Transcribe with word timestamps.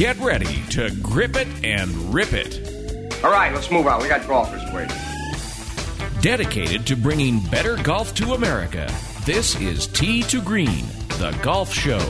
Get 0.00 0.18
ready 0.20 0.62
to 0.70 0.90
grip 1.02 1.36
it 1.36 1.46
and 1.62 1.90
rip 2.14 2.32
it. 2.32 3.22
All 3.22 3.30
right, 3.30 3.52
let's 3.52 3.70
move 3.70 3.86
on. 3.86 4.00
We 4.00 4.08
got 4.08 4.26
golfers 4.26 4.62
waiting. 4.72 4.96
Dedicated 6.22 6.86
to 6.86 6.96
bringing 6.96 7.40
better 7.50 7.76
golf 7.76 8.14
to 8.14 8.32
America, 8.32 8.90
this 9.26 9.60
is 9.60 9.86
Tee 9.88 10.22
to 10.22 10.40
Green, 10.40 10.86
the 11.18 11.38
golf 11.42 11.70
show. 11.70 12.00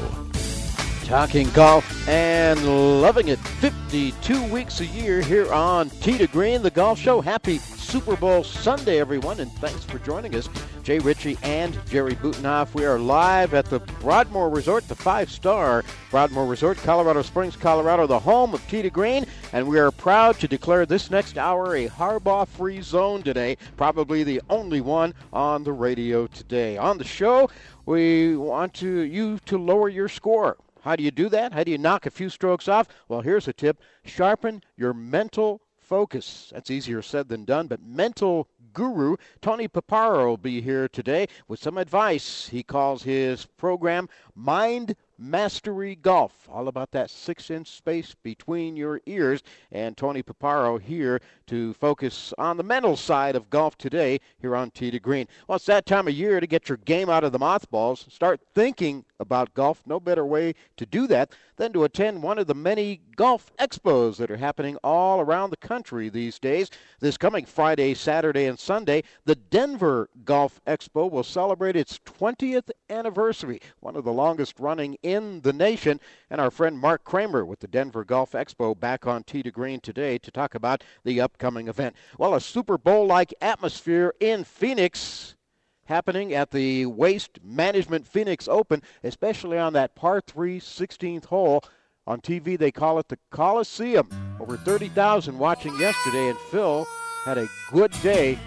Talking 1.03 1.51
golf 1.51 2.09
and 2.09 3.03
loving 3.03 3.27
it 3.27 3.41
52 3.41 4.45
weeks 4.53 4.79
a 4.79 4.87
year 4.87 5.21
here 5.21 5.53
on 5.53 5.91
Tee 5.91 6.17
to 6.19 6.29
Green, 6.29 6.63
the 6.63 6.71
golf 6.71 6.97
show. 6.97 7.21
Happy 7.21 7.59
Super 7.59 8.15
Bowl 8.15 8.45
Sunday, 8.45 9.01
everyone, 9.01 9.41
and 9.41 9.51
thanks 9.55 9.83
for 9.83 9.99
joining 9.99 10.37
us. 10.37 10.49
Jay 10.83 10.99
Ritchie 10.99 11.37
and 11.43 11.79
Jerry 11.87 12.15
Butenhoff. 12.15 12.75
We 12.75 12.87
are 12.87 12.99
live 12.99 13.53
at 13.55 13.67
the 13.67 13.81
Broadmoor 14.01 14.49
Resort, 14.49 14.89
the 14.89 14.95
five 14.95 15.31
star 15.31 15.85
Broadmoor 16.11 16.47
Resort, 16.47 16.79
Colorado 16.79 17.23
Springs, 17.23 17.57
Colorado, 17.57 18.07
the 18.07 18.19
home 18.19 18.55
of 18.55 18.67
to 18.69 18.91
Green, 18.91 19.27
and 19.53 19.67
we 19.69 19.79
are 19.79 19.91
proud 19.91 20.39
to 20.41 20.49
declare 20.49 20.87
this 20.87 21.11
next 21.11 21.37
hour 21.37 21.77
a 21.77 21.89
Harbaugh 21.89 22.49
free 22.49 22.81
zone 22.81 23.23
today, 23.23 23.59
probably 23.77 24.25
the 24.25 24.41
only 24.49 24.81
one 24.81 25.13
on 25.33 25.65
the 25.65 25.73
radio 25.73 26.27
today. 26.27 26.79
On 26.79 26.97
the 26.97 27.05
show, 27.05 27.51
we 27.85 28.37
want 28.37 28.73
to 28.75 29.01
you 29.01 29.39
to 29.47 29.59
lower 29.59 29.89
your 29.89 30.09
score. 30.09 30.57
How 30.83 30.97
do 30.97 31.03
you 31.03 31.11
do 31.11 31.29
that? 31.29 31.53
How 31.53 31.63
do 31.63 31.71
you 31.71 31.79
knock 31.79 32.07
a 32.07 32.11
few 32.11 32.31
strokes 32.31 32.69
off? 32.69 32.89
Well, 33.09 33.21
here's 33.21 33.49
a 33.49 33.53
tip 33.53 33.79
sharpen 34.05 34.63
your 34.77 34.95
mental 34.95 35.61
focus. 35.91 36.51
That's 36.55 36.71
easier 36.71 37.03
said 37.03 37.29
than 37.29 37.45
done, 37.45 37.67
but 37.67 37.83
mental 37.83 38.49
guru 38.73 39.17
Tony 39.41 39.69
Paparo 39.69 40.27
will 40.27 40.37
be 40.37 40.61
here 40.61 40.89
today 40.89 41.27
with 41.49 41.63
some 41.63 41.79
advice. 41.79 42.49
He 42.49 42.63
calls 42.63 43.03
his 43.03 43.47
program 43.47 44.09
Mind 44.35 44.97
Mastery 45.21 45.97
Golf, 45.97 46.49
all 46.51 46.67
about 46.67 46.93
that 46.93 47.11
six 47.11 47.51
inch 47.51 47.69
space 47.69 48.17
between 48.23 48.75
your 48.75 49.03
ears. 49.05 49.43
And 49.71 49.95
Tony 49.95 50.23
Paparo 50.23 50.81
here 50.81 51.21
to 51.47 51.75
focus 51.75 52.33
on 52.39 52.57
the 52.57 52.63
mental 52.63 52.97
side 52.97 53.37
of 53.37 53.51
golf 53.51 53.77
today 53.77 54.21
here 54.41 54.57
on 54.57 54.71
Tee 54.71 54.91
to 54.91 54.99
Green. 54.99 55.29
Well, 55.47 55.57
it's 55.57 55.67
that 55.67 55.85
time 55.85 56.09
of 56.09 56.15
year 56.15 56.41
to 56.41 56.47
get 56.47 56.71
your 56.71 56.79
game 56.79 57.11
out 57.11 57.23
of 57.23 57.33
the 57.33 57.39
mothballs. 57.39 58.07
Start 58.09 58.41
thinking 58.55 59.05
about 59.21 59.53
golf. 59.53 59.83
No 59.85 60.01
better 60.01 60.25
way 60.25 60.55
to 60.79 60.87
do 60.87 61.07
that 61.09 61.33
than 61.57 61.75
to 61.75 61.85
attend 61.85 62.23
one 62.23 62.39
of 62.39 62.47
the 62.47 62.55
many 62.55 63.03
golf 63.17 63.53
expos 63.59 64.17
that 64.17 64.31
are 64.31 64.39
happening 64.39 64.79
all 64.83 65.21
around 65.21 65.51
the 65.51 65.57
country 65.59 66.09
these 66.09 66.39
days. 66.39 66.71
This 67.01 67.19
coming 67.19 67.45
Friday, 67.45 67.93
Saturday, 67.93 68.47
and 68.47 68.59
Sunday, 68.59 69.03
the 69.27 69.35
Denver 69.35 70.09
Golf 70.25 70.61
Expo 70.67 71.11
will 71.11 71.23
celebrate 71.23 71.77
its 71.77 71.99
20th 71.99 72.71
anniversary, 72.91 73.61
one 73.81 73.97
of 73.97 74.05
the 74.05 74.13
longest 74.13 74.59
running 74.59 74.97
in 75.03 75.41
the 75.43 75.53
nation. 75.53 76.01
And 76.29 76.41
our 76.41 76.51
friend 76.51 76.79
Mark 76.79 77.05
Kramer 77.05 77.45
with 77.45 77.61
the 77.61 77.69
Denver 77.69 78.05
Golf 78.05 78.33
Expo 78.33 78.79
back 78.79 79.07
on 79.07 79.23
Tee 79.25 79.43
to 79.43 79.51
Green 79.51 79.81
today 79.81 80.19
to 80.19 80.31
talk 80.31 80.55
about 80.55 80.83
the 81.05 81.21
upcoming 81.21 81.69
event. 81.69 81.97
Well, 82.19 82.35
a 82.35 82.41
Super 82.41 82.77
Bowl 82.77 83.07
like 83.07 83.33
atmosphere 83.41 84.15
in 84.21 84.45
Phoenix 84.45 85.37
happening 85.85 86.33
at 86.35 86.51
the 86.51 86.87
Waste 86.87 87.39
Management 87.43 88.07
Phoenix 88.07 88.47
Open, 88.47 88.83
especially 89.03 89.59
on 89.59 89.73
that 89.73 89.95
par 89.95 90.21
3 90.21 90.61
16th 90.61 91.25
hole. 91.27 91.63
On 92.07 92.21
TV, 92.21 92.59
they 92.59 92.73
call 92.73 92.99
it 92.99 93.09
the 93.09 93.19
Coliseum. 93.31 94.09
Over 94.41 94.57
30,000 94.57 95.39
watching 95.39 95.77
yesterday, 95.79 96.29
and 96.29 96.39
Phil 96.51 96.87
had 97.25 97.39
a 97.39 97.49
good 97.71 97.93
day 98.03 98.39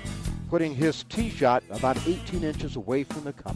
putting 0.49 0.73
his 0.73 1.03
tee 1.05 1.29
shot 1.29 1.63
about 1.69 1.97
18 2.07 2.43
inches 2.43 2.75
away 2.75 3.03
from 3.03 3.23
the 3.23 3.33
cup. 3.33 3.55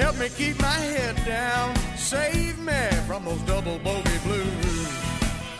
Help 0.00 0.16
me 0.16 0.30
keep 0.30 0.58
my 0.62 0.66
head 0.66 1.14
down, 1.26 1.76
save 1.94 2.58
me 2.58 2.88
from 3.06 3.22
those 3.26 3.42
double 3.42 3.78
bogey 3.80 4.18
blues. 4.24 4.88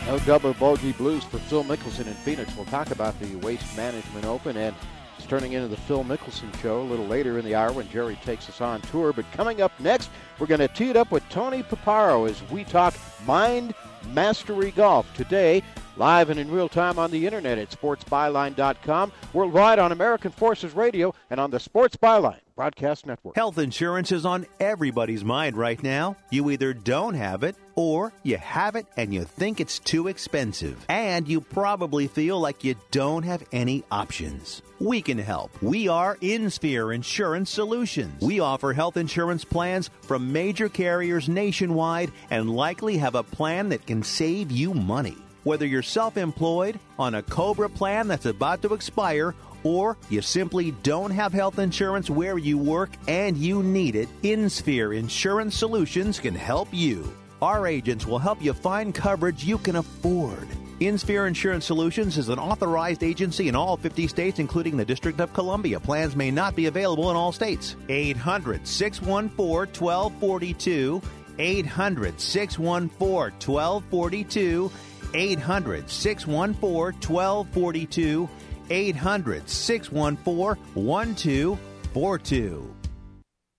No 0.07 0.19
double 0.21 0.55
bogey 0.55 0.93
blues 0.93 1.23
for 1.25 1.37
Phil 1.39 1.63
Mickelson 1.63 2.07
in 2.07 2.15
Phoenix. 2.15 2.57
We'll 2.57 2.65
talk 2.65 2.91
about 2.91 3.21
the 3.21 3.37
Waste 3.37 3.77
Management 3.77 4.25
Open 4.25 4.57
and 4.57 4.75
it's 5.19 5.27
turning 5.27 5.53
into 5.53 5.69
the 5.69 5.77
Phil 5.77 6.05
Mickelson 6.05 6.59
show 6.63 6.81
a 6.81 6.85
little 6.85 7.07
later 7.07 7.39
in 7.39 7.45
the 7.45 7.55
hour 7.55 7.71
when 7.71 7.87
Jerry 7.91 8.19
takes 8.25 8.49
us 8.49 8.63
on 8.63 8.81
tour. 8.81 9.13
But 9.13 9.31
coming 9.33 9.61
up 9.61 9.79
next, 9.79 10.09
we're 10.39 10.47
going 10.47 10.61
to 10.61 10.69
tee 10.69 10.89
it 10.89 10.97
up 10.97 11.11
with 11.11 11.29
Tony 11.29 11.63
Paparo 11.63 12.27
as 12.27 12.43
we 12.51 12.65
talk 12.65 12.95
mind 13.27 13.75
mastery 14.15 14.71
golf 14.71 15.07
today. 15.15 15.63
Live 16.01 16.31
and 16.31 16.41
in 16.41 16.51
real 16.51 16.71
time 16.71 16.99
on 16.99 17.11
the 17.11 17.27
internet 17.27 17.59
at 17.59 17.69
sportsbyline.com, 17.69 19.13
worldwide 19.35 19.79
on 19.79 19.93
American 19.93 20.33
Forces 20.33 20.73
Radio, 20.73 21.15
and 21.29 21.39
on 21.39 21.51
the 21.51 21.61
Sports 21.61 21.95
Byline 21.95 22.41
Broadcast 22.57 23.07
Network. 23.07 23.37
Health 23.37 23.59
insurance 23.59 24.11
is 24.11 24.25
on 24.25 24.47
everybody's 24.59 25.23
mind 25.23 25.59
right 25.59 25.83
now. 25.83 26.17
You 26.31 26.49
either 26.49 26.73
don't 26.73 27.13
have 27.13 27.43
it 27.43 27.55
or 27.75 28.15
you 28.23 28.39
have 28.39 28.77
it 28.77 28.87
and 28.97 29.13
you 29.13 29.25
think 29.25 29.61
it's 29.61 29.79
too 29.79 30.09
expensive. 30.09 30.83
And 30.89 31.29
you 31.29 31.43
probably 31.43 32.07
feel 32.07 32.41
like 32.41 32.65
you 32.65 32.77
don't 32.91 33.25
have 33.25 33.45
any 33.53 33.85
options. 33.91 34.63
We 34.79 35.03
can 35.03 35.19
help. 35.19 35.51
We 35.63 35.89
are 35.89 36.17
InSphere 36.17 36.95
Insurance 36.95 37.51
Solutions. 37.51 38.23
We 38.23 38.41
offer 38.41 38.73
health 38.73 38.97
insurance 38.97 39.45
plans 39.45 39.91
from 40.01 40.33
major 40.33 40.71
carriers 40.71 41.29
nationwide 41.29 42.11
and 42.31 42.57
likely 42.57 42.97
have 42.97 43.15
a 43.15 43.23
plan 43.23 43.69
that 43.69 43.87
can 43.87 44.03
save 44.03 44.51
you 44.51 44.73
money. 44.73 45.19
Whether 45.45 45.67
you're 45.67 45.83
self 45.83 46.17
employed, 46.17 46.79
on 46.99 47.15
a 47.15 47.23
COBRA 47.23 47.71
plan 47.71 48.09
that's 48.09 48.27
about 48.27 48.61
to 48.63 48.75
expire, 48.75 49.35
or 49.63 49.97
you 50.11 50.21
simply 50.21 50.73
don't 50.83 51.11
have 51.11 51.33
health 51.33 51.59
insurance 51.59 52.11
where 52.11 52.39
you 52.39 52.59
work 52.59 52.91
and 53.09 53.37
you 53.37 53.63
need 53.63 53.97
it, 53.97 54.09
InSphere 54.23 54.97
Insurance 54.97 55.57
Solutions 55.57 56.19
can 56.19 56.35
help 56.35 56.69
you. 56.73 57.11
Our 57.41 57.67
agents 57.67 58.05
will 58.07 58.19
help 58.19 58.43
you 58.43 58.53
find 58.53 58.95
coverage 58.95 59.45
you 59.45 59.57
can 59.57 59.77
afford. 59.77 60.47
InSphere 60.81 61.27
Insurance 61.27 61.65
Solutions 61.65 62.19
is 62.19 62.29
an 62.29 62.39
authorized 62.39 63.03
agency 63.03 63.49
in 63.49 63.57
all 63.57 63.79
50 63.79 64.09
states, 64.09 64.39
including 64.39 64.77
the 64.77 64.85
District 64.85 65.21
of 65.21 65.33
Columbia. 65.33 65.81
Plans 65.81 66.17
may 66.17 66.31
not 66.31 66.55
be 66.55 66.67
available 66.67 67.11
in 67.11 67.17
all 67.17 67.33
states. 67.33 67.77
800 67.89 68.67
614 68.67 69.75
1242. 69.83 71.01
800 71.39 72.21
614 72.21 73.31
1242. 73.55 74.71
800 75.15 75.89
614 75.89 77.01
1242. 77.01 78.29
800 78.71 79.49
614 79.49 80.57
1242. 80.75 82.80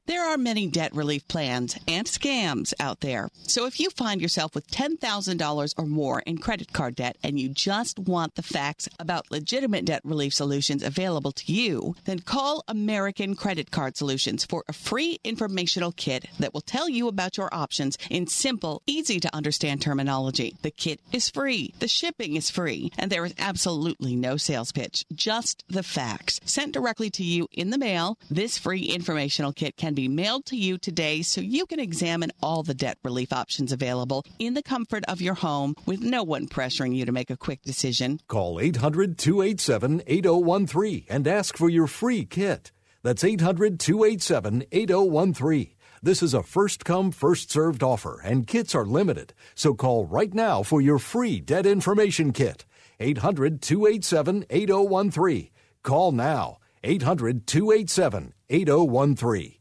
There 0.07 0.27
are 0.27 0.37
many 0.37 0.67
debt 0.67 0.95
relief 0.95 1.27
plans 1.27 1.77
and 1.87 2.07
scams 2.07 2.73
out 2.79 3.01
there. 3.01 3.29
So 3.43 3.67
if 3.67 3.79
you 3.79 3.91
find 3.91 4.19
yourself 4.19 4.55
with 4.55 4.69
$10,000 4.71 5.73
or 5.77 5.85
more 5.85 6.21
in 6.21 6.39
credit 6.39 6.73
card 6.73 6.95
debt 6.95 7.17
and 7.23 7.39
you 7.39 7.49
just 7.49 7.99
want 7.99 8.35
the 8.35 8.41
facts 8.41 8.89
about 8.99 9.29
legitimate 9.31 9.85
debt 9.85 10.01
relief 10.03 10.33
solutions 10.33 10.81
available 10.81 11.31
to 11.33 11.53
you, 11.53 11.95
then 12.05 12.19
call 12.19 12.63
American 12.67 13.35
Credit 13.35 13.69
Card 13.69 13.95
Solutions 13.95 14.43
for 14.43 14.63
a 14.67 14.73
free 14.73 15.19
informational 15.23 15.91
kit 15.91 16.25
that 16.39 16.53
will 16.53 16.61
tell 16.61 16.89
you 16.89 17.07
about 17.07 17.37
your 17.37 17.53
options 17.53 17.97
in 18.09 18.25
simple, 18.25 18.81
easy 18.87 19.19
to 19.19 19.35
understand 19.35 19.81
terminology. 19.81 20.55
The 20.63 20.71
kit 20.71 20.99
is 21.11 21.29
free, 21.29 21.73
the 21.79 21.87
shipping 21.87 22.35
is 22.35 22.49
free, 22.49 22.91
and 22.97 23.11
there 23.11 23.25
is 23.25 23.35
absolutely 23.37 24.15
no 24.15 24.35
sales 24.37 24.71
pitch, 24.71 25.05
just 25.13 25.63
the 25.69 25.83
facts. 25.83 26.39
Sent 26.43 26.73
directly 26.73 27.09
to 27.11 27.23
you 27.23 27.47
in 27.51 27.69
the 27.69 27.77
mail, 27.77 28.17
this 28.29 28.57
free 28.57 28.83
informational 28.83 29.53
kit 29.53 29.77
can 29.77 29.90
be 29.93 30.07
mailed 30.07 30.45
to 30.47 30.55
you 30.55 30.77
today 30.77 31.21
so 31.21 31.41
you 31.41 31.65
can 31.65 31.79
examine 31.79 32.31
all 32.41 32.63
the 32.63 32.73
debt 32.73 32.97
relief 33.03 33.31
options 33.33 33.71
available 33.71 34.25
in 34.39 34.53
the 34.53 34.63
comfort 34.63 35.03
of 35.07 35.21
your 35.21 35.35
home 35.35 35.75
with 35.85 36.01
no 36.01 36.23
one 36.23 36.47
pressuring 36.47 36.95
you 36.95 37.05
to 37.05 37.11
make 37.11 37.29
a 37.29 37.37
quick 37.37 37.61
decision. 37.61 38.19
Call 38.27 38.59
800 38.59 39.17
287 39.17 40.03
8013 40.07 41.05
and 41.09 41.27
ask 41.27 41.57
for 41.57 41.69
your 41.69 41.87
free 41.87 42.25
kit. 42.25 42.71
That's 43.03 43.23
800 43.23 43.79
287 43.79 44.65
8013. 44.71 45.71
This 46.03 46.23
is 46.23 46.33
a 46.33 46.41
first 46.41 46.83
come, 46.83 47.11
first 47.11 47.51
served 47.51 47.83
offer, 47.83 48.19
and 48.23 48.47
kits 48.47 48.73
are 48.73 48.85
limited. 48.85 49.33
So 49.53 49.75
call 49.75 50.05
right 50.05 50.33
now 50.33 50.63
for 50.63 50.81
your 50.81 50.97
free 50.97 51.39
debt 51.39 51.65
information 51.65 52.33
kit. 52.33 52.65
800 52.99 53.61
287 53.61 54.45
8013. 54.49 55.49
Call 55.83 56.11
now. 56.11 56.57
800 56.83 57.45
287 57.45 58.33
8013. 58.49 59.60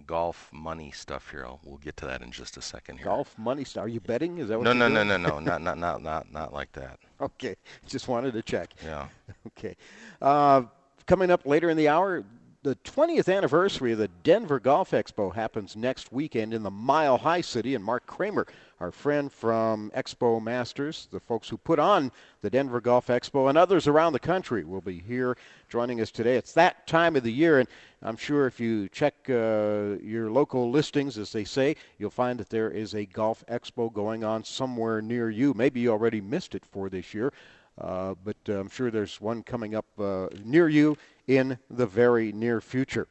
golf 0.05 0.51
money 0.53 0.91
stuff 0.91 1.31
here. 1.31 1.47
I'll, 1.47 1.59
we'll 1.65 1.79
get 1.79 1.97
to 1.99 2.07
that 2.07 2.21
in 2.21 2.31
just 2.31 2.59
a 2.59 2.63
second 2.63 2.99
here. 2.99 3.07
Golf 3.07 3.35
money 3.39 3.65
stuff. 3.65 3.85
Are 3.85 3.89
you 3.89 4.01
betting? 4.01 4.37
Is 4.37 4.49
that 4.49 4.59
what 4.59 4.65
no, 4.65 4.73
you're 4.73 4.91
no, 4.91 5.05
doing? 5.05 5.09
no, 5.09 5.17
no, 5.17 5.29
no, 5.29 5.39
not 5.39 5.63
not 5.63 5.79
not 5.79 6.03
not 6.03 6.31
not 6.31 6.53
like 6.53 6.71
that. 6.73 6.99
Okay, 7.19 7.57
just 7.87 8.09
wanted 8.09 8.35
to 8.35 8.43
check. 8.43 8.75
Yeah. 8.85 9.09
Okay. 9.59 9.75
Uh, 10.21 10.65
coming 11.07 11.31
up 11.31 11.47
later 11.47 11.71
in 11.71 11.79
the 11.79 11.89
hour, 11.89 12.25
the 12.62 12.77
20th 12.85 13.35
anniversary 13.35 13.93
of 13.93 13.99
the 13.99 14.09
Denver 14.23 14.61
Golf 14.61 14.91
Expo 14.91 15.35
happens 15.35 15.77
next 15.77 16.12
weekend 16.12 16.53
in 16.53 16.62
the 16.62 16.71
Mile 16.71 17.17
High 17.17 17.41
City, 17.41 17.75
and 17.75 17.83
Mark 17.83 18.05
Kramer, 18.05 18.47
our 18.81 18.93
friend 18.93 19.33
from 19.33 19.91
Expo 19.97 20.43
Masters, 20.43 21.09
the 21.11 21.21
folks 21.21 21.49
who 21.49 21.57
put 21.57 21.79
on 21.79 22.12
the 22.43 22.51
Denver 22.51 22.83
Golf 22.83 23.07
Expo, 23.07 23.49
and 23.49 23.57
others 23.57 23.87
around 23.87 24.12
the 24.12 24.19
country 24.19 24.65
will 24.65 24.83
be 24.83 24.99
here 24.99 25.39
joining 25.71 26.03
us 26.03 26.11
today. 26.11 26.37
It's 26.37 26.53
that 26.53 26.87
time 26.87 27.17
of 27.17 27.23
the 27.23 27.33
year, 27.33 27.61
and 27.61 27.69
I'm 28.03 28.19
sure 28.19 28.47
if 28.47 28.61
you 28.61 28.91
check 28.91 29.15
uh, 29.31 29.97
your 30.03 30.31
local 30.31 30.71
listings, 30.71 31.17
as 31.17 31.33
they 31.33 31.45
say, 31.45 31.77
you'll 31.97 32.11
find 32.11 32.39
that 32.41 32.51
there 32.51 32.71
is 32.71 32.95
a 32.95 33.07
golf 33.07 33.43
expo 33.47 33.91
going 33.91 34.23
on 34.23 34.45
somewhere 34.45 35.01
near 35.01 35.31
you. 35.31 35.55
Maybe 35.55 35.81
you 35.81 35.93
already 35.93 36.21
missed 36.21 36.55
it 36.55 36.67
for 36.67 36.91
this 36.91 37.15
year. 37.15 37.33
Uh, 37.81 38.15
but 38.25 38.37
uh, 38.49 38.61
I'm 38.61 38.69
sure 38.69 38.91
there's 38.91 39.21
one 39.21 39.43
coming 39.43 39.75
up 39.75 39.87
uh, 39.99 40.29
near 40.44 40.69
you 40.69 40.97
in 41.27 41.59
the 41.71 41.87
very 41.87 42.32
near 42.32 42.61
future. 42.61 43.09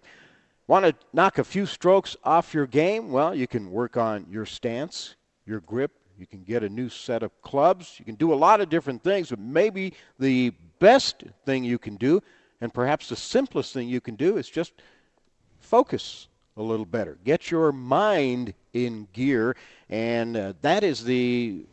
Want 0.68 0.86
to 0.86 0.94
knock 1.14 1.40
a 1.40 1.44
few 1.44 1.66
strokes 1.66 2.16
off 2.24 2.54
your 2.54 2.68
game? 2.68 3.12
Well, 3.12 3.34
you 3.34 3.48
can 3.48 3.72
work 3.72 3.98
on 3.98 4.28
your 4.30 4.46
stance, 4.46 5.16
your 5.46 5.62
grip. 5.62 5.92
You 6.20 6.28
can 6.28 6.44
get 6.44 6.64
a 6.64 6.70
new 6.70 6.90
set 6.90 7.24
of 7.24 7.42
clubs. 7.42 7.96
You 7.98 8.06
can 8.06 8.16
do 8.16 8.34
a 8.34 8.36
lot 8.36 8.62
of 8.62 8.70
different 8.70 9.02
things, 9.02 9.30
but 9.30 9.40
maybe 9.40 9.94
the 10.20 10.54
best 10.78 11.24
thing 11.46 11.64
you 11.64 11.80
can 11.80 11.96
do, 11.96 12.22
and 12.62 12.74
perhaps 12.74 13.10
the 13.10 13.16
simplest 13.16 13.74
thing 13.74 13.88
you 13.88 14.02
can 14.02 14.16
do, 14.16 14.38
is 14.38 14.50
just 14.50 14.74
focus 15.60 16.28
a 16.58 16.62
little 16.62 16.86
better. 16.86 17.18
Get 17.24 17.50
your 17.50 17.72
mind 17.72 18.54
in 18.74 19.08
gear, 19.14 19.56
and 19.90 20.38
uh, 20.38 20.54
that 20.62 20.84
is 20.84 21.04
the 21.04 21.66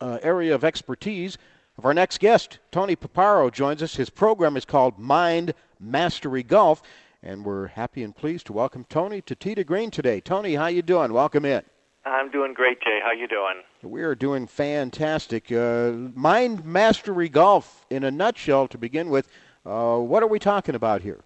uh, 0.00 0.18
area 0.22 0.54
of 0.54 0.64
expertise 0.64 1.36
of 1.80 1.86
our 1.86 1.94
next 1.94 2.20
guest. 2.20 2.58
Tony 2.70 2.94
Paparo 2.94 3.50
joins 3.50 3.82
us. 3.82 3.96
His 3.96 4.10
program 4.10 4.54
is 4.54 4.66
called 4.66 4.98
Mind 4.98 5.54
Mastery 5.80 6.42
Golf, 6.42 6.82
and 7.22 7.42
we're 7.42 7.68
happy 7.68 8.02
and 8.02 8.14
pleased 8.14 8.44
to 8.48 8.52
welcome 8.52 8.84
Tony 8.90 9.22
to 9.22 9.34
to 9.34 9.64
Green 9.64 9.90
today. 9.90 10.20
Tony, 10.20 10.56
how 10.56 10.66
you 10.66 10.82
doing? 10.82 11.10
Welcome 11.10 11.46
in. 11.46 11.62
I'm 12.04 12.30
doing 12.30 12.52
great, 12.52 12.82
Jay. 12.82 13.00
How 13.02 13.12
you 13.12 13.26
doing? 13.26 13.62
We 13.82 14.02
are 14.02 14.14
doing 14.14 14.46
fantastic. 14.46 15.50
Uh, 15.50 15.92
Mind 16.14 16.66
Mastery 16.66 17.30
Golf, 17.30 17.86
in 17.88 18.04
a 18.04 18.10
nutshell, 18.10 18.68
to 18.68 18.76
begin 18.76 19.08
with. 19.08 19.26
Uh, 19.64 19.96
what 19.96 20.22
are 20.22 20.28
we 20.28 20.38
talking 20.38 20.74
about 20.74 21.00
here? 21.00 21.24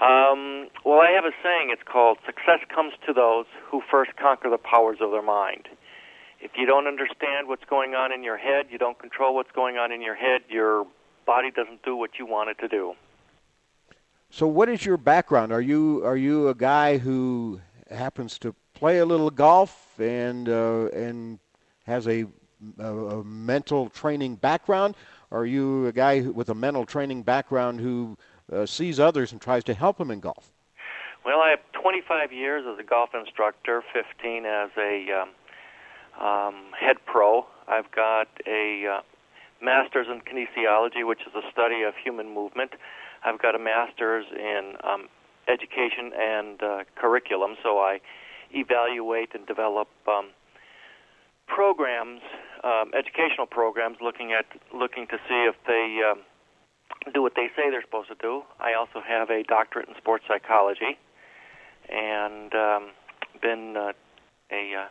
Um, 0.00 0.68
well, 0.84 1.00
I 1.00 1.10
have 1.10 1.24
a 1.24 1.34
saying. 1.42 1.70
It's 1.72 1.82
called 1.82 2.18
"Success 2.24 2.60
comes 2.72 2.92
to 3.04 3.12
those 3.12 3.46
who 3.68 3.82
first 3.90 4.12
conquer 4.14 4.48
the 4.48 4.58
powers 4.58 4.98
of 5.00 5.10
their 5.10 5.22
mind." 5.22 5.66
If 6.40 6.52
you 6.56 6.66
don't 6.66 6.86
understand 6.86 7.48
what's 7.48 7.64
going 7.64 7.94
on 7.94 8.12
in 8.12 8.22
your 8.22 8.36
head, 8.36 8.66
you 8.70 8.78
don't 8.78 8.98
control 8.98 9.34
what's 9.34 9.50
going 9.52 9.76
on 9.76 9.90
in 9.90 10.00
your 10.00 10.14
head. 10.14 10.42
Your 10.48 10.86
body 11.26 11.50
doesn't 11.50 11.82
do 11.82 11.96
what 11.96 12.18
you 12.18 12.26
want 12.26 12.50
it 12.50 12.58
to 12.60 12.68
do. 12.68 12.94
So, 14.30 14.46
what 14.46 14.68
is 14.68 14.84
your 14.84 14.96
background? 14.96 15.52
Are 15.52 15.60
you 15.60 16.04
are 16.04 16.16
you 16.16 16.48
a 16.48 16.54
guy 16.54 16.98
who 16.98 17.60
happens 17.90 18.38
to 18.40 18.54
play 18.74 18.98
a 18.98 19.04
little 19.04 19.30
golf 19.30 19.98
and 19.98 20.48
uh, 20.48 20.88
and 20.92 21.38
has 21.86 22.06
a, 22.06 22.26
a, 22.78 22.94
a 22.94 23.24
mental 23.24 23.88
training 23.88 24.36
background? 24.36 24.94
Or 25.30 25.40
are 25.40 25.46
you 25.46 25.86
a 25.86 25.92
guy 25.92 26.20
who, 26.20 26.32
with 26.32 26.50
a 26.50 26.54
mental 26.54 26.86
training 26.86 27.22
background 27.22 27.80
who 27.80 28.16
uh, 28.52 28.64
sees 28.66 29.00
others 29.00 29.32
and 29.32 29.40
tries 29.40 29.64
to 29.64 29.74
help 29.74 29.98
them 29.98 30.10
in 30.10 30.20
golf? 30.20 30.52
Well, 31.24 31.40
I 31.40 31.50
have 31.50 31.60
25 31.72 32.32
years 32.32 32.64
as 32.70 32.78
a 32.78 32.82
golf 32.82 33.10
instructor, 33.14 33.82
15 33.92 34.46
as 34.46 34.70
a 34.78 35.22
um, 35.22 35.30
um, 36.20 36.72
head 36.78 36.96
pro. 37.06 37.46
I've 37.66 37.90
got 37.92 38.28
a 38.46 38.98
uh, 38.98 39.00
master's 39.62 40.06
in 40.08 40.20
kinesiology, 40.20 41.06
which 41.06 41.20
is 41.22 41.34
a 41.34 41.50
study 41.50 41.82
of 41.82 41.94
human 42.02 42.32
movement. 42.32 42.72
I've 43.24 43.40
got 43.40 43.54
a 43.54 43.58
master's 43.58 44.26
in 44.32 44.74
um, 44.84 45.08
education 45.48 46.12
and 46.16 46.62
uh, 46.62 46.84
curriculum, 46.96 47.56
so 47.62 47.78
I 47.78 48.00
evaluate 48.52 49.34
and 49.34 49.46
develop 49.46 49.88
um, 50.06 50.30
programs, 51.46 52.20
um, 52.64 52.92
educational 52.96 53.46
programs, 53.46 53.98
looking 54.00 54.32
at 54.32 54.46
looking 54.74 55.06
to 55.08 55.16
see 55.28 55.48
if 55.48 55.56
they 55.66 56.00
um, 56.08 56.20
do 57.12 57.22
what 57.22 57.32
they 57.34 57.48
say 57.56 57.70
they're 57.70 57.82
supposed 57.82 58.08
to 58.08 58.16
do. 58.20 58.42
I 58.60 58.74
also 58.74 59.00
have 59.06 59.30
a 59.30 59.42
doctorate 59.42 59.88
in 59.88 59.94
sports 59.96 60.24
psychology, 60.28 60.98
and 61.90 62.54
um, 62.54 62.90
been 63.42 63.76
uh, 63.76 63.92
a 64.52 64.74
uh, 64.74 64.88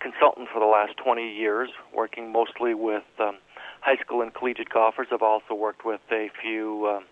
consultant 0.00 0.48
for 0.52 0.60
the 0.60 0.66
last 0.66 0.96
20 1.02 1.22
years, 1.22 1.70
working 1.94 2.32
mostly 2.32 2.74
with 2.74 3.04
um, 3.20 3.38
high 3.80 3.96
school 3.96 4.22
and 4.22 4.34
collegiate 4.34 4.70
golfers. 4.70 5.08
I've 5.12 5.22
also 5.22 5.54
worked 5.54 5.84
with 5.84 6.00
a 6.10 6.28
few 6.42 6.86
um, 6.88 7.04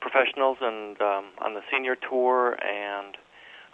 professionals 0.00 0.58
and 0.60 1.00
um, 1.00 1.24
on 1.44 1.54
the 1.54 1.60
senior 1.70 1.96
tour, 1.96 2.56
and 2.64 3.16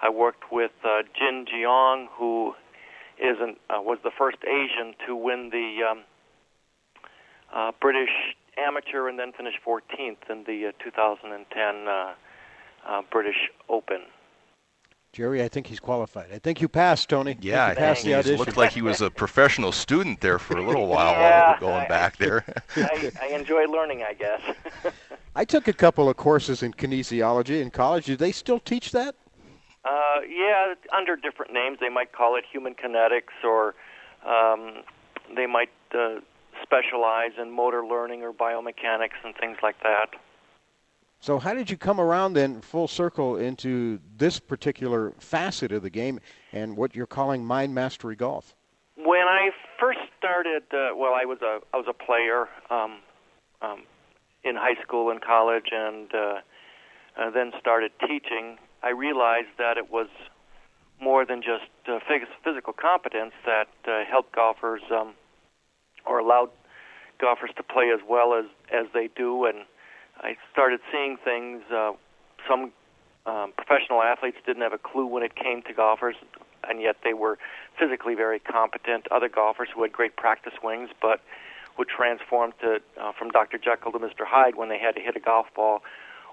I 0.03 0.11
worked 0.11 0.53
with 0.53 0.73
uh, 0.85 1.03
Jin 1.19 1.47
Jeong, 1.47 2.07
who 2.19 2.55
is 3.19 3.37
an, 3.41 3.57
uh, 3.71 3.81
was 3.81 3.99
the 4.05 4.11
first 4.17 4.39
Asian 4.45 4.95
to 5.07 5.17
win 5.17 5.51
the 5.51 5.79
um, 5.91 6.05
uh, 7.55 7.73
British 7.81 8.11
amateur 8.59 9.09
and 9.09 9.19
then 9.19 9.33
finished 9.33 9.59
14th 9.67 10.31
in 10.31 10.45
the 10.47 10.69
uh, 10.69 10.85
2010 10.85 11.89
uh, 11.89 12.15
uh, 12.87 13.03
British 13.11 13.51
Open. 13.69 14.03
Jerry, 15.17 15.43
I 15.43 15.49
think 15.49 15.67
he's 15.67 15.81
qualified. 15.81 16.27
I 16.31 16.39
think 16.39 16.61
you 16.61 16.69
passed, 16.69 17.09
Tony. 17.09 17.39
Yeah, 17.41 17.65
I 17.65 17.71
I 17.71 17.75
passed 17.75 18.03
think 18.03 18.05
the 18.05 18.11
he 18.11 18.15
audition. 18.19 18.37
looked 18.37 18.59
like 18.59 18.73
he 18.73 18.83
was 18.83 19.01
a 19.01 19.11
professional 19.11 19.73
student 19.73 20.21
there 20.21 20.39
for 20.39 20.59
a 20.59 20.63
little 20.63 20.89
while 20.89 21.13
Yeah, 21.13 21.53
while 21.53 21.61
going 21.61 21.85
I- 21.87 21.89
back 21.89 22.19
there. 22.19 22.45
I, 22.77 23.11
I 23.23 23.27
enjoy 23.29 23.65
learning, 23.65 24.03
I 24.03 24.13
guess. 24.13 24.43
I 25.35 25.47
took 25.47 25.69
a 25.69 25.73
couple 25.73 26.11
of 26.11 26.19
courses 26.19 26.63
in 26.63 26.75
kinesiology 26.75 27.63
in 27.63 27.71
college. 27.71 28.05
Do 28.05 28.15
they 28.19 28.31
still 28.31 28.61
teach 28.61 28.93
that? 28.93 29.15
Uh, 29.87 30.21
yeah, 30.29 30.75
under 30.95 31.17
different 31.17 31.51
names. 31.51 31.79
They 31.81 31.89
might 31.89 32.13
call 32.13 32.37
it 32.37 32.45
human 32.53 32.75
kinetics, 32.75 33.43
or 33.43 33.75
um, 34.27 34.83
they 35.35 35.47
might 35.47 35.71
uh, 35.95 36.17
specialize 36.63 37.33
in 37.41 37.53
motor 37.53 37.87
learning 37.87 38.23
or 38.23 38.35
biomechanics 38.35 39.17
and 39.25 39.35
things 39.35 39.57
like 39.63 39.83
that. 39.83 40.09
So, 41.21 41.39
how 41.39 41.55
did 41.55 41.71
you 41.71 41.77
come 41.77 42.01
around 42.01 42.35
then, 42.35 42.61
full 42.61 42.89
circle, 42.89 43.37
into 43.37 43.99
this 44.17 44.39
particular 44.39 45.13
facet 45.19 45.73
of 45.73 45.83
the 45.83 45.91
game 45.91 46.21
and 46.53 46.77
what 46.77 46.95
you're 46.95 47.07
calling 47.07 47.45
mind 47.45 47.75
mastery 47.75 48.17
golf? 48.17 48.55
When 48.97 49.27
I 49.27 49.51
first 49.81 49.99
started, 50.19 50.63
uh, 50.73 50.95
well, 50.97 51.15
I 51.15 51.25
was 51.25 51.39
a 51.43 51.61
I 51.73 51.77
was 51.77 51.87
a 51.89 51.93
player 51.93 52.49
um, 52.71 52.99
um, 53.61 53.83
in 54.45 54.57
high 54.57 54.81
school 54.83 55.11
and 55.11 55.21
college, 55.21 55.67
and 55.73 56.15
uh, 56.15 56.41
uh, 57.19 57.31
then 57.31 57.53
started 57.59 57.93
teaching. 58.01 58.59
I 58.83 58.91
realized 58.91 59.49
that 59.59 59.77
it 59.79 59.91
was 59.91 60.09
more 61.01 61.27
than 61.27 61.43
just 61.43 61.71
uh, 61.89 61.99
physical 62.45 62.73
competence 62.73 63.33
that 63.45 63.69
uh, 63.87 64.05
helped 64.09 64.35
golfers 64.35 64.83
um, 64.91 65.15
or 66.07 66.19
allowed 66.19 66.51
golfers 67.21 67.51
to 67.57 67.63
play 67.63 67.91
as 67.93 68.01
well 68.09 68.35
as 68.35 68.45
as 68.73 68.87
they 68.95 69.09
do, 69.17 69.45
and 69.45 69.59
I 70.21 70.37
started 70.53 70.81
seeing 70.93 71.17
things. 71.23 71.63
Uh, 71.71 71.93
some 72.49 72.73
um, 73.27 73.53
professional 73.57 74.03
athletes 74.03 74.39
didn't 74.47 74.63
have 74.63 74.73
a 74.73 74.79
clue 74.79 75.07
when 75.07 75.23
it 75.23 75.35
came 75.35 75.63
to 75.63 75.73
golfers, 75.73 76.17
and 76.69 76.81
yet 76.81 76.97
they 77.05 77.13
were 77.13 77.39
physically 77.79 78.15
very 78.15 78.39
competent. 78.39 79.07
Other 79.11 79.29
golfers 79.29 79.69
who 79.75 79.83
had 79.83 79.93
great 79.93 80.17
practice 80.17 80.53
swings, 80.61 80.91
but 81.03 81.21
would 81.79 81.89
transform 81.89 82.53
to 82.61 82.81
uh, 83.01 83.13
from 83.19 83.31
Dr. 83.31 83.59
Jekyll 83.59 83.93
to 83.93 83.99
Mr. 83.99 84.25
Hyde 84.25 84.57
when 84.57 84.69
they 84.69 84.79
had 84.79 84.95
to 84.95 85.01
hit 85.01 85.17
a 85.17 85.21
golf 85.21 85.47
ball, 85.55 85.83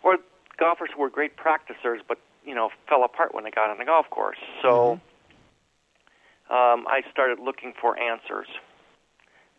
or 0.03 0.17
golfers 0.57 0.89
who 0.95 1.01
were 1.01 1.09
great 1.09 1.35
practicers, 1.35 2.01
but 2.07 2.19
you 2.45 2.55
know 2.55 2.69
fell 2.87 3.03
apart 3.03 3.33
when 3.33 3.43
they 3.43 3.51
got 3.51 3.69
on 3.69 3.77
the 3.77 3.85
golf 3.85 4.09
course. 4.09 4.37
So 4.61 4.99
mm-hmm. 6.49 6.53
um, 6.53 6.85
I 6.87 7.01
started 7.11 7.39
looking 7.39 7.73
for 7.79 7.99
answers, 7.99 8.47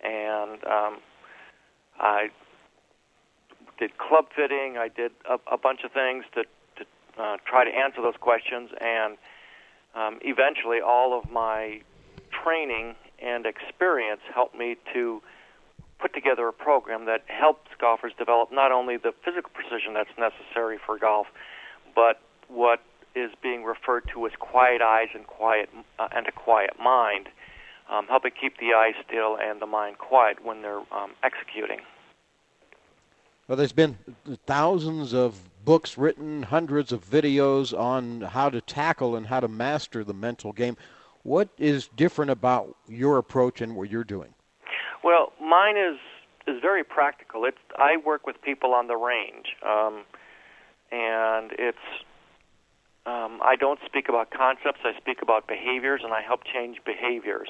and 0.02 0.64
um, 0.64 0.98
I 1.98 2.28
did 3.78 3.98
club 3.98 4.26
fitting. 4.34 4.76
I 4.78 4.88
did 4.88 5.12
a, 5.28 5.38
a 5.52 5.58
bunch 5.58 5.80
of 5.84 5.92
things 5.92 6.24
to, 6.34 6.44
to 6.76 7.22
uh, 7.22 7.36
try 7.46 7.64
to 7.64 7.70
answer 7.70 8.02
those 8.02 8.16
questions, 8.20 8.70
and 8.80 9.16
um, 9.94 10.18
eventually, 10.22 10.80
all 10.80 11.16
of 11.18 11.30
my 11.30 11.80
training 12.30 12.96
and 13.22 13.46
experience 13.46 14.20
helped 14.34 14.56
me 14.56 14.76
to 14.92 15.22
put 16.00 16.12
together 16.12 16.48
a 16.48 16.52
program 16.52 17.06
that 17.06 17.22
helps 17.28 17.70
golfers 17.80 18.12
develop 18.18 18.52
not 18.52 18.72
only 18.72 18.96
the 18.96 19.12
physical 19.24 19.50
precision 19.54 19.94
that's 19.94 20.10
necessary 20.18 20.78
for 20.84 20.98
golf, 20.98 21.28
but 21.94 22.20
what 22.48 22.80
is 23.14 23.30
being 23.42 23.64
referred 23.64 24.02
to 24.12 24.26
as 24.26 24.32
quiet 24.38 24.82
eyes 24.82 25.08
and 25.14 25.26
quiet 25.26 25.70
uh, 25.98 26.08
and 26.14 26.26
a 26.26 26.32
quiet 26.32 26.72
mind, 26.82 27.28
um, 27.88 28.06
helping 28.08 28.32
keep 28.38 28.58
the 28.58 28.74
eyes 28.74 28.94
still 29.06 29.38
and 29.40 29.62
the 29.62 29.66
mind 29.66 29.98
quiet 29.98 30.44
when 30.44 30.62
they're 30.62 30.82
um, 30.92 31.12
executing. 31.22 31.78
Well, 33.46 33.56
there's 33.56 33.72
been 33.72 33.98
thousands 34.46 35.12
of 35.12 35.38
books 35.64 35.98
written, 35.98 36.44
hundreds 36.44 36.92
of 36.92 37.04
videos 37.04 37.78
on 37.78 38.22
how 38.22 38.48
to 38.48 38.60
tackle 38.60 39.16
and 39.16 39.26
how 39.26 39.40
to 39.40 39.48
master 39.48 40.02
the 40.02 40.14
mental 40.14 40.52
game. 40.52 40.76
What 41.24 41.48
is 41.58 41.88
different 41.88 42.30
about 42.30 42.76
your 42.88 43.18
approach 43.18 43.60
and 43.60 43.76
what 43.76 43.90
you're 43.90 44.04
doing? 44.04 44.34
Well, 45.02 45.32
mine 45.40 45.76
is 45.76 45.98
is 46.46 46.60
very 46.60 46.84
practical. 46.84 47.44
It's 47.44 47.58
I 47.78 47.96
work 47.98 48.26
with 48.26 48.40
people 48.42 48.72
on 48.72 48.86
the 48.86 48.96
range, 48.96 49.46
um, 49.66 50.04
and 50.90 51.52
it's 51.58 51.78
um, 53.06 53.40
I 53.42 53.56
don't 53.58 53.80
speak 53.84 54.08
about 54.08 54.30
concepts. 54.30 54.80
I 54.84 54.98
speak 54.98 55.20
about 55.20 55.46
behaviors, 55.46 56.00
and 56.02 56.12
I 56.14 56.22
help 56.22 56.40
change 56.44 56.78
behaviors. 56.84 57.48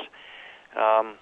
Um, 0.76 1.14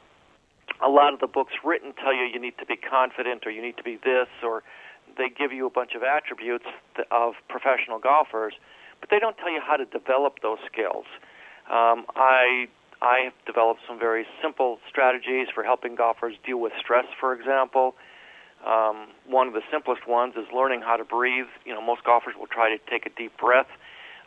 a 0.83 0.89
lot 0.89 1.15
of 1.15 1.21
the 1.21 1.27
books 1.27 1.53
written 1.65 1.93
tell 1.95 2.15
you 2.15 2.25
you 2.25 2.41
need 2.41 2.59
to 2.59 2.67
be 2.67 2.77
confident 2.77 3.47
or 3.47 3.51
you 3.51 3.63
need 3.63 3.77
to 3.77 3.83
be 3.83 3.97
this 3.97 4.29
or 4.43 4.63
they 5.17 5.29
give 5.29 5.53
you 5.53 5.67
a 5.67 5.71
bunch 5.71 5.93
of 5.95 6.03
attributes 6.03 6.65
of 7.11 7.35
professional 7.49 7.99
golfers, 7.99 8.55
but 9.01 9.11
they 9.11 9.19
don't 9.19 9.37
tell 9.39 9.51
you 9.51 9.61
how 9.65 9.77
to 9.77 9.85
develop 9.85 10.41
those 10.43 10.59
skills. 10.71 11.05
Um, 11.71 12.07
I 12.17 12.67
I 13.01 13.25
have 13.25 13.33
developed 13.47 13.81
some 13.87 13.99
very 13.99 14.27
simple 14.41 14.79
strategies 14.89 15.49
for 15.53 15.65
helping 15.65 15.97
golfers 15.97 16.35
deal 16.47 16.61
with 16.61 16.73
stress, 16.79 17.07
for 17.19 17.35
example. 17.35 17.97
Um, 18.65 19.09
one 19.27 19.49
of 19.49 19.55
the 19.55 19.63
simplest 19.73 20.07
ones 20.07 20.35
is 20.37 20.47
learning 20.55 20.83
how 20.83 20.97
to 20.97 21.05
breathe. 21.05 21.51
You 21.65 21.75
know, 21.75 21.83
most 21.83 22.05
golfers 22.05 22.35
will 22.39 22.47
try 22.47 22.71
to 22.71 22.79
take 22.89 23.05
a 23.05 23.11
deep 23.11 23.37
breath 23.39 23.67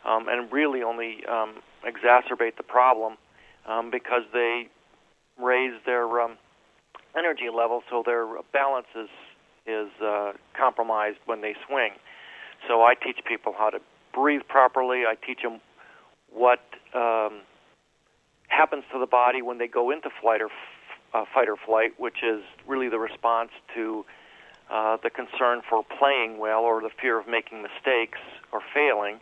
um, 0.04 0.28
and 0.28 0.52
really 0.52 0.82
only 0.82 1.24
um, 1.26 1.54
exacerbate 1.88 2.58
the 2.58 2.62
problem 2.62 3.16
um, 3.66 3.90
because 3.90 4.22
they 4.34 4.68
raise 5.40 5.72
their 5.86 6.20
um, 6.20 6.36
energy 7.16 7.48
level, 7.54 7.82
so 7.90 8.02
their 8.04 8.26
balance 8.52 8.86
is 8.94 9.08
is 9.66 9.90
uh, 10.00 10.32
compromised 10.56 11.18
when 11.26 11.40
they 11.40 11.54
swing. 11.66 11.90
So 12.68 12.82
I 12.82 12.94
teach 12.94 13.18
people 13.26 13.52
how 13.56 13.70
to 13.70 13.80
breathe 14.14 14.42
properly. 14.48 15.02
I 15.06 15.14
teach 15.26 15.42
them 15.42 15.60
what 16.32 16.60
um, 16.94 17.40
happens 18.48 18.84
to 18.92 18.98
the 18.98 19.06
body 19.06 19.42
when 19.42 19.58
they 19.58 19.66
go 19.66 19.90
into 19.90 20.08
flight 20.20 20.40
or 20.40 20.46
f- 20.46 20.52
uh, 21.14 21.24
fight 21.34 21.48
or 21.48 21.56
flight, 21.56 21.98
which 21.98 22.22
is 22.22 22.42
really 22.66 22.88
the 22.88 22.98
response 22.98 23.50
to 23.74 24.04
uh, 24.70 24.96
the 25.02 25.10
concern 25.10 25.62
for 25.68 25.84
playing 25.98 26.38
well 26.38 26.60
or 26.60 26.80
the 26.80 26.90
fear 27.00 27.18
of 27.18 27.26
making 27.28 27.62
mistakes 27.62 28.18
or 28.52 28.60
failing, 28.74 29.18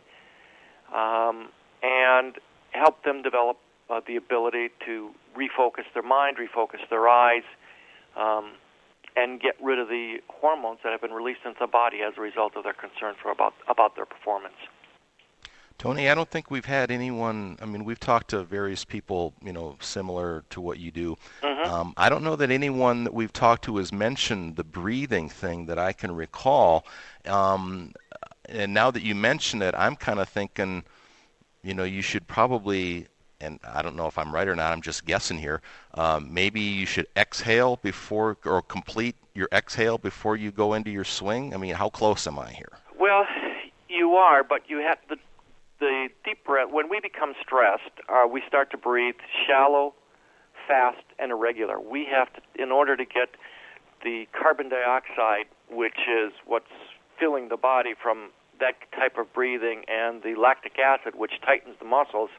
um, 0.93 1.49
and 1.83 2.35
help 2.71 3.03
them 3.03 3.21
develop 3.21 3.57
uh, 3.89 4.01
the 4.07 4.15
ability 4.15 4.69
to 4.85 5.11
refocus 5.35 5.85
their 5.93 6.03
mind, 6.03 6.37
refocus 6.37 6.87
their 6.89 7.07
eyes, 7.07 7.43
um, 8.15 8.53
and 9.15 9.39
get 9.39 9.55
rid 9.61 9.79
of 9.79 9.87
the 9.87 10.17
hormones 10.27 10.79
that 10.83 10.91
have 10.91 11.01
been 11.01 11.13
released 11.13 11.41
into 11.45 11.59
the 11.59 11.67
body 11.67 12.01
as 12.01 12.13
a 12.17 12.21
result 12.21 12.55
of 12.55 12.63
their 12.63 12.73
concern 12.73 13.15
for 13.21 13.31
about 13.31 13.53
about 13.67 13.95
their 13.95 14.05
performance. 14.05 14.55
Tony, 15.77 16.09
I 16.09 16.15
don't 16.15 16.29
think 16.29 16.49
we've 16.49 16.65
had 16.65 16.89
anyone. 16.89 17.57
I 17.61 17.65
mean, 17.65 17.83
we've 17.83 17.99
talked 17.99 18.29
to 18.29 18.43
various 18.43 18.85
people, 18.85 19.33
you 19.43 19.51
know, 19.51 19.75
similar 19.81 20.43
to 20.51 20.61
what 20.61 20.79
you 20.79 20.89
do. 20.89 21.17
Mm-hmm. 21.43 21.69
Um, 21.69 21.93
I 21.97 22.07
don't 22.07 22.23
know 22.23 22.37
that 22.37 22.49
anyone 22.49 23.03
that 23.03 23.13
we've 23.13 23.33
talked 23.33 23.65
to 23.65 23.77
has 23.77 23.91
mentioned 23.91 24.55
the 24.55 24.63
breathing 24.63 25.27
thing 25.27 25.65
that 25.65 25.77
I 25.77 25.91
can 25.91 26.15
recall. 26.15 26.85
Um, 27.25 27.91
and 28.47 28.73
now 28.73 28.89
that 28.89 29.03
you 29.03 29.15
mention 29.15 29.61
it, 29.61 29.75
I'm 29.77 29.97
kind 29.97 30.19
of 30.19 30.29
thinking, 30.29 30.85
you 31.61 31.73
know, 31.73 31.83
you 31.83 32.01
should 32.01 32.25
probably 32.25 33.07
and 33.45 33.59
I 33.63 33.81
don't 33.81 33.95
know 33.95 34.07
if 34.07 34.17
I'm 34.17 34.33
right 34.33 34.47
or 34.47 34.55
not, 34.55 34.73
I'm 34.73 34.81
just 34.81 35.05
guessing 35.05 35.37
here. 35.37 35.61
Um, 35.93 36.33
maybe 36.33 36.59
you 36.59 36.85
should 36.85 37.07
exhale 37.15 37.77
before 37.77 38.37
or 38.45 38.61
complete 38.61 39.15
your 39.33 39.47
exhale 39.53 39.97
before 39.97 40.35
you 40.35 40.51
go 40.51 40.73
into 40.73 40.91
your 40.91 41.03
swing. 41.03 41.53
I 41.53 41.57
mean, 41.57 41.75
how 41.75 41.89
close 41.89 42.27
am 42.27 42.39
I 42.39 42.51
here? 42.51 42.71
Well, 42.99 43.25
you 43.87 44.13
are, 44.15 44.43
but 44.43 44.61
you 44.67 44.77
have 44.79 44.97
the 45.09 45.17
the 45.79 46.07
deep 46.23 46.43
breath. 46.45 46.69
When 46.71 46.89
we 46.89 47.01
become 47.01 47.33
stressed, 47.41 47.91
uh, 48.07 48.25
we 48.31 48.41
start 48.47 48.71
to 48.71 48.77
breathe 48.77 49.15
shallow, 49.45 49.93
fast, 50.67 51.03
and 51.19 51.31
irregular. 51.31 51.79
We 51.81 52.05
have 52.05 52.31
to, 52.33 52.41
in 52.61 52.71
order 52.71 52.95
to 52.95 53.03
get 53.03 53.35
the 54.03 54.25
carbon 54.31 54.69
dioxide, 54.69 55.47
which 55.69 55.99
is 56.07 56.31
what's 56.45 56.71
filling 57.19 57.49
the 57.49 57.57
body 57.57 57.93
from 58.01 58.29
that 58.61 58.75
type 58.97 59.17
of 59.17 59.33
breathing, 59.33 59.83
and 59.89 60.23
the 60.23 60.35
lactic 60.35 60.79
acid, 60.79 61.15
which 61.15 61.33
tightens 61.45 61.75
the 61.79 61.85
muscles 61.85 62.29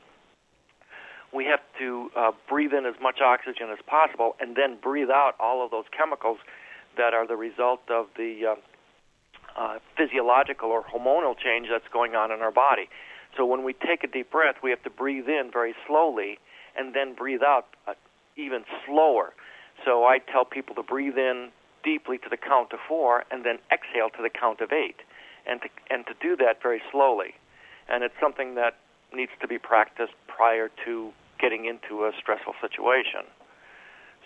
we 1.37 1.45
have 1.45 1.61
to 1.79 2.11
uh, 2.17 2.33
breathe 2.49 2.73
in 2.73 2.87
as 2.87 2.95
much 3.01 3.21
oxygen 3.21 3.69
as 3.71 3.79
possible 3.87 4.35
and 4.41 4.57
then 4.57 4.79
breathe 4.83 5.11
out 5.11 5.35
all 5.39 5.65
of 5.65 5.71
those 5.71 5.85
chemicals 5.97 6.39
that 6.97 7.13
are 7.13 7.27
the 7.27 7.37
result 7.37 7.83
of 7.91 8.07
the 8.17 8.57
uh, 8.57 9.61
uh, 9.61 9.79
physiological 9.97 10.71
or 10.71 10.83
hormonal 10.83 11.37
change 11.37 11.69
that's 11.71 11.89
going 11.93 12.15
on 12.15 12.33
in 12.33 12.41
our 12.41 12.51
body. 12.51 12.89
So 13.37 13.45
when 13.45 13.65
we 13.65 13.75
take 13.75 14.03
a 14.03 14.07
deep 14.07 14.31
breath, 14.31 14.57
we 14.63 14.71
have 14.71 14.83
to 14.85 14.91
breathe 14.91 15.29
in 15.29 15.51
very 15.53 15.75
slowly 15.87 16.39
and 16.77 16.95
then 16.95 17.15
breathe 17.15 17.43
out 17.43 17.67
uh, 17.87 17.93
even 18.37 18.65
slower. 18.87 19.35
So 19.85 20.05
I 20.05 20.19
tell 20.19 20.47
people 20.47 20.75
to 20.77 20.83
breathe 20.83 21.19
in 21.19 21.51
deeply 21.85 22.17
to 22.19 22.29
the 22.31 22.39
count 22.39 22.73
of 22.73 22.79
four 22.89 23.25
and 23.31 23.45
then 23.45 23.59
exhale 23.71 24.09
to 24.17 24.23
the 24.23 24.31
count 24.31 24.61
of 24.61 24.73
eight, 24.73 24.97
and 25.47 25.61
to 25.61 25.69
and 25.91 26.07
to 26.07 26.15
do 26.21 26.35
that 26.37 26.63
very 26.63 26.83
slowly. 26.91 27.35
And 27.89 28.03
it's 28.03 28.15
something 28.21 28.55
that 28.57 28.79
needs 29.15 29.31
to 29.41 29.47
be 29.47 29.59
practiced 29.59 30.15
prior 30.27 30.71
to 30.85 31.13
getting 31.39 31.67
into 31.67 32.05
a 32.05 32.13
stressful 32.19 32.55
situation. 32.61 33.29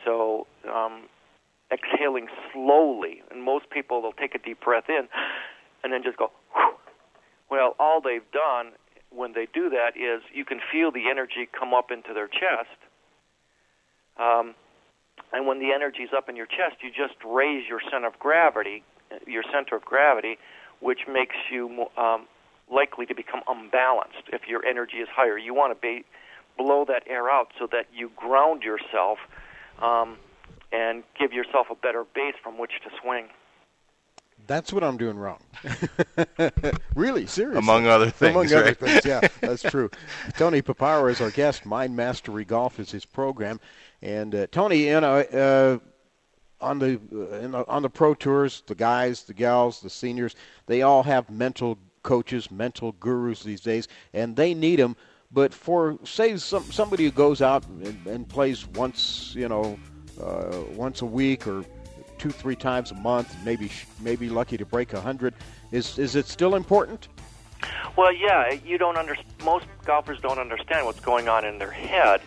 So, 0.05 0.47
um, 0.69 1.09
exhaling 1.73 2.27
slowly, 2.53 3.23
and 3.31 3.43
most 3.45 3.71
people 3.71 4.03
will 4.03 4.13
take 4.13 4.35
a 4.35 4.39
deep 4.39 4.61
breath 4.61 4.89
in 4.89 5.09
and 5.85 5.93
then 5.93 6.03
just 6.03 6.17
go. 6.17 6.31
Whew. 6.55 6.75
Well, 7.51 7.75
all 7.79 8.01
they've 8.01 8.29
done 8.33 8.73
when 9.11 9.33
they 9.33 9.47
do 9.53 9.71
that 9.71 9.97
is 9.97 10.23
you 10.33 10.45
can 10.45 10.61
feel 10.73 10.91
the 10.91 11.11
energy 11.11 11.49
come 11.59 11.75
up 11.75 11.91
into 11.91 12.15
their 12.15 12.29
chest. 12.29 12.79
Um, 14.19 14.55
and 15.33 15.47
when 15.47 15.59
the 15.59 15.73
energy 15.73 16.03
is 16.03 16.11
up 16.17 16.29
in 16.29 16.37
your 16.37 16.47
chest, 16.47 16.83
you 16.83 16.91
just 16.91 17.19
raise 17.25 17.69
your 17.69 17.81
center 17.91 18.07
of 18.07 18.19
gravity, 18.19 18.83
your 19.27 19.43
center 19.53 19.77
of 19.77 19.85
gravity, 19.85 20.39
which 20.81 21.01
makes 21.11 21.37
you 21.51 21.87
um, 21.97 22.27
likely 22.73 23.07
to 23.07 23.15
become 23.15 23.43
unbalanced 23.49 24.31
if 24.33 24.43
your 24.49 24.65
energy 24.65 24.99
is 24.99 25.09
higher. 25.15 25.37
You 25.37 25.55
want 25.55 25.75
to 25.75 25.81
be 25.81 26.05
blow 26.57 26.85
that 26.87 27.03
air 27.07 27.31
out 27.31 27.53
so 27.59 27.67
that 27.73 27.87
you 27.95 28.11
ground 28.17 28.63
yourself 28.63 29.19
um, 29.81 30.17
and 30.73 31.03
give 31.19 31.33
yourself 31.33 31.69
a 31.71 31.75
better 31.75 32.05
base 32.15 32.35
from 32.43 32.59
which 32.59 32.73
to 32.85 32.91
swing. 33.03 33.29
That's 34.47 34.73
what 34.73 34.83
I'm 34.83 34.97
doing 34.97 35.17
wrong. 35.17 35.39
really, 36.95 37.27
seriously. 37.27 37.59
Among 37.59 37.87
other 37.87 38.11
things. 38.11 38.35
Among 38.35 38.47
other 38.47 38.65
right? 38.65 38.79
things, 38.79 39.05
yeah, 39.05 39.21
that's 39.41 39.63
true. 39.63 39.91
Tony 40.37 40.63
Paparo 40.63 41.11
is 41.11 41.21
our 41.21 41.31
guest. 41.31 41.67
Mind 41.67 41.95
Mastery 41.95 42.45
Golf 42.45 42.81
is 42.81 42.91
his 42.91 43.05
program. 43.05 43.61
And 44.03 44.35
uh, 44.35 44.47
Tony, 44.51 44.87
you 44.87 45.01
know, 45.01 45.19
uh, 45.19 45.79
on 46.65 46.79
the, 46.79 46.95
uh, 46.95 47.47
the 47.47 47.65
on 47.69 47.83
the 47.83 47.91
pro 47.91 48.15
tours, 48.15 48.63
the 48.67 48.75
guys, 48.75 49.23
the 49.23 49.35
gals, 49.35 49.81
the 49.81 49.91
seniors, 49.91 50.35
they 50.67 50.83
all 50.83 51.03
have 51.03 51.31
mental 51.31 51.79
coaches, 52.03 52.51
mental 52.51 52.93
gurus 52.93 53.43
these 53.43 53.61
days, 53.61 53.89
and 54.13 54.37
they 54.37 54.55
need 54.55 54.79
them. 54.79 54.97
But 55.33 55.55
for 55.55 55.99
say 56.05 56.37
some 56.39 56.65
somebody 56.73 57.05
who 57.05 57.13
goes 57.13 57.41
out 57.41 57.67
and, 57.67 58.07
and 58.07 58.29
plays 58.29 58.67
once, 58.67 59.33
you 59.37 59.49
know, 59.49 59.79
uh, 60.21 60.59
once 60.75 61.03
a 61.03 61.07
week 61.07 61.47
or 61.47 61.65
two, 62.19 62.31
three 62.31 62.57
times 62.57 62.91
a 62.91 62.95
month, 62.97 63.35
maybe 63.45 63.71
maybe 64.01 64.29
lucky 64.29 64.57
to 64.57 64.67
break 64.67 64.93
a 64.93 65.01
hundred, 65.01 65.35
is 65.71 65.99
is 65.99 66.17
it 66.17 66.27
still 66.27 66.57
important? 66.57 67.09
Well, 67.97 68.13
yeah, 68.13 68.53
you 68.65 68.79
don't 68.79 68.97
under 68.97 69.17
most 69.45 69.67
golfers 69.85 70.21
don't 70.21 70.39
understand 70.39 70.87
what's 70.87 71.01
going 71.01 71.29
on 71.29 71.45
in 71.45 71.59
their 71.59 71.71
head, 71.71 72.21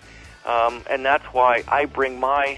um, 0.45 0.81
and 0.89 1.05
that's 1.05 1.25
why 1.25 1.63
I 1.67 1.85
bring 1.85 2.19
my 2.19 2.57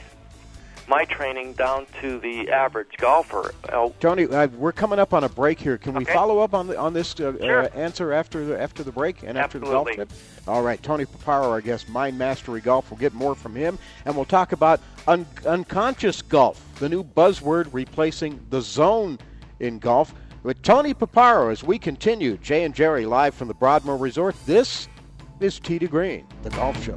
my 0.87 1.05
training 1.05 1.53
down 1.53 1.85
to 2.01 2.19
the 2.19 2.49
average 2.51 2.97
golfer. 2.97 3.53
Uh, 3.71 3.89
Tony, 3.99 4.25
uh, 4.25 4.47
we're 4.47 4.71
coming 4.71 4.99
up 4.99 5.13
on 5.13 5.23
a 5.23 5.29
break 5.29 5.59
here. 5.59 5.77
Can 5.77 5.93
we 5.93 6.03
Okay. 6.03 6.13
follow 6.13 6.39
up 6.39 6.53
on 6.53 6.67
the, 6.67 6.77
on 6.77 6.93
this 6.93 7.13
uh, 7.19 7.33
Sure. 7.39 7.63
uh, 7.63 7.67
answer 7.69 8.13
after 8.13 8.45
the 8.45 8.61
after 8.61 8.83
the 8.83 8.91
break 8.91 9.23
and 9.23 9.37
after 9.37 9.59
the 9.59 9.65
golf 9.65 9.87
tip? 9.95 10.11
All 10.47 10.61
right, 10.61 10.81
Tony 10.83 11.05
Paparo, 11.05 11.45
our 11.49 11.61
guest, 11.61 11.89
Mind 11.89 12.17
Mastery 12.17 12.61
Golf. 12.61 12.91
We'll 12.91 12.99
get 12.99 13.13
more 13.13 13.35
from 13.35 13.55
him, 13.55 13.79
and 14.05 14.15
we'll 14.15 14.25
talk 14.25 14.51
about 14.51 14.79
un- 15.07 15.25
unconscious 15.45 16.21
golf, 16.21 16.61
the 16.79 16.89
new 16.89 17.03
buzzword 17.03 17.69
replacing 17.71 18.39
the 18.49 18.61
zone 18.61 19.17
in 19.59 19.79
golf. 19.79 20.13
With 20.43 20.61
Tony 20.61 20.93
Paparo, 20.93 21.51
as 21.51 21.63
we 21.63 21.79
continue, 21.79 22.37
Jay 22.37 22.63
and 22.63 22.75
Jerry 22.75 23.07
live 23.07 23.33
from 23.33 23.47
the 23.47 23.55
Broadmoor 23.55 23.97
Resort. 23.97 24.35
This 24.45 24.87
is 25.39 25.59
Tee 25.59 25.79
to 25.79 25.87
Green, 25.87 26.27
the 26.43 26.51
golf 26.51 26.81
show. 26.83 26.95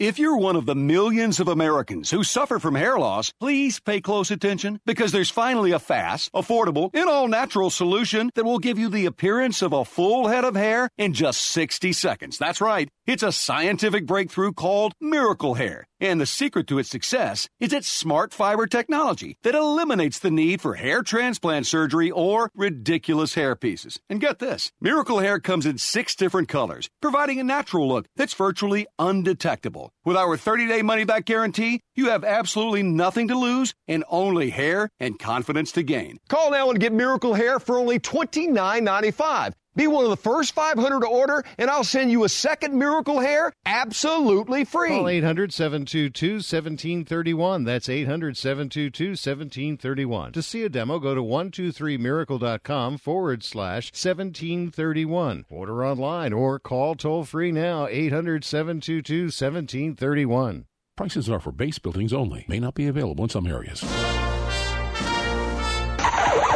If 0.00 0.18
you're 0.18 0.36
one 0.36 0.56
of 0.56 0.66
the 0.66 0.74
millions 0.74 1.38
of 1.38 1.46
Americans 1.46 2.10
who 2.10 2.24
suffer 2.24 2.58
from 2.58 2.74
hair 2.74 2.98
loss, 2.98 3.32
please 3.38 3.78
pay 3.78 4.00
close 4.00 4.32
attention 4.32 4.80
because 4.84 5.12
there's 5.12 5.30
finally 5.30 5.70
a 5.70 5.78
fast, 5.78 6.32
affordable, 6.32 6.90
and 6.94 7.08
all 7.08 7.28
natural 7.28 7.70
solution 7.70 8.32
that 8.34 8.44
will 8.44 8.58
give 8.58 8.76
you 8.76 8.88
the 8.88 9.06
appearance 9.06 9.62
of 9.62 9.72
a 9.72 9.84
full 9.84 10.26
head 10.26 10.42
of 10.44 10.56
hair 10.56 10.90
in 10.98 11.12
just 11.12 11.42
60 11.42 11.92
seconds. 11.92 12.38
That's 12.38 12.60
right. 12.60 12.88
It's 13.06 13.22
a 13.22 13.30
scientific 13.30 14.04
breakthrough 14.04 14.52
called 14.52 14.94
Miracle 15.00 15.54
Hair. 15.54 15.86
And 16.04 16.20
the 16.20 16.26
secret 16.26 16.66
to 16.66 16.78
its 16.78 16.90
success 16.90 17.48
is 17.58 17.72
its 17.72 17.88
smart 17.88 18.34
fiber 18.34 18.66
technology 18.66 19.38
that 19.42 19.54
eliminates 19.54 20.18
the 20.18 20.30
need 20.30 20.60
for 20.60 20.74
hair 20.74 21.02
transplant 21.02 21.66
surgery 21.66 22.10
or 22.10 22.50
ridiculous 22.54 23.32
hair 23.32 23.56
pieces. 23.56 23.98
And 24.10 24.20
get 24.20 24.38
this 24.38 24.70
Miracle 24.82 25.20
Hair 25.20 25.40
comes 25.40 25.64
in 25.64 25.78
six 25.78 26.14
different 26.14 26.48
colors, 26.48 26.90
providing 27.00 27.40
a 27.40 27.44
natural 27.44 27.88
look 27.88 28.04
that's 28.16 28.34
virtually 28.34 28.86
undetectable. 28.98 29.92
With 30.04 30.18
our 30.18 30.36
30 30.36 30.68
day 30.68 30.82
money 30.82 31.04
back 31.04 31.24
guarantee, 31.24 31.80
you 31.94 32.10
have 32.10 32.22
absolutely 32.22 32.82
nothing 32.82 33.28
to 33.28 33.38
lose 33.38 33.72
and 33.88 34.04
only 34.10 34.50
hair 34.50 34.90
and 35.00 35.18
confidence 35.18 35.72
to 35.72 35.82
gain. 35.82 36.18
Call 36.28 36.50
now 36.50 36.68
and 36.68 36.78
get 36.78 36.92
Miracle 36.92 37.32
Hair 37.32 37.60
for 37.60 37.78
only 37.78 37.98
$29.95. 37.98 39.54
Be 39.76 39.86
one 39.88 40.04
of 40.04 40.10
the 40.10 40.16
first 40.16 40.54
500 40.54 41.00
to 41.00 41.06
order, 41.06 41.44
and 41.58 41.68
I'll 41.68 41.84
send 41.84 42.12
you 42.12 42.24
a 42.24 42.28
second 42.28 42.78
Miracle 42.78 43.20
Hair 43.20 43.52
absolutely 43.66 44.64
free. 44.64 44.90
Call 44.90 45.08
800 45.08 45.52
722 45.52 46.34
1731. 46.34 47.64
That's 47.64 47.88
800 47.88 48.36
722 48.36 49.10
1731. 49.10 50.32
To 50.32 50.42
see 50.42 50.62
a 50.62 50.68
demo, 50.68 50.98
go 50.98 51.14
to 51.14 51.22
123miracle.com 51.22 52.98
forward 52.98 53.42
slash 53.42 53.90
1731. 53.92 55.46
Order 55.50 55.84
online 55.84 56.32
or 56.32 56.60
call 56.60 56.94
toll 56.94 57.24
free 57.24 57.50
now 57.50 57.88
800 57.88 58.44
722 58.44 59.24
1731. 59.24 60.66
Prices 60.96 61.28
are 61.28 61.40
for 61.40 61.50
base 61.50 61.80
buildings 61.80 62.12
only. 62.12 62.44
May 62.48 62.60
not 62.60 62.74
be 62.74 62.86
available 62.86 63.24
in 63.24 63.30
some 63.30 63.48
areas. 63.48 63.82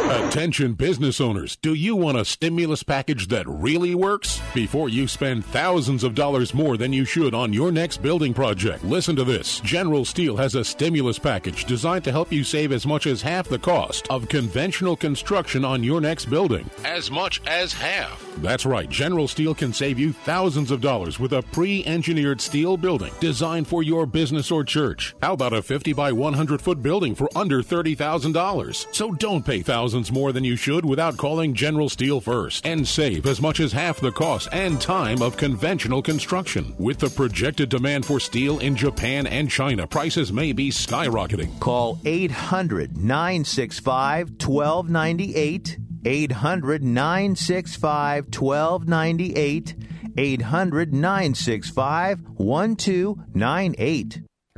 Attention 0.09 0.73
business 0.73 1.21
owners, 1.21 1.55
do 1.57 1.75
you 1.75 1.95
want 1.95 2.17
a 2.17 2.25
stimulus 2.25 2.81
package 2.81 3.27
that 3.27 3.47
really 3.47 3.93
works? 3.93 4.41
Before 4.55 4.89
you 4.89 5.07
spend 5.07 5.45
thousands 5.45 6.03
of 6.03 6.15
dollars 6.15 6.51
more 6.51 6.77
than 6.77 6.91
you 6.91 7.05
should 7.05 7.35
on 7.35 7.53
your 7.53 7.71
next 7.71 8.01
building 8.01 8.33
project, 8.33 8.83
listen 8.83 9.15
to 9.17 9.23
this. 9.23 9.59
General 9.59 10.03
Steel 10.03 10.35
has 10.35 10.55
a 10.55 10.65
stimulus 10.65 11.19
package 11.19 11.65
designed 11.65 12.03
to 12.05 12.11
help 12.11 12.31
you 12.31 12.43
save 12.43 12.71
as 12.71 12.87
much 12.87 13.05
as 13.05 13.21
half 13.21 13.47
the 13.47 13.59
cost 13.59 14.07
of 14.09 14.27
conventional 14.27 14.95
construction 14.95 15.63
on 15.63 15.83
your 15.83 16.01
next 16.01 16.25
building. 16.25 16.67
As 16.83 17.11
much 17.11 17.39
as 17.45 17.71
half. 17.71 18.25
That's 18.37 18.65
right, 18.65 18.89
General 18.89 19.27
Steel 19.27 19.53
can 19.53 19.73
save 19.73 19.99
you 19.99 20.11
thousands 20.11 20.71
of 20.71 20.81
dollars 20.81 21.19
with 21.19 21.33
a 21.33 21.43
pre 21.43 21.85
engineered 21.85 22.41
steel 22.41 22.77
building 22.77 23.13
designed 23.19 23.67
for 23.67 23.83
your 23.83 24.07
business 24.07 24.49
or 24.49 24.63
church. 24.63 25.15
How 25.21 25.33
about 25.33 25.53
a 25.53 25.61
50 25.61 25.93
by 25.93 26.11
100 26.11 26.61
foot 26.61 26.81
building 26.81 27.13
for 27.13 27.29
under 27.35 27.61
$30,000? 27.61 28.95
So 28.95 29.11
don't 29.11 29.45
pay 29.45 29.61
thousands 29.61 29.98
more 30.11 30.31
than 30.31 30.45
you 30.45 30.55
should 30.55 30.85
without 30.85 31.17
calling 31.17 31.53
General 31.53 31.89
Steel 31.89 32.21
first 32.21 32.65
and 32.65 32.87
save 32.87 33.25
as 33.25 33.41
much 33.41 33.59
as 33.59 33.73
half 33.73 33.99
the 33.99 34.11
cost 34.11 34.47
and 34.53 34.79
time 34.79 35.21
of 35.21 35.35
conventional 35.35 36.01
construction. 36.01 36.73
With 36.79 36.99
the 36.99 37.09
projected 37.09 37.67
demand 37.67 38.05
for 38.05 38.19
steel 38.19 38.59
in 38.59 38.77
Japan 38.77 39.27
and 39.27 39.51
China, 39.51 39.85
prices 39.85 40.31
may 40.31 40.53
be 40.53 40.69
skyrocketing. 40.69 41.59
Call 41.59 41.99
800 42.05 42.97
965 42.97 44.29
1298. 44.39 45.77
800 46.05 46.83
965 46.83 48.25
1298. 48.33 49.75
800 50.17 50.93
965 50.93 52.21
1298. 52.37 54.28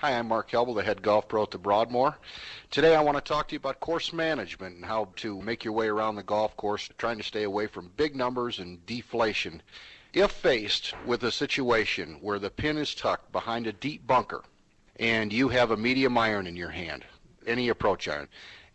Hi, 0.00 0.18
I'm 0.18 0.28
Mark 0.28 0.50
Helble, 0.50 0.72
the 0.72 0.82
head 0.82 1.02
golf 1.02 1.28
pro 1.28 1.42
at 1.42 1.50
the 1.50 1.58
Broadmoor. 1.58 2.16
Today 2.70 2.96
I 2.96 3.02
want 3.02 3.18
to 3.18 3.20
talk 3.20 3.48
to 3.48 3.52
you 3.52 3.58
about 3.58 3.80
course 3.80 4.14
management 4.14 4.76
and 4.76 4.84
how 4.86 5.10
to 5.16 5.42
make 5.42 5.62
your 5.62 5.74
way 5.74 5.88
around 5.88 6.14
the 6.14 6.22
golf 6.22 6.56
course, 6.56 6.88
trying 6.96 7.18
to 7.18 7.22
stay 7.22 7.42
away 7.42 7.66
from 7.66 7.92
big 7.98 8.16
numbers 8.16 8.60
and 8.60 8.86
deflation. 8.86 9.60
If 10.14 10.30
faced 10.32 10.94
with 11.04 11.22
a 11.24 11.30
situation 11.30 12.16
where 12.22 12.38
the 12.38 12.48
pin 12.48 12.78
is 12.78 12.94
tucked 12.94 13.30
behind 13.30 13.66
a 13.66 13.74
deep 13.74 14.06
bunker 14.06 14.42
and 14.96 15.34
you 15.34 15.48
have 15.48 15.70
a 15.70 15.76
medium 15.76 16.16
iron 16.16 16.46
in 16.46 16.56
your 16.56 16.70
hand, 16.70 17.04
any 17.46 17.68
approach 17.68 18.08
iron, 18.08 18.28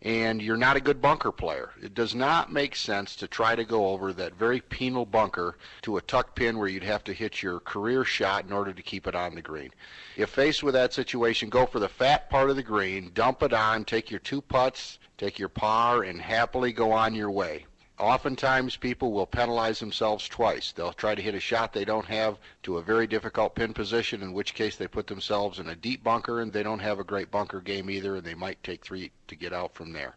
and 0.06 0.40
you're 0.40 0.56
not 0.56 0.76
a 0.76 0.80
good 0.80 1.02
bunker 1.02 1.32
player. 1.32 1.72
It 1.82 1.92
does 1.92 2.14
not 2.14 2.52
make 2.52 2.76
sense 2.76 3.16
to 3.16 3.26
try 3.26 3.56
to 3.56 3.64
go 3.64 3.88
over 3.88 4.12
that 4.12 4.34
very 4.34 4.60
penal 4.60 5.04
bunker 5.04 5.58
to 5.82 5.96
a 5.96 6.00
tuck 6.00 6.36
pin 6.36 6.56
where 6.56 6.68
you'd 6.68 6.84
have 6.84 7.02
to 7.04 7.12
hit 7.12 7.42
your 7.42 7.58
career 7.58 8.04
shot 8.04 8.44
in 8.44 8.52
order 8.52 8.72
to 8.72 8.82
keep 8.84 9.08
it 9.08 9.16
on 9.16 9.34
the 9.34 9.42
green. 9.42 9.72
If 10.16 10.30
faced 10.30 10.62
with 10.62 10.74
that 10.74 10.92
situation, 10.92 11.48
go 11.48 11.66
for 11.66 11.80
the 11.80 11.88
fat 11.88 12.30
part 12.30 12.50
of 12.50 12.54
the 12.54 12.62
green, 12.62 13.10
dump 13.14 13.42
it 13.42 13.52
on, 13.52 13.84
take 13.84 14.08
your 14.08 14.20
two 14.20 14.40
putts, 14.40 15.00
take 15.18 15.40
your 15.40 15.48
par, 15.48 16.04
and 16.04 16.22
happily 16.22 16.72
go 16.72 16.92
on 16.92 17.12
your 17.16 17.32
way. 17.32 17.66
Oftentimes, 17.98 18.76
people 18.76 19.12
will 19.12 19.24
penalize 19.24 19.80
themselves 19.80 20.28
twice. 20.28 20.70
They'll 20.72 20.92
try 20.92 21.14
to 21.14 21.22
hit 21.22 21.34
a 21.34 21.40
shot 21.40 21.72
they 21.72 21.86
don't 21.86 22.04
have 22.04 22.38
to 22.64 22.76
a 22.76 22.82
very 22.82 23.06
difficult 23.06 23.54
pin 23.54 23.72
position, 23.72 24.22
in 24.22 24.34
which 24.34 24.52
case 24.52 24.76
they 24.76 24.86
put 24.86 25.06
themselves 25.06 25.58
in 25.58 25.70
a 25.70 25.74
deep 25.74 26.04
bunker 26.04 26.40
and 26.40 26.52
they 26.52 26.62
don't 26.62 26.80
have 26.80 26.98
a 26.98 27.04
great 27.04 27.30
bunker 27.30 27.60
game 27.60 27.88
either, 27.88 28.16
and 28.16 28.24
they 28.24 28.34
might 28.34 28.62
take 28.62 28.84
three 28.84 29.12
to 29.28 29.34
get 29.34 29.54
out 29.54 29.74
from 29.74 29.94
there. 29.94 30.16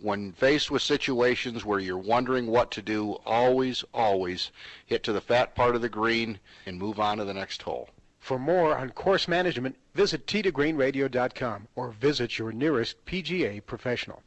When 0.00 0.32
faced 0.32 0.72
with 0.72 0.82
situations 0.82 1.64
where 1.64 1.78
you're 1.78 1.96
wondering 1.96 2.48
what 2.48 2.72
to 2.72 2.82
do, 2.82 3.12
always, 3.24 3.84
always 3.94 4.50
hit 4.84 5.04
to 5.04 5.12
the 5.12 5.20
fat 5.20 5.54
part 5.54 5.76
of 5.76 5.82
the 5.82 5.88
green 5.88 6.40
and 6.66 6.78
move 6.78 6.98
on 6.98 7.18
to 7.18 7.24
the 7.24 7.34
next 7.34 7.62
hole. 7.62 7.90
For 8.18 8.38
more 8.40 8.76
on 8.76 8.90
course 8.90 9.28
management, 9.28 9.76
visit 9.94 10.26
t2greenradio.com 10.26 11.68
or 11.76 11.90
visit 11.90 12.38
your 12.38 12.50
nearest 12.50 13.04
PGA 13.04 13.64
professional. 13.64 14.22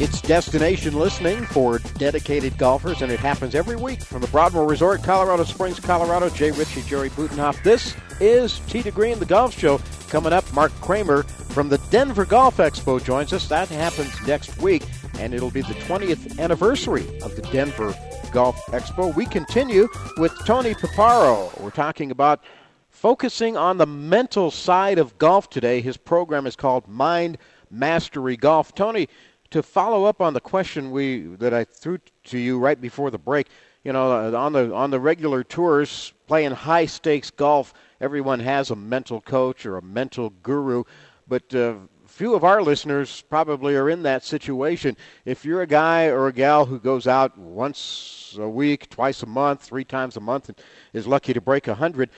It's 0.00 0.20
destination 0.20 0.94
listening 0.94 1.44
for 1.46 1.80
dedicated 1.80 2.56
golfers, 2.56 3.02
and 3.02 3.10
it 3.10 3.18
happens 3.18 3.56
every 3.56 3.74
week 3.74 4.00
from 4.00 4.20
the 4.20 4.28
Broadmoor 4.28 4.64
Resort, 4.64 5.02
Colorado 5.02 5.42
Springs, 5.42 5.80
Colorado. 5.80 6.28
Jay 6.28 6.52
Ritchie, 6.52 6.82
Jerry 6.82 7.10
Butenhoff. 7.10 7.60
This 7.64 7.96
is 8.20 8.60
Tee 8.68 8.84
to 8.84 8.92
Green, 8.92 9.18
the 9.18 9.26
golf 9.26 9.58
show. 9.58 9.80
Coming 10.08 10.32
up, 10.32 10.44
Mark 10.52 10.70
Kramer 10.80 11.24
from 11.24 11.68
the 11.68 11.78
Denver 11.90 12.24
Golf 12.24 12.58
Expo 12.58 13.02
joins 13.02 13.32
us. 13.32 13.48
That 13.48 13.68
happens 13.70 14.24
next 14.24 14.56
week, 14.58 14.84
and 15.18 15.34
it'll 15.34 15.50
be 15.50 15.62
the 15.62 15.74
20th 15.74 16.38
anniversary 16.38 17.20
of 17.22 17.34
the 17.34 17.42
Denver 17.50 17.92
Golf 18.30 18.56
Expo. 18.66 19.12
We 19.16 19.26
continue 19.26 19.88
with 20.18 20.32
Tony 20.46 20.74
Paparo. 20.74 21.60
We're 21.60 21.70
talking 21.70 22.12
about 22.12 22.44
focusing 22.88 23.56
on 23.56 23.78
the 23.78 23.86
mental 23.86 24.52
side 24.52 24.98
of 25.00 25.18
golf 25.18 25.50
today. 25.50 25.80
His 25.80 25.96
program 25.96 26.46
is 26.46 26.54
called 26.54 26.86
Mind 26.86 27.36
Mastery 27.70 28.36
Golf. 28.36 28.74
Tony, 28.76 29.08
to 29.50 29.62
follow 29.62 30.04
up 30.04 30.20
on 30.20 30.34
the 30.34 30.40
question 30.40 30.90
we 30.90 31.20
that 31.36 31.54
I 31.54 31.64
threw 31.64 31.98
to 32.24 32.38
you 32.38 32.58
right 32.58 32.80
before 32.80 33.10
the 33.10 33.18
break, 33.18 33.48
you 33.84 33.92
know, 33.92 34.12
uh, 34.12 34.38
on 34.38 34.52
the 34.52 34.74
on 34.74 34.90
the 34.90 35.00
regular 35.00 35.42
tours, 35.44 36.12
playing 36.26 36.52
high 36.52 36.86
stakes 36.86 37.30
golf, 37.30 37.72
everyone 38.00 38.40
has 38.40 38.70
a 38.70 38.76
mental 38.76 39.20
coach 39.20 39.64
or 39.64 39.76
a 39.76 39.82
mental 39.82 40.30
guru, 40.42 40.84
but 41.26 41.54
uh, 41.54 41.74
few 42.06 42.34
of 42.34 42.42
our 42.42 42.60
listeners 42.60 43.22
probably 43.28 43.76
are 43.76 43.88
in 43.88 44.02
that 44.02 44.24
situation. 44.24 44.96
If 45.24 45.44
you're 45.44 45.62
a 45.62 45.66
guy 45.66 46.06
or 46.06 46.26
a 46.26 46.32
gal 46.32 46.66
who 46.66 46.80
goes 46.80 47.06
out 47.06 47.38
once 47.38 48.36
a 48.38 48.48
week, 48.48 48.90
twice 48.90 49.22
a 49.22 49.26
month, 49.26 49.62
three 49.62 49.84
times 49.84 50.16
a 50.16 50.20
month, 50.20 50.48
and 50.48 50.58
is 50.92 51.06
lucky 51.06 51.32
to 51.32 51.40
break 51.40 51.68
a 51.68 51.74
hundred, 51.74 52.10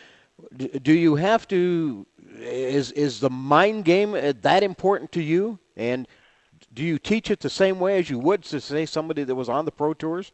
do 0.57 0.93
you 0.93 1.17
have 1.17 1.47
to? 1.49 2.07
Is 2.39 2.93
is 2.93 3.21
the 3.21 3.31
mind 3.31 3.85
game 3.85 4.15
uh, 4.15 4.33
that 4.41 4.63
important 4.63 5.13
to 5.13 5.23
you? 5.23 5.59
And 5.77 6.09
do 6.81 6.87
you 6.87 6.99
teach 6.99 7.31
it 7.31 7.41
the 7.41 7.51
same 7.51 7.79
way 7.79 7.99
as 7.99 8.09
you 8.09 8.19
would 8.19 8.43
to 8.43 8.59
say 8.59 8.87
somebody 8.87 9.23
that 9.23 9.35
was 9.35 9.51
on 9.51 9.67
the 9.67 9.71
pro 9.71 9.93
tours? 9.93 10.33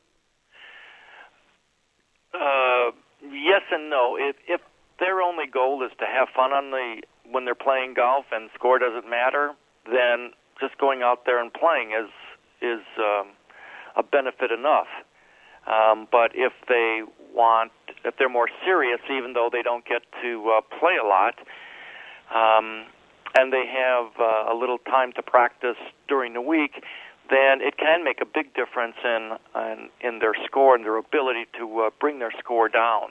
Uh, 2.32 2.92
yes 3.20 3.62
and 3.72 3.90
no. 3.90 4.16
If 4.16 4.36
if 4.46 4.60
their 5.00 5.22
only 5.22 5.46
goal 5.52 5.84
is 5.84 5.90
to 5.98 6.06
have 6.06 6.28
fun 6.36 6.52
on 6.52 6.70
the 6.70 7.02
when 7.28 7.46
they're 7.46 7.56
playing 7.56 7.94
golf 7.94 8.26
and 8.30 8.48
score 8.54 8.78
doesn't 8.78 9.10
matter, 9.10 9.54
then 9.86 10.30
just 10.60 10.78
going 10.78 11.02
out 11.02 11.26
there 11.26 11.42
and 11.42 11.52
playing 11.52 11.90
is 11.90 12.10
is 12.62 12.86
um, 12.96 13.32
a 13.96 14.04
benefit 14.04 14.52
enough. 14.52 14.86
Um, 15.66 16.06
but 16.12 16.30
if 16.32 16.52
they 16.68 17.02
want, 17.34 17.72
if 18.04 18.14
they're 18.18 18.28
more 18.28 18.48
serious, 18.64 19.00
even 19.10 19.32
though 19.32 19.50
they 19.50 19.62
don't 19.62 19.84
get 19.84 20.02
to 20.22 20.58
uh, 20.58 20.60
play 20.78 20.94
a 20.94 21.04
lot, 21.04 21.34
um, 22.30 22.86
and 23.38 23.52
they 23.52 23.64
have 23.66 24.06
uh, 24.18 24.52
a 24.52 24.54
little 24.58 24.78
time 24.78 25.12
to 25.12 25.22
practice 25.22 25.76
during 26.08 26.32
the 26.34 26.40
week, 26.40 26.82
then 27.30 27.60
it 27.60 27.76
can 27.76 28.04
make 28.04 28.20
a 28.20 28.24
big 28.26 28.54
difference 28.54 28.96
in 29.04 29.36
in, 29.54 29.88
in 30.00 30.18
their 30.20 30.34
score 30.46 30.74
and 30.74 30.84
their 30.84 30.96
ability 30.96 31.46
to 31.58 31.80
uh, 31.80 31.90
bring 32.00 32.18
their 32.18 32.32
score 32.38 32.68
down. 32.68 33.10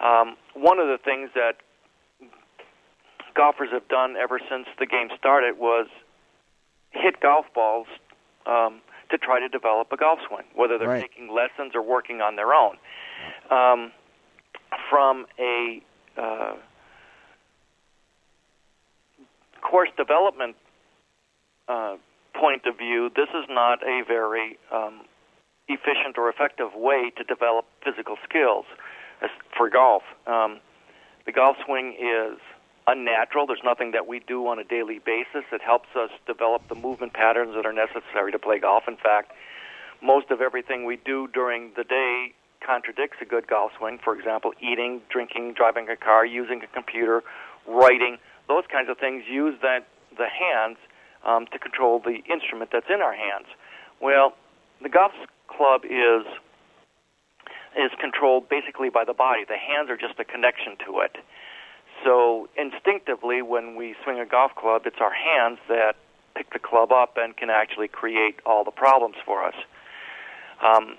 Um, 0.00 0.36
one 0.54 0.78
of 0.78 0.88
the 0.88 0.98
things 1.02 1.30
that 1.34 1.56
golfers 3.34 3.68
have 3.72 3.86
done 3.88 4.16
ever 4.16 4.40
since 4.50 4.66
the 4.78 4.86
game 4.86 5.08
started 5.18 5.58
was 5.58 5.86
hit 6.90 7.20
golf 7.20 7.46
balls 7.54 7.86
um, 8.46 8.80
to 9.10 9.18
try 9.18 9.38
to 9.40 9.48
develop 9.48 9.92
a 9.92 9.96
golf 9.96 10.18
swing, 10.26 10.44
whether 10.54 10.78
they're 10.78 10.88
Right. 10.88 11.02
taking 11.02 11.28
lessons 11.28 11.74
or 11.74 11.82
working 11.82 12.20
on 12.20 12.36
their 12.36 12.52
own. 12.54 12.76
Um, 13.50 13.92
from 14.88 15.26
a 15.38 15.82
uh, 16.16 16.54
course 19.70 19.88
development 19.96 20.56
uh, 21.68 21.96
point 22.34 22.62
of 22.66 22.76
view, 22.76 23.10
this 23.14 23.28
is 23.30 23.46
not 23.48 23.82
a 23.82 24.02
very 24.06 24.58
um, 24.72 25.02
efficient 25.68 26.18
or 26.18 26.28
effective 26.28 26.74
way 26.74 27.12
to 27.16 27.22
develop 27.24 27.64
physical 27.84 28.16
skills 28.28 28.64
for 29.56 29.70
golf. 29.70 30.02
Um, 30.26 30.60
the 31.26 31.32
golf 31.32 31.56
swing 31.64 31.94
is 32.00 32.38
unnatural. 32.86 33.46
There's 33.46 33.62
nothing 33.64 33.92
that 33.92 34.08
we 34.08 34.18
do 34.20 34.46
on 34.48 34.58
a 34.58 34.64
daily 34.64 34.98
basis 34.98 35.44
that 35.52 35.60
helps 35.60 35.88
us 35.94 36.10
develop 36.26 36.62
the 36.68 36.74
movement 36.74 37.12
patterns 37.12 37.54
that 37.54 37.66
are 37.66 37.72
necessary 37.72 38.32
to 38.32 38.38
play 38.38 38.58
golf. 38.58 38.84
In 38.88 38.96
fact, 38.96 39.32
most 40.02 40.30
of 40.30 40.40
everything 40.40 40.84
we 40.84 40.96
do 40.96 41.28
during 41.28 41.72
the 41.76 41.84
day 41.84 42.32
contradicts 42.66 43.18
a 43.20 43.24
good 43.24 43.46
golf 43.46 43.72
swing. 43.78 43.98
For 44.02 44.18
example, 44.18 44.52
eating, 44.60 45.02
drinking, 45.10 45.54
driving 45.54 45.88
a 45.88 45.96
car, 45.96 46.26
using 46.26 46.62
a 46.62 46.66
computer, 46.74 47.22
writing, 47.68 48.18
those 48.48 48.64
kinds 48.70 48.88
of 48.88 48.98
things 48.98 49.24
use 49.30 49.54
that 49.62 49.86
the 50.16 50.26
hands 50.28 50.78
um, 51.24 51.46
to 51.52 51.58
control 51.58 52.00
the 52.00 52.22
instrument 52.32 52.70
that's 52.72 52.88
in 52.88 53.00
our 53.00 53.14
hands. 53.14 53.46
Well, 54.00 54.34
the 54.82 54.88
golf 54.88 55.12
club 55.48 55.82
is 55.84 56.26
is 57.76 57.92
controlled 58.00 58.48
basically 58.48 58.90
by 58.90 59.04
the 59.04 59.14
body. 59.14 59.44
The 59.46 59.56
hands 59.56 59.90
are 59.90 59.96
just 59.96 60.18
a 60.18 60.24
connection 60.24 60.76
to 60.86 61.00
it. 61.00 61.16
So 62.04 62.48
instinctively, 62.56 63.42
when 63.42 63.76
we 63.76 63.94
swing 64.02 64.18
a 64.18 64.26
golf 64.26 64.54
club, 64.56 64.82
it's 64.86 65.00
our 65.00 65.12
hands 65.12 65.58
that 65.68 65.94
pick 66.34 66.52
the 66.52 66.58
club 66.58 66.90
up 66.90 67.16
and 67.16 67.36
can 67.36 67.50
actually 67.50 67.88
create 67.88 68.40
all 68.46 68.64
the 68.64 68.70
problems 68.70 69.16
for 69.24 69.44
us. 69.44 69.54
Um, 70.64 70.96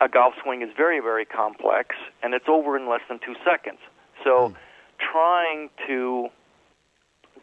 a 0.00 0.08
golf 0.08 0.34
swing 0.42 0.62
is 0.62 0.70
very, 0.76 1.00
very 1.00 1.24
complex, 1.24 1.96
and 2.22 2.34
it's 2.34 2.48
over 2.48 2.76
in 2.76 2.88
less 2.88 3.02
than 3.08 3.18
two 3.18 3.34
seconds. 3.44 3.78
So, 4.24 4.54
trying 4.98 5.70
to 5.86 6.28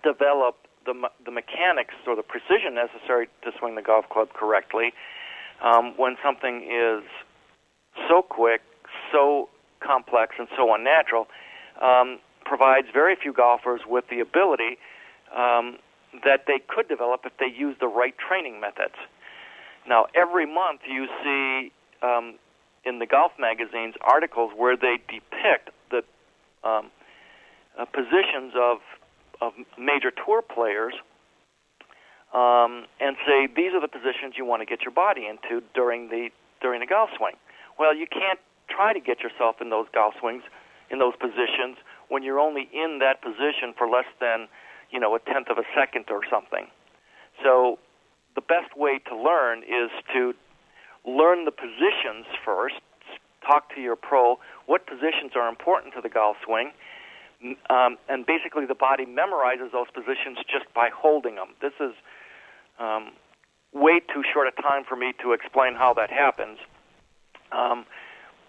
develop 0.06 0.56
the 0.86 0.94
the 1.26 1.32
mechanics 1.32 1.96
or 2.06 2.15
the 2.15 2.24
precision 2.24 2.76
necessary 2.76 3.28
to 3.44 3.52
swing 3.58 3.74
the 3.76 3.82
golf 3.82 4.06
club 4.10 4.30
correctly 4.34 4.94
um, 5.63 5.94
when 5.98 6.15
something 6.24 6.63
is 6.63 7.04
so 8.08 8.22
quick, 8.22 8.62
so 9.12 9.50
complex, 9.80 10.36
and 10.38 10.48
so 10.56 10.74
unnatural 10.74 11.28
um, 11.82 12.20
provides 12.46 12.88
very 12.94 13.15
few 13.15 13.34
golfers 13.34 13.82
with 13.88 14.06
the 14.10 14.20
ability 14.20 14.78
um, 15.36 15.78
that 16.24 16.46
they 16.48 16.60
could 16.68 16.88
develop 16.88 17.22
if 17.26 17.34
they 17.39 17.48
use 17.48 17.76
the 17.80 17.88
right 17.88 18.15
training 18.18 18.60
methods. 18.60 18.96
Now, 19.88 20.06
every 20.15 20.46
month 20.46 20.82
you 20.88 21.08
see 21.24 21.72
um, 22.02 22.36
in 22.86 23.00
the 23.00 23.06
golf 23.06 23.34
magazines 23.39 23.96
articles 24.02 24.52
where 24.56 24.78
they 24.78 24.98
depict 25.08 25.70
the 25.91 26.04
um, 26.68 26.91
uh, 27.78 27.86
positions 27.86 28.54
of 28.56 28.80
of 29.41 29.54
major 29.78 30.12
tour 30.12 30.41
players 30.41 30.93
um, 32.34 32.86
and 33.00 33.15
say 33.26 33.48
these 33.48 33.74
are 33.74 33.82
the 33.82 33.88
positions 33.88 34.36
you 34.38 34.45
want 34.45 34.62
to 34.62 34.65
get 34.65 34.82
your 34.82 34.91
body 34.91 35.28
into 35.28 35.63
during 35.74 36.10
the 36.10 36.30
during 36.62 36.80
the 36.80 36.88
golf 36.88 37.10
swing. 37.17 37.36
Well, 37.80 37.95
you 37.95 38.08
can't 38.08 38.39
try 38.69 38.93
to 38.93 39.00
get 39.00 39.19
yourself 39.21 39.58
in 39.62 39.69
those 39.69 39.88
golf 39.93 40.15
swings 40.19 40.43
in 40.89 41.00
those 41.00 41.15
positions 41.15 41.78
when 42.10 42.24
you're 42.24 42.39
only 42.39 42.69
in 42.74 43.00
that 43.00 43.21
position 43.21 43.74
for 43.78 43.88
less 43.88 44.10
than 44.19 44.48
you 44.91 45.00
know 45.00 45.15
a 45.15 45.19
tenth 45.19 45.48
of 45.50 45.58
a 45.58 45.67
second 45.76 46.06
or 46.10 46.21
something. 46.30 46.67
So 47.43 47.80
the 48.36 48.41
best 48.41 48.76
way 48.76 49.00
to 49.10 49.15
learn 49.15 49.60
is 49.63 49.91
to 50.13 50.34
learn 51.08 51.45
the 51.45 51.52
positions 51.52 52.26
first. 52.43 52.76
Talk 53.45 53.74
to 53.76 53.82
your 53.82 53.95
pro. 53.95 54.39
What 54.65 54.88
positions 54.88 55.34
are 55.36 55.48
important 55.48 55.93
to 55.93 56.02
the 56.02 56.10
golf 56.10 56.38
swing? 56.45 56.71
Um, 57.69 57.98
and 58.10 58.26
basically, 58.26 58.65
the 58.65 58.76
body 58.76 59.06
memorizes 59.06 59.71
those 59.71 59.88
positions 59.93 60.38
just 60.50 60.71
by 60.74 60.89
holding 60.93 61.36
them. 61.36 61.50
This 61.62 61.74
is 61.80 61.93
um, 62.80 63.12
way 63.74 64.00
too 64.00 64.24
short 64.34 64.48
a 64.48 64.62
time 64.62 64.84
for 64.88 64.95
me 64.95 65.13
to 65.21 65.34
explain 65.34 65.76
how 65.76 65.93
that 65.93 66.10
happens. 66.10 66.58
Um, 67.52 67.86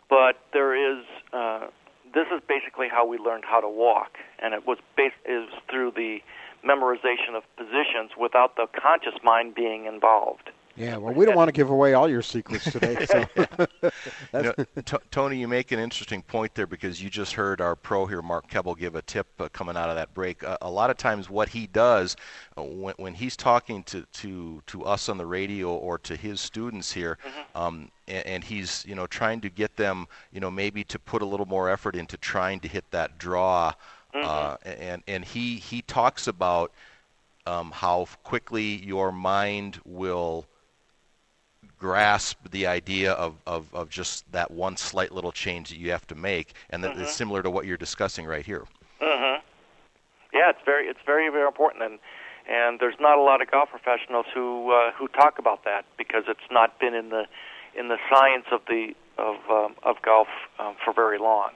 but 0.08 0.38
there 0.52 0.74
is 0.74 1.04
uh, 1.32 1.66
this 2.14 2.26
is 2.34 2.40
basically 2.48 2.88
how 2.88 3.06
we 3.06 3.18
learned 3.18 3.44
how 3.44 3.60
to 3.60 3.68
walk, 3.68 4.18
and 4.38 4.54
it 4.54 4.66
was 4.66 4.78
based 4.96 5.16
is 5.24 5.48
through 5.70 5.92
the 5.92 6.18
memorization 6.64 7.36
of 7.36 7.42
positions 7.56 8.12
without 8.18 8.56
the 8.56 8.66
conscious 8.72 9.14
mind 9.22 9.54
being 9.54 9.86
involved. 9.86 10.50
Yeah, 10.76 10.98
well, 10.98 11.14
we 11.14 11.24
don't 11.24 11.36
want 11.36 11.48
to 11.48 11.52
give 11.52 11.70
away 11.70 11.94
all 11.94 12.08
your 12.08 12.22
secrets 12.22 12.70
today. 12.70 12.94
So. 13.06 13.24
you 14.34 14.42
know, 14.42 14.52
t- 14.84 14.96
Tony, 15.10 15.38
you 15.38 15.48
make 15.48 15.70
an 15.70 15.78
interesting 15.78 16.22
point 16.22 16.54
there 16.54 16.66
because 16.66 17.02
you 17.02 17.08
just 17.08 17.34
heard 17.34 17.60
our 17.60 17.76
pro 17.76 18.04
here, 18.06 18.20
Mark 18.20 18.50
Helble, 18.50 18.76
give 18.76 18.94
a 18.94 19.02
tip 19.02 19.26
uh, 19.38 19.48
coming 19.50 19.76
out 19.76 19.88
of 19.88 19.96
that 19.96 20.12
break. 20.12 20.42
Uh, 20.42 20.58
a 20.60 20.70
lot 20.70 20.90
of 20.90 20.96
times, 20.96 21.30
what 21.30 21.48
he 21.48 21.66
does 21.66 22.16
uh, 22.58 22.62
when, 22.62 22.94
when 22.96 23.14
he's 23.14 23.36
talking 23.36 23.82
to, 23.84 24.02
to, 24.12 24.62
to 24.66 24.84
us 24.84 25.08
on 25.08 25.18
the 25.18 25.26
radio 25.26 25.74
or 25.74 25.98
to 25.98 26.16
his 26.16 26.40
students 26.40 26.92
here, 26.92 27.18
mm-hmm. 27.24 27.58
um, 27.58 27.90
and, 28.08 28.26
and 28.26 28.44
he's 28.44 28.84
you 28.86 28.94
know 28.94 29.06
trying 29.06 29.40
to 29.42 29.48
get 29.48 29.76
them, 29.76 30.06
you 30.32 30.40
know, 30.40 30.50
maybe 30.50 30.82
to 30.84 30.98
put 30.98 31.22
a 31.22 31.26
little 31.26 31.46
more 31.46 31.70
effort 31.70 31.94
into 31.94 32.16
trying 32.16 32.60
to 32.60 32.68
hit 32.68 32.84
that 32.90 33.18
draw. 33.18 33.72
Mm-hmm. 34.14 34.26
Uh, 34.26 34.56
and 34.64 35.02
and 35.06 35.24
he 35.24 35.56
he 35.56 35.82
talks 35.82 36.26
about 36.26 36.72
um, 37.46 37.70
how 37.70 38.06
quickly 38.24 38.84
your 38.84 39.12
mind 39.12 39.80
will 39.84 40.46
grasp 41.78 42.38
the 42.50 42.66
idea 42.66 43.12
of, 43.12 43.34
of, 43.46 43.72
of 43.74 43.90
just 43.90 44.30
that 44.32 44.50
one 44.50 44.76
slight 44.76 45.12
little 45.12 45.32
change 45.32 45.68
that 45.70 45.78
you 45.78 45.90
have 45.90 46.06
to 46.06 46.14
make, 46.14 46.54
and 46.70 46.82
that 46.82 46.92
mm-hmm. 46.92 47.02
is 47.02 47.10
similar 47.10 47.42
to 47.42 47.50
what 47.50 47.66
you're 47.66 47.76
discussing 47.76 48.26
right 48.26 48.46
here. 48.46 48.64
Mm-hmm. 49.00 49.44
Yeah, 50.32 50.50
it's 50.50 50.64
very 50.64 50.86
it's 50.86 51.00
very 51.04 51.30
very 51.30 51.46
important, 51.46 51.82
and 51.82 51.98
and 52.48 52.80
there's 52.80 52.96
not 53.00 53.18
a 53.18 53.22
lot 53.22 53.42
of 53.42 53.50
golf 53.50 53.70
professionals 53.70 54.26
who 54.32 54.72
uh, 54.72 54.92
who 54.92 55.08
talk 55.08 55.38
about 55.38 55.64
that 55.64 55.84
because 55.98 56.24
it's 56.28 56.48
not 56.50 56.78
been 56.78 56.94
in 56.94 57.10
the 57.10 57.24
in 57.78 57.88
the 57.88 57.98
science 58.10 58.46
of 58.52 58.60
the 58.68 58.94
of 59.18 59.36
um, 59.50 59.74
of 59.82 59.96
golf 60.02 60.28
um, 60.58 60.76
for 60.84 60.92
very 60.92 61.18
long. 61.18 61.50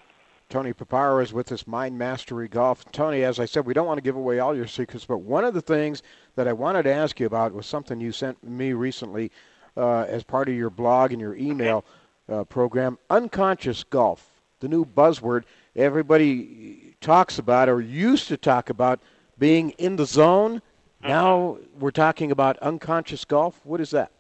Tony 0.49 0.73
Paparo 0.73 1.23
is 1.23 1.33
with 1.33 1.53
us, 1.53 1.65
Mind 1.65 1.97
Mastery 1.97 2.49
Golf. 2.49 2.85
Tony, 2.91 3.23
as 3.23 3.39
I 3.39 3.45
said, 3.45 3.67
we 3.67 3.73
don't 3.73 3.87
want 3.87 3.99
to 3.99 4.03
give 4.03 4.17
away 4.17 4.41
all 4.41 4.57
your 4.57 4.67
secrets, 4.67 5.05
but 5.05 5.19
one 5.19 5.45
of 5.45 5.55
the 5.55 5.61
things 5.61 6.03
that 6.35 6.49
I 6.49 6.53
wanted 6.53 6.83
to 6.85 6.93
ask 6.93 7.21
you 7.21 7.27
about 7.27 7.53
was 7.53 7.67
something 7.67 8.01
you 8.01 8.11
sent 8.11 8.43
me 8.43 8.73
recently 8.73 9.31
uh, 9.77 10.03
as 10.03 10.23
part 10.25 10.49
of 10.49 10.55
your 10.55 10.71
blog 10.71 11.13
and 11.13 11.21
your 11.21 11.37
email 11.37 11.85
uh, 12.29 12.45
program. 12.45 12.99
Unconscious 13.09 13.85
golf, 13.85 14.29
the 14.61 14.69
new 14.69 14.85
buzzword 14.85 15.45
everybody 15.77 16.95
talks 17.01 17.39
about 17.39 17.69
or 17.69 17.81
used 17.81 18.29
to 18.29 18.37
talk 18.37 18.71
about 18.71 19.01
being 19.39 19.71
in 19.71 19.97
the 19.97 20.07
zone. 20.07 20.63
Now 21.03 21.59
we're 21.79 21.91
talking 21.91 22.31
about 22.31 22.59
unconscious 22.59 23.25
golf. 23.25 23.61
What 23.65 23.81
is 23.81 23.91
that? 23.91 24.11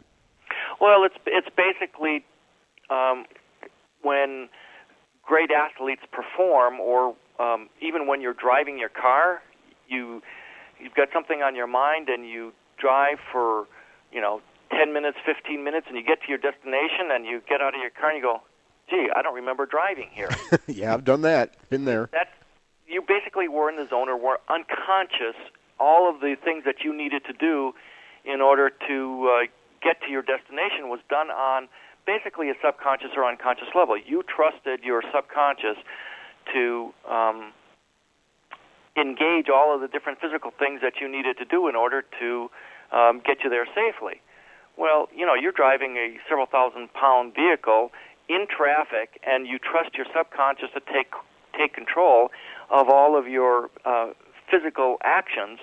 Well, 0.80 1.04
it's 1.04 1.16
it's 1.26 1.48
basically 1.54 2.24
um, 2.88 3.26
when 4.02 4.48
great 5.22 5.50
athletes 5.50 6.02
perform, 6.10 6.80
or 6.80 7.14
um, 7.38 7.68
even 7.82 8.06
when 8.06 8.22
you're 8.22 8.34
driving 8.34 8.78
your 8.78 8.88
car, 8.88 9.42
you 9.88 10.22
you've 10.78 10.94
got 10.94 11.08
something 11.12 11.42
on 11.42 11.54
your 11.54 11.66
mind 11.66 12.08
and 12.08 12.26
you 12.26 12.52
drive 12.78 13.18
for 13.30 13.66
you 14.10 14.22
know 14.22 14.40
10 14.70 14.92
minutes, 14.92 15.18
15 15.24 15.62
minutes, 15.62 15.86
and 15.88 15.96
you 15.96 16.04
get 16.04 16.22
to 16.22 16.28
your 16.28 16.38
destination 16.38 17.10
and 17.10 17.26
you 17.26 17.42
get 17.48 17.60
out 17.60 17.74
of 17.74 17.80
your 17.80 17.90
car 17.90 18.10
and 18.10 18.18
you 18.18 18.22
go, 18.22 18.42
gee, 18.88 19.08
I 19.14 19.22
don't 19.22 19.34
remember 19.34 19.66
driving 19.66 20.08
here. 20.12 20.30
yeah, 20.66 20.94
I've 20.94 21.04
done 21.04 21.22
that. 21.22 21.54
Been 21.70 21.84
there. 21.84 22.08
That's, 22.12 22.30
you 22.86 23.02
basically 23.06 23.48
were 23.48 23.68
in 23.68 23.76
the 23.76 23.88
zone 23.88 24.08
or 24.08 24.16
were 24.16 24.40
unconscious 24.48 25.36
all 25.78 26.08
of 26.12 26.20
the 26.20 26.36
things 26.44 26.64
that 26.64 26.84
you 26.84 26.94
needed 26.94 27.24
to 27.24 27.32
do 27.32 27.72
in 28.24 28.40
order 28.40 28.70
to 28.86 29.30
uh, 29.32 29.46
get 29.82 30.00
to 30.02 30.10
your 30.10 30.22
destination 30.22 30.88
was 30.88 31.00
done 31.08 31.30
on 31.30 31.68
basically 32.06 32.50
a 32.50 32.54
subconscious 32.62 33.10
or 33.16 33.24
unconscious 33.24 33.68
level. 33.74 33.96
You 33.96 34.22
trusted 34.22 34.80
your 34.84 35.02
subconscious 35.12 35.76
to 36.52 36.92
um, 37.08 37.52
engage 38.96 39.48
all 39.48 39.74
of 39.74 39.80
the 39.80 39.88
different 39.88 40.20
physical 40.20 40.50
things 40.58 40.80
that 40.82 40.94
you 41.00 41.08
needed 41.10 41.38
to 41.38 41.44
do 41.44 41.68
in 41.68 41.76
order 41.76 42.04
to 42.20 42.50
um, 42.92 43.22
get 43.24 43.38
you 43.42 43.50
there 43.50 43.66
safely. 43.74 44.20
Well, 44.80 45.10
you 45.14 45.26
know, 45.26 45.34
you're 45.34 45.52
driving 45.52 45.98
a 45.98 46.16
several 46.26 46.46
thousand 46.46 46.94
pound 46.94 47.34
vehicle 47.34 47.92
in 48.30 48.46
traffic, 48.48 49.20
and 49.22 49.46
you 49.46 49.58
trust 49.58 49.94
your 49.94 50.06
subconscious 50.16 50.70
to 50.72 50.80
take 50.80 51.12
take 51.52 51.74
control 51.74 52.30
of 52.70 52.88
all 52.88 53.18
of 53.18 53.28
your 53.28 53.68
uh, 53.84 54.12
physical 54.50 54.96
actions. 55.04 55.58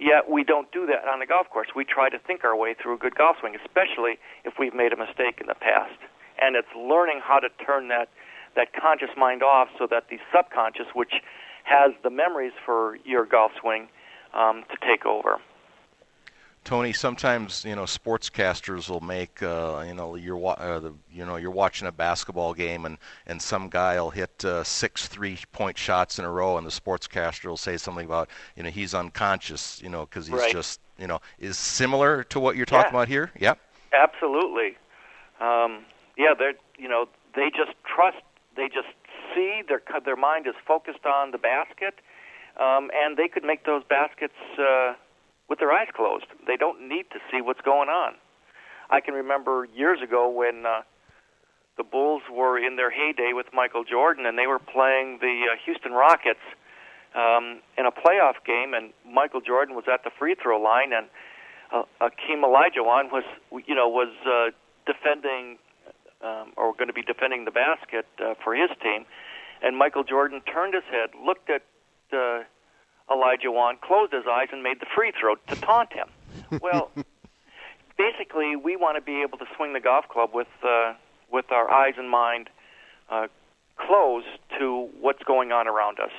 Yet 0.00 0.28
we 0.28 0.42
don't 0.42 0.70
do 0.72 0.84
that 0.86 1.06
on 1.06 1.20
the 1.20 1.26
golf 1.26 1.48
course. 1.48 1.68
We 1.76 1.84
try 1.84 2.08
to 2.08 2.18
think 2.18 2.42
our 2.42 2.56
way 2.56 2.74
through 2.74 2.94
a 2.94 2.98
good 2.98 3.14
golf 3.14 3.36
swing, 3.38 3.54
especially 3.54 4.18
if 4.44 4.54
we've 4.58 4.74
made 4.74 4.92
a 4.92 4.96
mistake 4.96 5.38
in 5.40 5.46
the 5.46 5.54
past. 5.54 6.00
And 6.42 6.56
it's 6.56 6.74
learning 6.76 7.20
how 7.22 7.38
to 7.38 7.48
turn 7.64 7.86
that 7.88 8.08
that 8.56 8.72
conscious 8.74 9.14
mind 9.16 9.44
off 9.44 9.68
so 9.78 9.86
that 9.92 10.08
the 10.10 10.18
subconscious, 10.34 10.86
which 10.92 11.22
has 11.62 11.92
the 12.02 12.10
memories 12.10 12.52
for 12.64 12.98
your 13.04 13.26
golf 13.26 13.52
swing, 13.60 13.86
um, 14.34 14.64
to 14.70 14.76
take 14.84 15.06
over. 15.06 15.38
Tony, 16.66 16.92
sometimes 16.92 17.64
you 17.64 17.76
know 17.76 17.84
sportscasters 17.84 18.90
will 18.90 19.00
make 19.00 19.40
uh, 19.40 19.84
you 19.86 19.94
know 19.94 20.16
you're 20.16 20.44
uh, 20.58 20.80
the, 20.80 20.92
you 21.12 21.24
know 21.24 21.36
you're 21.36 21.52
watching 21.52 21.86
a 21.86 21.92
basketball 21.92 22.54
game 22.54 22.84
and 22.84 22.98
and 23.28 23.40
some 23.40 23.68
guy 23.68 24.00
will 24.00 24.10
hit 24.10 24.44
uh, 24.44 24.64
six 24.64 25.06
three 25.06 25.38
point 25.52 25.78
shots 25.78 26.18
in 26.18 26.24
a 26.24 26.30
row 26.30 26.58
and 26.58 26.66
the 26.66 26.70
sportscaster 26.70 27.44
will 27.44 27.56
say 27.56 27.76
something 27.76 28.04
about 28.04 28.28
you 28.56 28.64
know 28.64 28.68
he's 28.68 28.94
unconscious 28.94 29.80
you 29.80 29.88
know 29.88 30.06
because 30.06 30.26
he's 30.26 30.40
right. 30.40 30.52
just 30.52 30.80
you 30.98 31.06
know 31.06 31.20
is 31.38 31.56
similar 31.56 32.24
to 32.24 32.40
what 32.40 32.56
you're 32.56 32.66
talking 32.66 32.90
yeah. 32.92 32.98
about 32.98 33.06
here. 33.06 33.30
Yep. 33.38 33.60
Absolutely. 33.92 34.76
Um, 35.40 35.84
yeah, 36.18 36.34
they're 36.36 36.54
you 36.76 36.88
know 36.88 37.06
they 37.36 37.48
just 37.50 37.78
trust 37.84 38.18
they 38.56 38.66
just 38.66 38.88
see 39.36 39.62
their 39.68 39.82
their 40.04 40.16
mind 40.16 40.48
is 40.48 40.54
focused 40.66 41.06
on 41.06 41.30
the 41.30 41.38
basket, 41.38 41.94
um, 42.58 42.90
and 42.92 43.16
they 43.16 43.28
could 43.28 43.44
make 43.44 43.64
those 43.64 43.84
baskets. 43.88 44.34
Uh, 44.58 44.94
with 45.48 45.58
their 45.58 45.72
eyes 45.72 45.88
closed. 45.94 46.26
They 46.46 46.56
don't 46.56 46.88
need 46.88 47.06
to 47.12 47.18
see 47.30 47.40
what's 47.40 47.60
going 47.60 47.88
on. 47.88 48.14
I 48.90 49.00
can 49.00 49.14
remember 49.14 49.66
years 49.74 50.00
ago 50.02 50.28
when 50.30 50.64
uh, 50.66 50.82
the 51.76 51.84
Bulls 51.84 52.22
were 52.30 52.58
in 52.58 52.76
their 52.76 52.90
heyday 52.90 53.32
with 53.32 53.46
Michael 53.52 53.84
Jordan, 53.84 54.26
and 54.26 54.38
they 54.38 54.46
were 54.46 54.58
playing 54.58 55.18
the 55.20 55.52
uh, 55.52 55.56
Houston 55.64 55.92
Rockets 55.92 56.40
um, 57.14 57.60
in 57.78 57.86
a 57.86 57.90
playoff 57.92 58.44
game, 58.46 58.74
and 58.74 58.92
Michael 59.04 59.40
Jordan 59.40 59.74
was 59.74 59.84
at 59.92 60.04
the 60.04 60.10
free 60.18 60.36
throw 60.40 60.60
line, 60.60 60.92
and 60.92 61.06
uh, 61.72 61.82
Akeem 62.00 62.44
Olajuwon 62.44 63.10
was, 63.10 63.24
you 63.66 63.74
know, 63.74 63.88
was 63.88 64.12
uh, 64.24 64.50
defending 64.86 65.58
um, 66.22 66.52
or 66.56 66.72
going 66.72 66.88
to 66.88 66.94
be 66.94 67.02
defending 67.02 67.44
the 67.44 67.50
basket 67.50 68.06
uh, 68.20 68.34
for 68.42 68.54
his 68.54 68.70
team, 68.82 69.04
and 69.62 69.76
Michael 69.76 70.04
Jordan 70.04 70.40
turned 70.42 70.74
his 70.74 70.84
head, 70.90 71.10
looked 71.24 71.50
at 71.50 71.62
uh, 72.12 72.44
Olajuwon 73.10 73.80
closed 73.80 74.12
his 74.12 74.24
eyes 74.30 74.48
and 74.52 74.62
made 74.62 74.80
the 74.80 74.86
free 74.94 75.12
throw 75.18 75.36
to 75.36 75.56
taunt 75.56 75.92
him. 75.92 76.08
Well, 76.60 76.90
basically, 77.98 78.56
we 78.56 78.76
want 78.76 78.96
to 78.96 79.00
be 79.00 79.22
able 79.22 79.38
to 79.38 79.46
swing 79.56 79.72
the 79.72 79.80
golf 79.80 80.08
club 80.08 80.30
with 80.32 80.48
uh, 80.62 80.94
with 81.30 81.50
our 81.50 81.70
eyes 81.70 81.94
and 81.96 82.10
mind 82.10 82.50
uh, 83.10 83.28
closed 83.76 84.26
to 84.58 84.88
what's 85.00 85.22
going 85.22 85.52
on 85.52 85.68
around 85.68 85.98
us. 86.00 86.10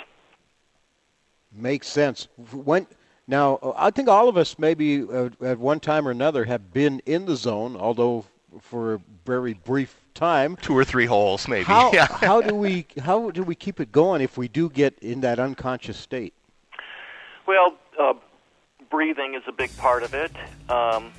Makes 1.54 1.88
sense. 1.88 2.28
When 2.52 2.88
now, 3.28 3.74
I 3.78 3.92
think 3.92 4.08
all 4.08 4.30
of 4.30 4.38
us 4.38 4.58
maybe 4.58 5.04
uh, 5.04 5.30
at 5.42 5.60
one 5.60 5.80
time 5.80 6.08
or 6.08 6.12
another 6.12 6.46
have 6.46 6.74
been 6.74 7.02
in 7.06 7.26
the 7.26 7.36
zone, 7.36 7.76
although 7.76 8.26
for 8.62 8.96
a 8.96 9.02
very 9.26 9.54
brief 9.54 9.96
time. 10.14 10.56
Two 10.58 10.76
or 10.78 10.86
three 10.86 11.06
holes, 11.06 11.48
maybe. 11.48 11.66
How, 11.66 11.92
how 12.10 12.42
do 12.42 12.56
we 12.56 12.86
how 13.02 13.30
do 13.32 13.44
we 13.44 13.56
keep 13.56 13.80
it 13.80 13.92
going 13.92 14.22
if 14.22 14.38
we 14.38 14.48
do 14.48 14.70
get 14.70 14.98
in 15.00 15.22
that 15.22 15.40
unconscious 15.40 15.98
state? 15.98 16.34
Well, 17.48 17.78
uh, 17.98 18.14
breathing 18.90 19.34
is 19.34 19.44
a 19.48 19.54
big 19.54 19.76
part 19.78 20.04
of 20.04 20.14
it. 20.14 20.34
Um, 20.70 21.14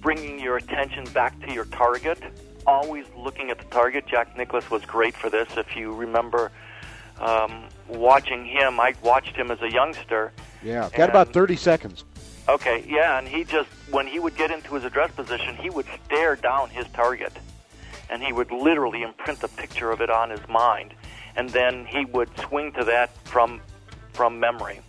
bringing 0.00 0.38
your 0.38 0.56
attention 0.56 1.04
back 1.12 1.38
to 1.40 1.52
your 1.52 1.64
target. 1.66 2.22
Always 2.68 3.04
looking 3.16 3.50
at 3.50 3.58
the 3.58 3.64
target. 3.64 4.06
Jack 4.06 4.36
Nicklaus 4.36 4.70
was 4.70 4.84
great 4.84 5.14
for 5.14 5.28
this. 5.28 5.48
If 5.56 5.74
you 5.74 5.92
remember 5.92 6.52
um, 7.20 7.64
watching 7.88 8.44
him, 8.46 8.78
I 8.78 8.94
watched 9.02 9.34
him 9.34 9.50
as 9.50 9.60
a 9.60 9.70
youngster. 9.70 10.32
Yeah, 10.62 10.88
got 10.94 11.10
about 11.10 11.32
30 11.32 11.56
seconds. 11.56 12.04
Okay, 12.48 12.84
yeah, 12.88 13.18
and 13.18 13.26
he 13.26 13.42
just, 13.42 13.68
when 13.90 14.06
he 14.06 14.20
would 14.20 14.36
get 14.36 14.52
into 14.52 14.74
his 14.74 14.84
address 14.84 15.10
position, 15.10 15.56
he 15.56 15.68
would 15.68 15.86
stare 16.04 16.36
down 16.36 16.70
his 16.70 16.86
target. 16.88 17.32
And 18.08 18.22
he 18.22 18.32
would 18.32 18.52
literally 18.52 19.02
imprint 19.02 19.42
a 19.42 19.48
picture 19.48 19.90
of 19.90 20.00
it 20.00 20.10
on 20.10 20.30
his 20.30 20.46
mind. 20.48 20.94
And 21.34 21.50
then 21.50 21.86
he 21.86 22.04
would 22.04 22.28
swing 22.38 22.70
to 22.72 22.84
that 22.84 23.16
from, 23.26 23.60
from 24.12 24.38
memory. 24.38 24.80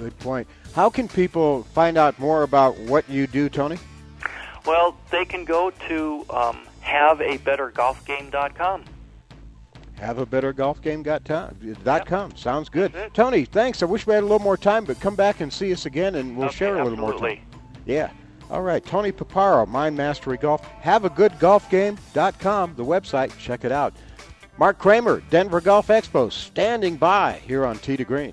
Good 0.00 0.18
point. 0.18 0.48
How 0.74 0.88
can 0.88 1.08
people 1.08 1.64
find 1.74 1.98
out 1.98 2.18
more 2.18 2.42
about 2.42 2.78
what 2.78 3.06
you 3.08 3.26
do, 3.26 3.50
Tony? 3.50 3.76
Well, 4.66 4.96
they 5.10 5.26
can 5.26 5.44
go 5.44 5.70
to 5.88 6.24
um, 6.30 6.60
haveabettergolfgame.com. 6.82 8.84
Have 9.98 10.18
a 10.18 10.24
better 10.24 10.54
golf 10.54 10.80
game 10.80 11.02
got 11.02 11.26
time. 11.26 11.76
Dot 11.84 12.06
com. 12.06 12.34
Sounds 12.34 12.70
good. 12.70 12.94
Tony, 13.12 13.44
thanks. 13.44 13.82
I 13.82 13.86
wish 13.86 14.06
we 14.06 14.14
had 14.14 14.20
a 14.22 14.26
little 14.26 14.38
more 14.38 14.56
time, 14.56 14.86
but 14.86 14.98
come 14.98 15.14
back 15.14 15.40
and 15.40 15.52
see 15.52 15.70
us 15.74 15.84
again 15.84 16.14
and 16.14 16.38
we'll 16.38 16.46
Okay, 16.48 16.56
share 16.56 16.78
a 16.78 16.82
little 16.82 16.98
more 16.98 17.12
absolutely. 17.12 17.36
time. 17.36 17.44
Yeah. 17.84 18.10
All 18.50 18.62
right. 18.62 18.82
Tony 18.82 19.12
Paparo, 19.12 19.68
Mind 19.68 19.94
Mastery 19.96 20.38
Golf. 20.38 20.64
Have 20.80 21.04
a 21.04 21.10
good 21.10 21.38
golf 21.38 21.68
game.com, 21.68 22.74
the 22.76 22.84
website. 22.84 23.36
Check 23.36 23.66
it 23.66 23.72
out. 23.72 23.92
Mark 24.56 24.78
Kramer, 24.78 25.22
Denver 25.28 25.60
Golf 25.60 25.88
Expo, 25.88 26.32
standing 26.32 26.96
by 26.96 27.32
here 27.46 27.66
on 27.66 27.76
Tee 27.78 27.98
to 27.98 28.04
Green. 28.04 28.32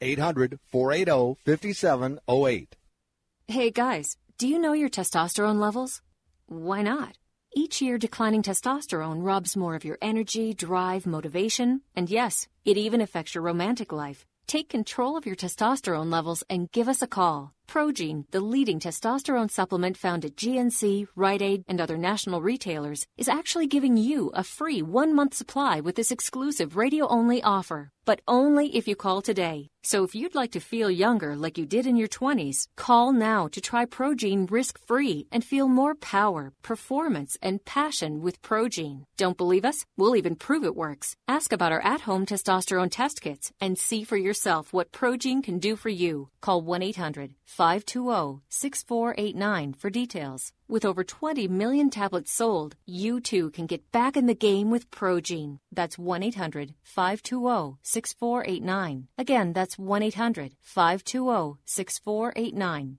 800 0.00 0.58
480 0.66 1.36
5708. 1.44 2.76
Hey 3.48 3.70
guys, 3.70 4.16
do 4.38 4.48
you 4.48 4.58
know 4.58 4.72
your 4.72 4.90
testosterone 4.90 5.58
levels? 5.60 6.02
Why 6.46 6.82
not? 6.82 7.16
Each 7.54 7.80
year, 7.80 7.96
declining 7.96 8.42
testosterone 8.42 9.24
robs 9.24 9.56
more 9.56 9.74
of 9.74 9.84
your 9.84 9.96
energy, 10.02 10.52
drive, 10.52 11.06
motivation, 11.06 11.80
and 11.94 12.10
yes, 12.10 12.48
it 12.64 12.76
even 12.76 13.00
affects 13.00 13.34
your 13.34 13.42
romantic 13.42 13.92
life. 13.92 14.26
Take 14.46 14.68
control 14.68 15.16
of 15.16 15.24
your 15.24 15.36
testosterone 15.36 16.12
levels 16.12 16.44
and 16.50 16.70
give 16.70 16.88
us 16.88 17.00
a 17.02 17.06
call. 17.06 17.55
Progene, 17.66 18.24
the 18.30 18.40
leading 18.40 18.80
testosterone 18.80 19.50
supplement 19.50 19.96
found 19.96 20.24
at 20.24 20.36
GNC, 20.36 21.08
Rite 21.14 21.42
Aid, 21.42 21.64
and 21.68 21.80
other 21.80 21.98
national 21.98 22.40
retailers, 22.40 23.06
is 23.16 23.28
actually 23.28 23.66
giving 23.66 23.96
you 23.96 24.30
a 24.34 24.44
free 24.44 24.82
one 24.82 25.14
month 25.14 25.34
supply 25.34 25.80
with 25.80 25.96
this 25.96 26.10
exclusive 26.10 26.76
radio 26.76 27.06
only 27.08 27.42
offer. 27.42 27.90
But 28.04 28.20
only 28.28 28.76
if 28.76 28.86
you 28.86 28.94
call 28.94 29.20
today. 29.20 29.68
So 29.82 30.04
if 30.04 30.14
you'd 30.14 30.34
like 30.34 30.52
to 30.52 30.60
feel 30.60 30.90
younger 30.90 31.36
like 31.36 31.58
you 31.58 31.66
did 31.66 31.86
in 31.86 31.96
your 31.96 32.08
20s, 32.08 32.66
call 32.76 33.12
now 33.12 33.48
to 33.48 33.60
try 33.60 33.84
Progene 33.84 34.46
risk 34.50 34.78
free 34.86 35.26
and 35.32 35.44
feel 35.44 35.68
more 35.68 35.94
power, 35.94 36.52
performance, 36.62 37.36
and 37.40 37.64
passion 37.64 38.20
with 38.20 38.42
Progene. 38.42 39.04
Don't 39.16 39.36
believe 39.36 39.64
us? 39.64 39.84
We'll 39.96 40.16
even 40.16 40.36
prove 40.36 40.64
it 40.64 40.76
works. 40.76 41.14
Ask 41.26 41.52
about 41.52 41.72
our 41.72 41.84
at 41.84 42.00
home 42.00 42.26
testosterone 42.26 42.90
test 42.90 43.20
kits 43.20 43.52
and 43.60 43.78
see 43.78 44.02
for 44.04 44.16
yourself 44.16 44.72
what 44.72 44.92
Progene 44.92 45.42
can 45.42 45.58
do 45.58 45.76
for 45.76 45.88
you. 45.88 46.30
Call 46.40 46.62
1 46.62 46.82
800 46.82 47.34
520 47.56 48.42
6489 48.50 49.72
for 49.72 49.88
details. 49.88 50.52
With 50.68 50.84
over 50.84 51.02
20 51.02 51.48
million 51.48 51.88
tablets 51.88 52.30
sold, 52.30 52.76
you 52.84 53.18
too 53.18 53.50
can 53.50 53.64
get 53.64 53.90
back 53.92 54.14
in 54.14 54.26
the 54.26 54.34
game 54.34 54.70
with 54.70 54.90
Progene. 54.90 55.60
That's 55.72 55.98
1 55.98 56.22
800 56.22 56.74
520 56.82 57.78
6489. 57.82 59.08
Again, 59.16 59.54
that's 59.54 59.78
1 59.78 60.02
800 60.02 60.54
520 60.60 61.56
6489. 61.64 62.98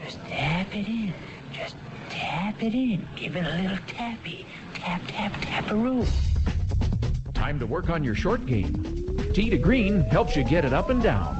Just 0.00 0.18
tap 0.26 0.74
it 0.74 0.88
in. 0.88 1.14
Just 1.52 1.76
tap 2.08 2.62
it 2.62 2.74
in. 2.74 3.06
Give 3.16 3.36
it 3.36 3.44
a 3.44 3.62
little 3.62 3.78
tappy. 3.86 4.46
Tap, 4.74 5.02
tap, 5.06 5.32
taparoo. 5.42 6.06
Time 7.34 7.58
to 7.58 7.66
work 7.66 7.90
on 7.90 8.02
your 8.02 8.14
short 8.14 8.46
game. 8.46 8.72
Tee 9.34 9.50
to 9.50 9.58
Green 9.58 10.02
helps 10.02 10.36
you 10.36 10.44
get 10.44 10.64
it 10.64 10.72
up 10.72 10.90
and 10.90 11.02
down. 11.02 11.36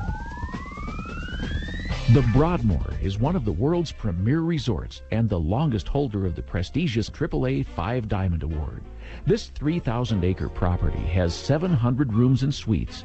The 2.13 2.29
Broadmoor 2.35 2.93
is 3.01 3.19
one 3.19 3.37
of 3.37 3.45
the 3.45 3.53
world's 3.53 3.91
premier 3.91 4.41
resorts 4.41 5.01
and 5.11 5.29
the 5.29 5.41
longest 5.41 5.89
holder 5.89 6.27
of 6.27 6.35
the 6.35 6.43
prestigious 6.43 7.09
AAA 7.09 7.65
Five 7.65 8.09
Diamond 8.09 8.43
Award. 8.43 8.83
This 9.25 9.47
3,000 9.49 10.23
acre 10.25 10.49
property 10.49 10.99
has 10.99 11.35
700 11.35 12.13
rooms 12.13 12.43
and 12.43 12.55
suites, 12.55 13.05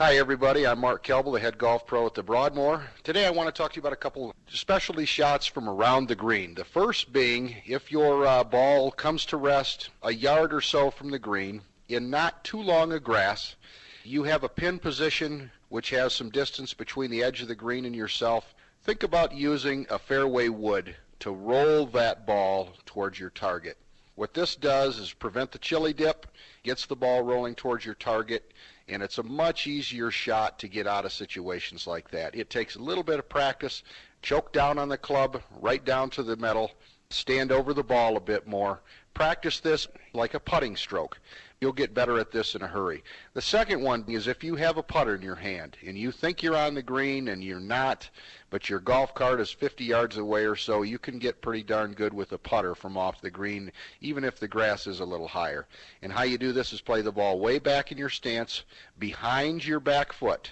Hi, 0.00 0.16
everybody. 0.16 0.66
I'm 0.66 0.80
Mark 0.80 1.06
Helble, 1.06 1.34
the 1.34 1.38
head 1.38 1.56
golf 1.56 1.86
pro 1.86 2.04
at 2.06 2.14
the 2.14 2.22
Broadmoor. 2.24 2.82
Today 3.04 3.26
I 3.26 3.30
want 3.30 3.46
to 3.46 3.52
talk 3.52 3.70
to 3.70 3.76
you 3.76 3.80
about 3.80 3.92
a 3.92 3.96
couple 3.96 4.34
specialty 4.48 5.04
shots 5.04 5.46
from 5.46 5.68
around 5.68 6.08
the 6.08 6.16
green. 6.16 6.56
The 6.56 6.64
first 6.64 7.12
being 7.12 7.54
if 7.64 7.92
your 7.92 8.26
uh, 8.26 8.42
ball 8.42 8.90
comes 8.90 9.24
to 9.26 9.36
rest 9.36 9.90
a 10.02 10.12
yard 10.12 10.52
or 10.52 10.60
so 10.60 10.90
from 10.90 11.12
the 11.12 11.18
green 11.20 11.62
in 11.88 12.10
not 12.10 12.42
too 12.42 12.60
long 12.60 12.92
a 12.92 12.98
grass, 12.98 13.54
you 14.02 14.24
have 14.24 14.42
a 14.42 14.48
pin 14.48 14.80
position 14.80 15.52
which 15.68 15.90
has 15.90 16.12
some 16.12 16.28
distance 16.28 16.74
between 16.74 17.12
the 17.12 17.22
edge 17.22 17.40
of 17.40 17.46
the 17.46 17.54
green 17.54 17.84
and 17.84 17.94
yourself. 17.94 18.52
Think 18.82 19.04
about 19.04 19.32
using 19.32 19.86
a 19.90 20.00
fairway 20.00 20.48
wood 20.48 20.96
to 21.20 21.30
roll 21.30 21.86
that 21.86 22.26
ball 22.26 22.70
towards 22.84 23.20
your 23.20 23.30
target. 23.30 23.78
What 24.16 24.34
this 24.34 24.54
does 24.54 24.98
is 24.98 25.12
prevent 25.12 25.52
the 25.52 25.58
chili 25.58 25.92
dip, 25.92 26.26
gets 26.62 26.86
the 26.86 26.96
ball 26.96 27.22
rolling 27.22 27.54
towards 27.54 27.84
your 27.84 27.94
target, 27.94 28.52
and 28.88 29.02
it's 29.02 29.18
a 29.18 29.22
much 29.22 29.66
easier 29.66 30.10
shot 30.10 30.58
to 30.58 30.68
get 30.68 30.86
out 30.86 31.04
of 31.04 31.12
situations 31.12 31.86
like 31.86 32.10
that. 32.10 32.34
It 32.34 32.50
takes 32.50 32.76
a 32.76 32.82
little 32.82 33.04
bit 33.04 33.18
of 33.18 33.28
practice. 33.28 33.82
Choke 34.22 34.52
down 34.52 34.78
on 34.78 34.88
the 34.88 34.98
club, 34.98 35.42
right 35.60 35.84
down 35.84 36.10
to 36.10 36.22
the 36.22 36.36
metal, 36.36 36.72
stand 37.10 37.52
over 37.52 37.74
the 37.74 37.84
ball 37.84 38.16
a 38.16 38.20
bit 38.20 38.46
more. 38.46 38.80
Practice 39.14 39.60
this 39.60 39.86
like 40.12 40.34
a 40.34 40.40
putting 40.40 40.74
stroke. 40.74 41.20
You'll 41.60 41.72
get 41.72 41.94
better 41.94 42.18
at 42.18 42.32
this 42.32 42.56
in 42.56 42.62
a 42.62 42.66
hurry. 42.66 43.04
The 43.32 43.40
second 43.40 43.80
one 43.80 44.04
is 44.08 44.26
if 44.26 44.42
you 44.42 44.56
have 44.56 44.76
a 44.76 44.82
putter 44.82 45.14
in 45.14 45.22
your 45.22 45.36
hand 45.36 45.76
and 45.86 45.96
you 45.96 46.10
think 46.10 46.42
you're 46.42 46.56
on 46.56 46.74
the 46.74 46.82
green 46.82 47.28
and 47.28 47.42
you're 47.42 47.60
not, 47.60 48.10
but 48.50 48.68
your 48.68 48.80
golf 48.80 49.14
cart 49.14 49.40
is 49.40 49.52
50 49.52 49.84
yards 49.84 50.16
away 50.16 50.46
or 50.46 50.56
so, 50.56 50.82
you 50.82 50.98
can 50.98 51.20
get 51.20 51.40
pretty 51.40 51.62
darn 51.62 51.92
good 51.92 52.12
with 52.12 52.32
a 52.32 52.38
putter 52.38 52.74
from 52.74 52.98
off 52.98 53.20
the 53.20 53.30
green, 53.30 53.70
even 54.00 54.24
if 54.24 54.40
the 54.40 54.48
grass 54.48 54.88
is 54.88 54.98
a 54.98 55.06
little 55.06 55.28
higher. 55.28 55.66
And 56.02 56.12
how 56.12 56.24
you 56.24 56.36
do 56.36 56.52
this 56.52 56.72
is 56.72 56.80
play 56.80 57.00
the 57.00 57.12
ball 57.12 57.38
way 57.38 57.60
back 57.60 57.92
in 57.92 57.98
your 57.98 58.10
stance, 58.10 58.64
behind 58.98 59.64
your 59.64 59.80
back 59.80 60.12
foot. 60.12 60.50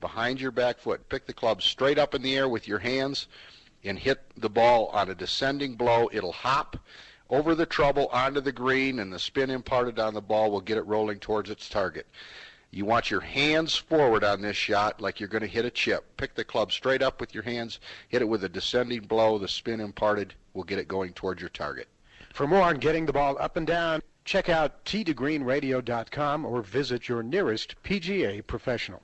Behind 0.00 0.40
your 0.40 0.50
back 0.50 0.80
foot. 0.80 1.08
Pick 1.08 1.26
the 1.26 1.32
club 1.32 1.62
straight 1.62 1.98
up 1.98 2.14
in 2.14 2.22
the 2.22 2.36
air 2.36 2.48
with 2.48 2.66
your 2.66 2.80
hands 2.80 3.28
and 3.84 3.98
hit 3.98 4.20
the 4.36 4.50
ball 4.50 4.88
on 4.88 5.10
a 5.10 5.14
descending 5.14 5.74
blow. 5.74 6.10
It'll 6.12 6.32
hop 6.32 6.76
over 7.30 7.54
the 7.54 7.66
trouble 7.66 8.08
onto 8.12 8.40
the 8.40 8.52
green, 8.52 8.98
and 8.98 9.12
the 9.12 9.18
spin 9.18 9.48
imparted 9.50 9.98
on 9.98 10.14
the 10.14 10.20
ball 10.20 10.50
will 10.50 10.60
get 10.60 10.76
it 10.76 10.86
rolling 10.86 11.18
towards 11.18 11.48
its 11.48 11.68
target. 11.68 12.06
You 12.72 12.84
want 12.84 13.10
your 13.10 13.20
hands 13.20 13.74
forward 13.74 14.22
on 14.22 14.42
this 14.42 14.56
shot 14.56 15.00
like 15.00 15.18
you're 15.18 15.28
going 15.28 15.42
to 15.42 15.48
hit 15.48 15.64
a 15.64 15.70
chip. 15.70 16.16
Pick 16.16 16.34
the 16.34 16.44
club 16.44 16.70
straight 16.70 17.02
up 17.02 17.20
with 17.20 17.34
your 17.34 17.42
hands, 17.42 17.80
hit 18.08 18.22
it 18.22 18.28
with 18.28 18.44
a 18.44 18.48
descending 18.48 19.02
blow. 19.02 19.38
The 19.38 19.48
spin 19.48 19.80
imparted 19.80 20.34
will 20.54 20.64
get 20.64 20.78
it 20.78 20.86
going 20.86 21.12
towards 21.12 21.40
your 21.40 21.50
target. 21.50 21.88
For 22.32 22.46
more 22.46 22.62
on 22.62 22.76
getting 22.76 23.06
the 23.06 23.12
ball 23.12 23.36
up 23.40 23.56
and 23.56 23.66
down, 23.66 24.02
check 24.24 24.48
out 24.48 24.84
t2greenradio.com 24.84 26.44
or 26.44 26.62
visit 26.62 27.08
your 27.08 27.24
nearest 27.24 27.74
PGA 27.82 28.46
professional. 28.46 29.02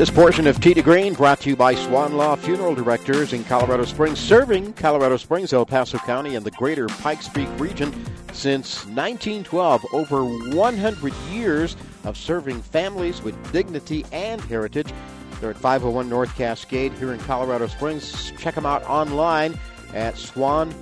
This 0.00 0.08
portion 0.08 0.46
of 0.46 0.58
Tee 0.62 0.72
to 0.72 0.80
Green 0.80 1.12
brought 1.12 1.40
to 1.40 1.50
you 1.50 1.56
by 1.56 1.74
Swan 1.74 2.16
Law 2.16 2.34
Funeral 2.34 2.74
Directors 2.74 3.34
in 3.34 3.44
Colorado 3.44 3.84
Springs, 3.84 4.18
serving 4.18 4.72
Colorado 4.72 5.18
Springs, 5.18 5.52
El 5.52 5.66
Paso 5.66 5.98
County, 5.98 6.36
and 6.36 6.46
the 6.46 6.50
greater 6.52 6.86
Pikes 6.86 7.28
Peak 7.28 7.50
region 7.58 7.92
since 8.32 8.86
1912. 8.86 9.84
Over 9.92 10.24
100 10.24 11.12
years 11.30 11.76
of 12.04 12.16
serving 12.16 12.62
families 12.62 13.20
with 13.20 13.52
dignity 13.52 14.06
and 14.10 14.40
heritage. 14.40 14.90
They're 15.38 15.50
at 15.50 15.58
501 15.58 16.08
North 16.08 16.34
Cascade 16.34 16.94
here 16.94 17.12
in 17.12 17.20
Colorado 17.20 17.66
Springs. 17.66 18.32
Check 18.38 18.54
them 18.54 18.64
out 18.64 18.82
online 18.84 19.58
at 19.92 20.16
swan-law.com. 20.16 20.80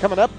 Coming 0.00 0.18
up, 0.18 0.30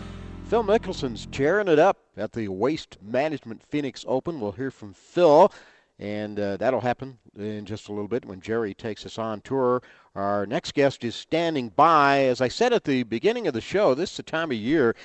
Phil 0.46 0.64
Mickelson's 0.64 1.28
tearing 1.32 1.70
it 1.70 1.80
up 1.80 1.98
at 2.18 2.34
the 2.34 2.50
Waste 2.50 2.98
Management 3.02 3.64
Phoenix 3.64 4.06
Open. 4.08 4.40
We'll 4.40 4.52
hear 4.52 4.70
from 4.70 4.94
Phil. 4.94 5.52
And 6.00 6.40
uh, 6.40 6.58
that'll 6.58 6.80
happen 6.80 7.18
in 7.38 7.66
just 7.66 7.90
a 7.90 7.92
little 7.92 8.08
bit 8.08 8.26
when 8.26 8.40
Jerry 8.40 8.74
takes 8.74 9.06
us 9.06 9.18
on 9.18 9.42
tour. 9.42 9.82
Our 10.16 10.46
next 10.46 10.74
guest 10.74 11.04
is 11.04 11.14
standing 11.14 11.70
by. 11.70 12.24
As 12.24 12.40
I 12.40 12.48
said 12.48 12.72
at 12.72 12.86
the 12.86 13.04
beginning 13.04 13.48
of 13.48 13.54
the 13.54 13.62
show, 13.62 13.94
this 13.94 14.12
is 14.12 14.18
the 14.18 14.24
time 14.24 14.52
of 14.52 14.58
year. 14.58 14.96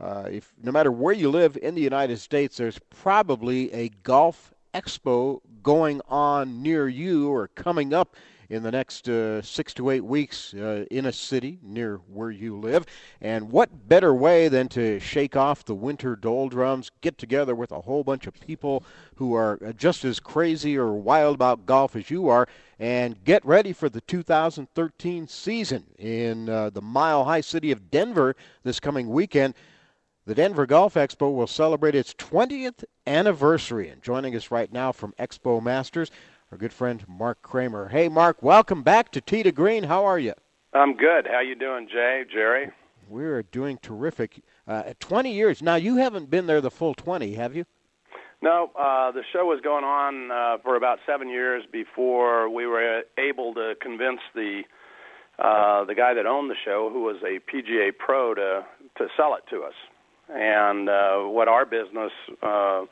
Uh, 0.00 0.24
if 0.30 0.52
no 0.62 0.72
matter 0.72 0.90
where 0.90 1.14
you 1.14 1.30
live 1.30 1.56
in 1.62 1.74
the 1.74 1.80
United 1.82 2.18
States, 2.18 2.56
there's 2.56 2.80
probably 2.90 3.72
a 3.72 3.90
golf 4.02 4.52
expo 4.74 5.40
going 5.62 6.00
on 6.08 6.62
near 6.62 6.88
you 6.88 7.30
or 7.30 7.48
coming 7.48 7.92
up 7.92 8.16
in 8.50 8.64
the 8.64 8.70
next 8.70 9.08
uh, 9.08 9.40
six 9.40 9.72
to 9.72 9.90
eight 9.90 10.04
weeks 10.04 10.52
uh, 10.54 10.84
in 10.90 11.06
a 11.06 11.12
city 11.12 11.58
near 11.62 12.00
where 12.12 12.32
you 12.32 12.58
live. 12.58 12.84
And 13.20 13.50
what 13.50 13.88
better 13.88 14.12
way 14.12 14.48
than 14.48 14.68
to 14.70 14.98
shake 14.98 15.36
off 15.36 15.64
the 15.64 15.74
winter 15.74 16.16
doldrums, 16.16 16.90
get 17.00 17.16
together 17.16 17.54
with 17.54 17.70
a 17.70 17.80
whole 17.80 18.02
bunch 18.02 18.26
of 18.26 18.34
people 18.40 18.82
who 19.14 19.34
are 19.34 19.58
uh, 19.64 19.72
just 19.72 20.04
as 20.04 20.18
crazy 20.18 20.76
or 20.76 20.92
wild 20.92 21.36
about 21.36 21.64
golf 21.64 21.94
as 21.94 22.10
you 22.10 22.28
are, 22.28 22.48
and 22.80 23.22
get 23.24 23.44
ready 23.46 23.72
for 23.72 23.88
the 23.88 24.00
2013 24.00 25.28
season 25.28 25.84
in 25.98 26.48
uh, 26.48 26.70
the 26.70 26.82
mile 26.82 27.24
high 27.24 27.40
city 27.40 27.70
of 27.70 27.90
Denver 27.90 28.34
this 28.64 28.80
coming 28.80 29.08
weekend. 29.08 29.54
The 30.30 30.36
Denver 30.36 30.64
Golf 30.64 30.94
Expo 30.94 31.34
will 31.34 31.48
celebrate 31.48 31.96
its 31.96 32.14
20th 32.14 32.84
anniversary. 33.04 33.88
And 33.88 34.00
joining 34.00 34.36
us 34.36 34.52
right 34.52 34.72
now 34.72 34.92
from 34.92 35.12
Expo 35.18 35.60
Masters, 35.60 36.12
our 36.52 36.56
good 36.56 36.72
friend 36.72 37.04
Mark 37.08 37.42
Kramer. 37.42 37.88
Hey, 37.88 38.08
Mark, 38.08 38.40
welcome 38.40 38.84
back 38.84 39.10
to 39.10 39.20
Tee 39.20 39.42
to 39.42 39.50
Green. 39.50 39.82
How 39.82 40.04
are 40.04 40.20
you? 40.20 40.34
I'm 40.72 40.96
good. 40.96 41.26
How 41.26 41.40
you 41.40 41.56
doing, 41.56 41.88
Jay, 41.88 42.22
Jerry? 42.32 42.70
We're 43.08 43.42
doing 43.42 43.78
terrific. 43.82 44.40
Uh, 44.68 44.92
20 45.00 45.32
years. 45.32 45.62
Now, 45.62 45.74
you 45.74 45.96
haven't 45.96 46.30
been 46.30 46.46
there 46.46 46.60
the 46.60 46.70
full 46.70 46.94
20, 46.94 47.34
have 47.34 47.56
you? 47.56 47.64
No, 48.40 48.70
uh, 48.78 49.10
the 49.10 49.24
show 49.32 49.46
was 49.46 49.60
going 49.64 49.82
on 49.82 50.30
uh, 50.30 50.58
for 50.62 50.76
about 50.76 51.00
seven 51.06 51.28
years 51.28 51.64
before 51.72 52.48
we 52.48 52.66
were 52.66 53.02
able 53.18 53.52
to 53.54 53.74
convince 53.82 54.20
the 54.36 54.62
uh, 55.40 55.84
the 55.86 55.94
guy 55.96 56.14
that 56.14 56.26
owned 56.26 56.50
the 56.50 56.56
show, 56.64 56.88
who 56.92 57.02
was 57.02 57.16
a 57.24 57.40
PGA 57.50 57.90
pro, 57.98 58.34
to 58.34 58.64
to 58.98 59.08
sell 59.16 59.34
it 59.34 59.42
to 59.50 59.62
us. 59.62 59.74
And 60.32 60.88
uh, 60.88 61.18
what 61.24 61.48
our 61.48 61.66
business 61.66 62.12
uh, 62.42 62.84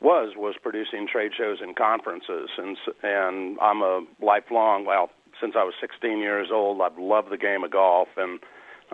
was 0.00 0.34
was 0.36 0.54
producing 0.62 1.08
trade 1.10 1.32
shows 1.36 1.58
and 1.60 1.74
conferences, 1.74 2.50
and 2.58 2.76
and 3.02 3.58
I'm 3.60 3.82
a 3.82 4.04
lifelong. 4.20 4.84
Well, 4.84 5.10
since 5.40 5.54
I 5.56 5.64
was 5.64 5.74
16 5.80 6.18
years 6.18 6.48
old, 6.52 6.80
I've 6.80 6.98
loved 6.98 7.30
the 7.30 7.38
game 7.38 7.64
of 7.64 7.70
golf, 7.70 8.08
and 8.16 8.38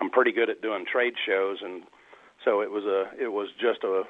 I'm 0.00 0.10
pretty 0.10 0.32
good 0.32 0.48
at 0.48 0.62
doing 0.62 0.84
trade 0.90 1.14
shows, 1.26 1.58
and 1.62 1.82
so 2.44 2.60
it 2.60 2.70
was 2.70 2.84
a 2.84 3.10
it 3.20 3.32
was 3.32 3.48
just 3.60 3.82
a 3.84 4.04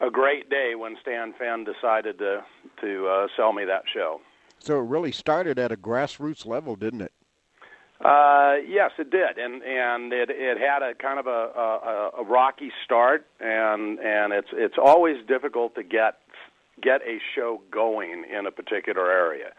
a 0.00 0.10
great 0.10 0.48
day 0.48 0.74
when 0.76 0.96
Stan 1.02 1.34
Fenn 1.38 1.64
decided 1.64 2.18
to 2.18 2.44
to 2.80 3.08
uh, 3.08 3.26
sell 3.36 3.52
me 3.52 3.64
that 3.64 3.82
show. 3.92 4.20
So 4.58 4.78
it 4.78 4.84
really 4.84 5.12
started 5.12 5.58
at 5.58 5.72
a 5.72 5.76
grassroots 5.76 6.46
level, 6.46 6.76
didn't 6.76 7.00
it? 7.00 7.12
Uh, 8.02 8.54
yes, 8.66 8.92
it 8.98 9.10
did, 9.10 9.36
and 9.36 9.62
and 9.62 10.12
it 10.12 10.30
it 10.30 10.56
had 10.58 10.82
a 10.82 10.94
kind 10.94 11.18
of 11.18 11.26
a, 11.26 11.30
a, 11.30 12.10
a 12.20 12.24
rocky 12.24 12.72
start, 12.84 13.26
and 13.40 13.98
and 13.98 14.32
it's 14.32 14.48
it's 14.52 14.76
always 14.82 15.16
difficult 15.26 15.74
to 15.74 15.82
get 15.82 16.16
get 16.82 17.02
a 17.02 17.18
show 17.34 17.60
going 17.70 18.24
in 18.24 18.46
a 18.46 18.50
particular 18.50 19.10
area. 19.10 19.52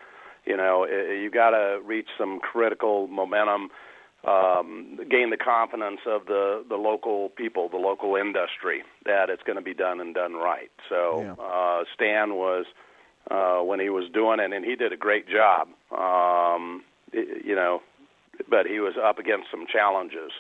You 0.45 0.57
know, 0.57 0.87
it, 0.89 1.21
you 1.21 1.29
got 1.29 1.51
to 1.51 1.79
reach 1.85 2.07
some 2.17 2.39
critical 2.39 3.05
momentum, 3.05 3.69
um, 4.27 4.99
gain 5.07 5.29
the 5.29 5.37
confidence 5.37 5.99
of 6.07 6.25
the 6.25 6.65
the 6.67 6.77
local 6.77 7.29
people, 7.29 7.69
the 7.69 7.77
local 7.77 8.15
industry, 8.15 8.81
that 9.05 9.29
it's 9.29 9.43
going 9.43 9.57
to 9.57 9.61
be 9.61 9.75
done 9.75 9.99
and 10.01 10.15
done 10.15 10.33
right. 10.33 10.71
So 10.89 11.21
yeah. 11.21 11.33
uh, 11.33 11.83
Stan 11.93 12.33
was 12.33 12.65
uh, 13.29 13.59
when 13.59 13.79
he 13.79 13.89
was 13.89 14.09
doing 14.11 14.39
it, 14.39 14.51
and 14.51 14.65
he 14.65 14.75
did 14.75 14.91
a 14.91 14.97
great 14.97 15.27
job. 15.29 15.67
Um, 15.95 16.83
it, 17.13 17.45
you 17.45 17.55
know, 17.55 17.81
but 18.49 18.65
he 18.65 18.79
was 18.79 18.93
up 19.01 19.19
against 19.19 19.47
some 19.51 19.65
challenges 19.71 20.31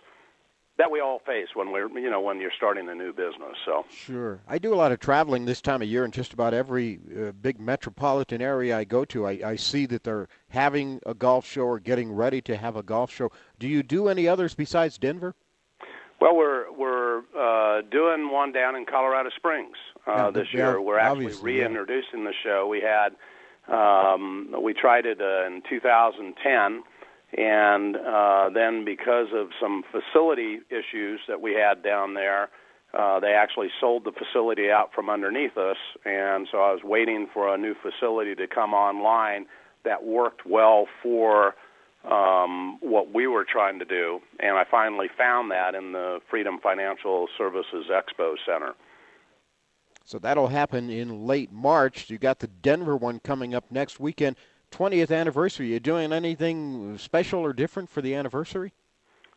that 0.77 0.89
we 0.89 0.99
all 0.99 1.19
face 1.19 1.49
when 1.53 1.71
we're 1.71 1.87
you 1.99 2.09
know 2.09 2.21
when 2.21 2.39
you're 2.39 2.51
starting 2.55 2.89
a 2.89 2.95
new 2.95 3.11
business 3.13 3.55
so. 3.65 3.85
Sure. 3.89 4.39
I 4.47 4.57
do 4.57 4.73
a 4.73 4.75
lot 4.75 4.91
of 4.91 4.99
traveling 4.99 5.45
this 5.45 5.61
time 5.61 5.81
of 5.81 5.87
year 5.87 6.05
in 6.05 6.11
just 6.11 6.33
about 6.33 6.53
every 6.53 6.99
uh, 7.15 7.31
big 7.33 7.59
metropolitan 7.59 8.41
area 8.41 8.77
i 8.77 8.83
go 8.83 9.05
to. 9.05 9.27
I, 9.27 9.39
I 9.45 9.55
see 9.57 9.85
that 9.87 10.03
they're 10.03 10.27
having 10.49 10.99
a 11.05 11.13
golf 11.13 11.45
show 11.45 11.63
or 11.63 11.79
getting 11.79 12.11
ready 12.11 12.41
to 12.41 12.57
have 12.57 12.75
a 12.75 12.83
golf 12.83 13.11
show. 13.11 13.31
Do 13.59 13.67
you 13.67 13.83
do 13.83 14.07
any 14.07 14.27
others 14.27 14.55
besides 14.55 14.97
denver? 14.97 15.35
Well 16.19 16.35
we're 16.35 16.71
we're 16.71 17.19
uh, 17.37 17.81
doing 17.91 18.31
one 18.31 18.51
down 18.51 18.75
in 18.75 18.85
colorado 18.85 19.29
springs 19.35 19.77
uh, 20.07 20.13
yeah, 20.15 20.31
this 20.31 20.47
year. 20.53 20.81
We're 20.81 20.99
actually 20.99 21.33
reintroducing 21.41 22.23
yeah. 22.23 22.31
the 22.31 22.33
show. 22.43 22.67
We 22.67 22.81
had 22.81 23.09
um, 23.67 24.55
we 24.63 24.73
tried 24.73 25.05
it 25.05 25.21
uh, 25.21 25.45
in 25.45 25.61
2010 25.69 26.83
and 27.37 27.95
uh, 27.95 28.49
then, 28.53 28.83
because 28.83 29.27
of 29.33 29.49
some 29.59 29.83
facility 29.91 30.59
issues 30.69 31.21
that 31.27 31.41
we 31.41 31.53
had 31.53 31.81
down 31.81 32.13
there, 32.13 32.49
uh, 32.93 33.21
they 33.21 33.31
actually 33.31 33.69
sold 33.79 34.03
the 34.03 34.11
facility 34.11 34.69
out 34.69 34.93
from 34.93 35.09
underneath 35.09 35.57
us. 35.57 35.77
And 36.03 36.47
so 36.51 36.57
I 36.57 36.73
was 36.73 36.81
waiting 36.83 37.27
for 37.33 37.53
a 37.53 37.57
new 37.57 37.73
facility 37.81 38.35
to 38.35 38.47
come 38.47 38.73
online 38.73 39.45
that 39.85 40.03
worked 40.03 40.45
well 40.45 40.87
for 41.01 41.55
um, 42.09 42.77
what 42.81 43.13
we 43.13 43.27
were 43.27 43.45
trying 43.49 43.79
to 43.79 43.85
do. 43.85 44.19
And 44.39 44.57
I 44.57 44.65
finally 44.69 45.07
found 45.17 45.51
that 45.51 45.73
in 45.73 45.93
the 45.93 46.19
Freedom 46.29 46.59
Financial 46.61 47.27
Services 47.37 47.85
Expo 47.89 48.35
Center. 48.45 48.73
So 50.03 50.19
that'll 50.19 50.47
happen 50.47 50.89
in 50.89 51.25
late 51.25 51.51
March. 51.51 52.09
You 52.09 52.17
got 52.17 52.39
the 52.39 52.47
Denver 52.47 52.97
one 52.97 53.19
coming 53.19 53.55
up 53.55 53.71
next 53.71 53.99
weekend. 53.99 54.35
20th 54.71 55.11
anniversary. 55.15 55.67
You 55.67 55.79
doing 55.79 56.11
anything 56.13 56.97
special 56.97 57.41
or 57.41 57.53
different 57.53 57.89
for 57.89 58.01
the 58.01 58.15
anniversary? 58.15 58.73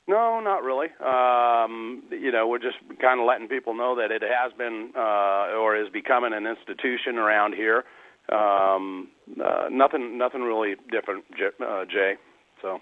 No, 0.07 0.41
not 0.41 0.63
really. 0.63 0.89
Um, 1.01 2.03
you 2.11 2.31
know, 2.31 2.47
we're 2.47 2.59
just 2.59 2.77
kind 3.01 3.21
of 3.21 3.27
letting 3.27 3.49
people 3.49 3.75
know 3.75 3.97
that 3.97 4.11
it 4.11 4.23
has 4.23 4.53
been 4.53 4.93
uh, 4.95 5.57
or 5.57 5.77
is 5.77 5.89
becoming 5.91 6.33
an 6.35 6.47
institution 6.47 7.17
around 7.17 7.55
here. 7.55 7.85
Um, 8.31 9.09
uh, 9.43 9.69
nothing, 9.71 10.19
nothing 10.19 10.43
really 10.43 10.75
different, 10.91 11.25
uh, 11.61 11.85
Jay. 11.87 12.15
So. 12.61 12.81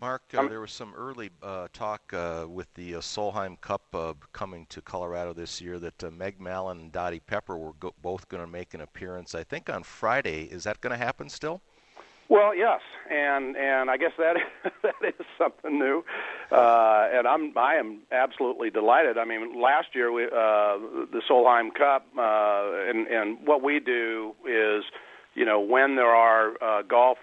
Mark, 0.00 0.22
uh, 0.32 0.46
there 0.46 0.60
was 0.60 0.70
some 0.70 0.94
early 0.96 1.30
uh, 1.42 1.66
talk 1.72 2.14
uh, 2.14 2.46
with 2.48 2.72
the 2.74 2.94
uh, 2.94 3.00
Solheim 3.00 3.60
Cup 3.60 3.82
uh, 3.92 4.14
coming 4.32 4.64
to 4.68 4.80
Colorado 4.80 5.32
this 5.32 5.60
year 5.60 5.80
that 5.80 6.04
uh, 6.04 6.10
Meg 6.10 6.40
Mallon 6.40 6.78
and 6.78 6.92
Dottie 6.92 7.18
Pepper 7.18 7.58
were 7.58 7.72
go- 7.74 7.94
both 8.00 8.28
going 8.28 8.42
to 8.42 8.46
make 8.46 8.74
an 8.74 8.80
appearance. 8.80 9.34
I 9.34 9.42
think 9.42 9.68
on 9.68 9.82
Friday. 9.82 10.44
Is 10.44 10.64
that 10.64 10.80
going 10.80 10.96
to 10.96 11.04
happen 11.04 11.28
still? 11.28 11.60
Well, 12.28 12.54
yes, 12.54 12.80
and 13.10 13.56
and 13.56 13.90
I 13.90 13.96
guess 13.96 14.12
that 14.18 14.36
that 14.82 14.94
is 15.02 15.26
something 15.38 15.78
new, 15.78 16.04
uh, 16.52 17.08
and 17.10 17.26
I'm 17.26 17.56
I 17.56 17.76
am 17.76 18.00
absolutely 18.12 18.68
delighted. 18.68 19.16
I 19.16 19.24
mean, 19.24 19.60
last 19.60 19.88
year 19.94 20.12
we 20.12 20.24
uh, 20.24 20.28
the 21.10 21.22
Solheim 21.28 21.72
Cup, 21.74 22.06
uh, 22.18 22.90
and 22.90 23.06
and 23.06 23.46
what 23.46 23.62
we 23.62 23.80
do 23.80 24.34
is, 24.46 24.84
you 25.34 25.46
know, 25.46 25.58
when 25.58 25.96
there 25.96 26.14
are 26.14 26.52
uh, 26.62 26.82
golf 26.82 27.16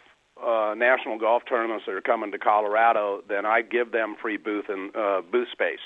uh, 0.43 0.74
national 0.76 1.20
golf 1.20 1.43
tournaments 1.47 1.86
that 1.86 1.93
are 1.93 2.01
coming 2.01 2.32
to 2.32 2.39
Colorado, 2.39 3.22
then 3.30 3.45
I 3.45 3.62
give 3.62 3.91
them 3.91 4.16
free 4.20 4.38
booth 4.38 4.66
and 4.70 4.95
uh, 4.95 5.22
booth 5.32 5.49
space, 5.51 5.86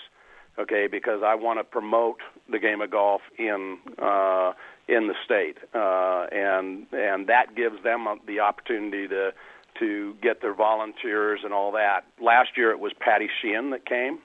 okay, 0.58 0.88
because 0.90 1.24
I 1.26 1.36
want 1.36 1.60
to 1.60 1.66
promote 1.66 2.22
the 2.50 2.60
game 2.60 2.80
of 2.80 2.90
golf 2.90 3.22
in. 3.38 3.80
Uh, 4.02 4.54
in 4.90 5.08
the 5.08 5.14
state, 5.24 5.58
uh, 5.74 6.26
and 6.32 6.88
and 6.92 7.28
that 7.28 7.56
gives 7.56 7.82
them 7.84 8.08
the 8.26 8.40
opportunity 8.40 9.08
to 9.08 9.32
to 9.80 10.16
get 10.22 10.42
their 10.42 10.54
volunteers 10.54 11.42
and 11.44 11.54
all 11.54 11.72
that. 11.72 12.02
Last 12.22 12.50
year 12.58 12.72
it 12.72 12.80
was 12.80 12.92
Patty 13.00 13.30
Sheehan 13.42 13.70
that 13.70 13.86
came, 13.86 14.20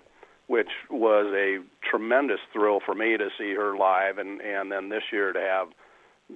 which 0.47 0.71
was 0.91 1.33
a 1.35 1.59
tremendous 1.89 2.41
thrill 2.53 2.81
for 2.85 2.95
me 2.95 3.17
to 3.19 3.29
see 3.39 3.55
her 3.55 3.77
live, 3.77 4.19
and 4.19 4.41
and 4.41 4.73
then 4.73 4.89
this 4.89 5.05
year 5.13 5.33
to 5.33 5.41
have 5.41 5.69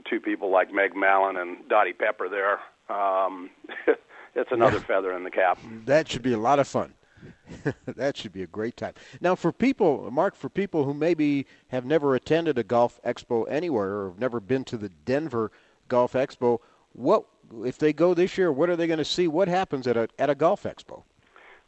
two 0.09 0.21
people 0.21 0.51
like 0.51 0.73
Meg 0.73 0.95
Mallon 0.95 1.37
and 1.37 1.67
Dottie 1.69 1.95
Pepper 1.95 2.29
there. 2.29 2.61
Um, 2.95 3.51
it's 4.35 4.53
another 4.53 4.81
feather 4.81 5.13
in 5.13 5.25
the 5.25 5.31
cap. 5.31 5.59
That 5.87 6.09
should 6.09 6.23
be 6.23 6.35
a 6.35 6.39
lot 6.39 6.59
of 6.59 6.69
fun. 6.69 6.93
that 7.87 8.17
should 8.17 8.33
be 8.33 8.43
a 8.43 8.47
great 8.47 8.77
time. 8.77 8.95
Now, 9.21 9.35
for 9.35 9.53
people, 9.53 10.11
Mark, 10.11 10.35
for 10.35 10.49
people 10.49 10.85
who 10.85 10.95
maybe 10.95 11.47
have 11.69 11.85
never 11.85 12.15
attended 12.15 12.59
a 12.59 12.65
golf 12.65 13.01
expo 13.05 13.47
anywhere 13.51 13.89
or 13.89 14.09
have 14.11 14.19
never 14.19 14.41
been 14.41 14.65
to 14.65 14.77
the 14.77 14.89
Denver 14.89 15.51
Golf 15.89 16.13
Expo, 16.13 16.59
what 16.93 17.25
if 17.65 17.79
they 17.79 17.93
go 17.93 18.15
this 18.15 18.37
year? 18.37 18.53
What 18.53 18.69
are 18.69 18.77
they 18.77 18.87
going 18.87 18.99
to 18.99 19.05
see? 19.05 19.29
What 19.29 19.49
happens 19.49 19.87
at 19.87 19.97
a 19.97 20.09
at 20.19 20.31
a 20.31 20.35
golf 20.35 20.65
expo? 20.65 21.03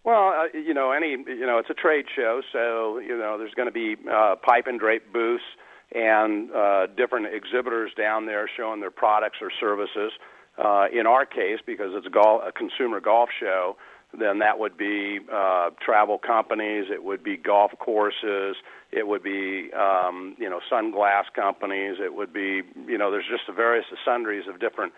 Well, 0.05 0.29
uh, 0.29 0.59
you 0.59 0.73
know, 0.73 0.93
any 0.93 1.11
you 1.11 1.47
know, 1.47 1.59
it's 1.59 1.71
a 1.71 1.75
trade 1.75 2.07
show, 2.15 2.43
so 2.53 2.99
you 2.99 3.17
know, 3.17 3.39
there's 3.39 3.55
going 3.55 3.69
to 3.69 3.73
be 3.73 3.97
uh, 4.11 4.37
pipe 4.37 4.67
and 4.67 4.79
drape 4.79 5.13
booths 5.13 5.45
and 5.93 6.51
uh, 6.53 6.87
different 6.97 7.27
exhibitors 7.35 7.93
down 7.97 8.27
there 8.27 8.49
showing 8.57 8.81
their 8.81 8.91
products 8.91 9.39
or 9.41 9.51
services. 9.59 10.13
Uh, 10.59 10.87
in 10.93 11.07
our 11.07 11.25
case, 11.25 11.59
because 11.65 11.93
it's 11.95 12.07
a, 12.07 12.11
golf, 12.11 12.43
a 12.47 12.53
consumer 12.53 13.01
golf 13.01 13.31
show, 13.39 13.77
then 14.19 14.41
that 14.41 14.59
would 14.59 14.77
be 14.77 15.21
uh, 15.33 15.71
travel 15.85 16.19
companies, 16.19 16.87
it 16.91 17.05
would 17.05 17.23
be 17.23 17.37
golf 17.37 17.73
courses, 17.79 18.57
it 18.91 19.07
would 19.07 19.23
be 19.23 19.71
um, 19.73 20.35
you 20.39 20.51
know 20.51 20.61
sunglass 20.71 21.25
companies, 21.35 21.97
it 22.01 22.15
would 22.15 22.33
be 22.33 22.63
you 22.87 22.99
know 22.99 23.11
there's 23.11 23.29
just 23.31 23.49
a 23.49 23.53
various 23.53 23.87
sundries 24.05 24.45
of 24.49 24.59
different 24.59 24.93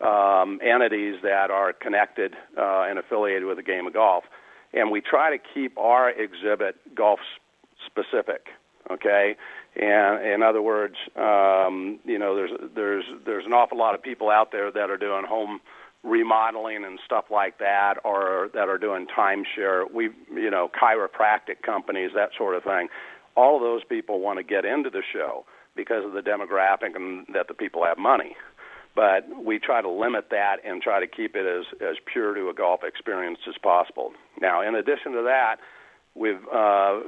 um, 0.00 0.60
entities 0.62 1.16
that 1.22 1.50
are 1.50 1.72
connected 1.72 2.34
uh, 2.56 2.82
and 2.82 2.98
affiliated 2.98 3.44
with 3.44 3.56
the 3.56 3.62
game 3.62 3.86
of 3.86 3.94
golf, 3.94 4.24
and 4.72 4.90
we 4.90 5.00
try 5.00 5.36
to 5.36 5.42
keep 5.54 5.76
our 5.78 6.10
exhibit 6.10 6.76
golf 6.94 7.20
specific. 7.86 8.48
Okay, 8.90 9.36
and 9.76 10.26
in 10.26 10.42
other 10.42 10.62
words, 10.62 10.96
um, 11.16 11.98
you 12.04 12.18
know 12.18 12.36
there's 12.36 12.50
there's 12.74 13.04
there's 13.24 13.46
an 13.46 13.52
awful 13.52 13.78
lot 13.78 13.94
of 13.94 14.02
people 14.02 14.30
out 14.30 14.52
there 14.52 14.70
that 14.70 14.90
are 14.90 14.96
doing 14.98 15.24
home 15.26 15.60
remodeling 16.04 16.84
and 16.84 16.98
stuff 17.04 17.26
like 17.30 17.58
that, 17.58 17.94
or 18.04 18.50
that 18.54 18.68
are 18.68 18.78
doing 18.78 19.06
timeshare. 19.06 19.90
We, 19.92 20.10
you 20.32 20.50
know, 20.50 20.70
chiropractic 20.80 21.62
companies, 21.64 22.10
that 22.14 22.30
sort 22.36 22.56
of 22.56 22.62
thing. 22.64 22.88
All 23.36 23.56
of 23.56 23.62
those 23.62 23.82
people 23.84 24.20
want 24.20 24.38
to 24.38 24.42
get 24.42 24.64
into 24.64 24.90
the 24.90 25.02
show 25.12 25.44
because 25.76 26.04
of 26.04 26.12
the 26.12 26.20
demographic 26.20 26.96
and 26.96 27.26
that 27.34 27.48
the 27.48 27.54
people 27.54 27.84
have 27.84 27.98
money. 27.98 28.36
But 28.94 29.28
we 29.44 29.58
try 29.58 29.80
to 29.80 29.88
limit 29.88 30.26
that 30.30 30.56
and 30.64 30.82
try 30.82 30.98
to 30.98 31.06
keep 31.06 31.36
it 31.36 31.46
as 31.46 31.66
as 31.80 31.96
pure 32.12 32.34
to 32.34 32.48
a 32.48 32.54
golf 32.54 32.80
experience 32.82 33.38
as 33.48 33.54
possible. 33.62 34.12
Now, 34.40 34.66
in 34.66 34.74
addition 34.74 35.12
to 35.12 35.22
that, 35.22 35.56
we've 36.14 36.42
uh, 36.52 36.98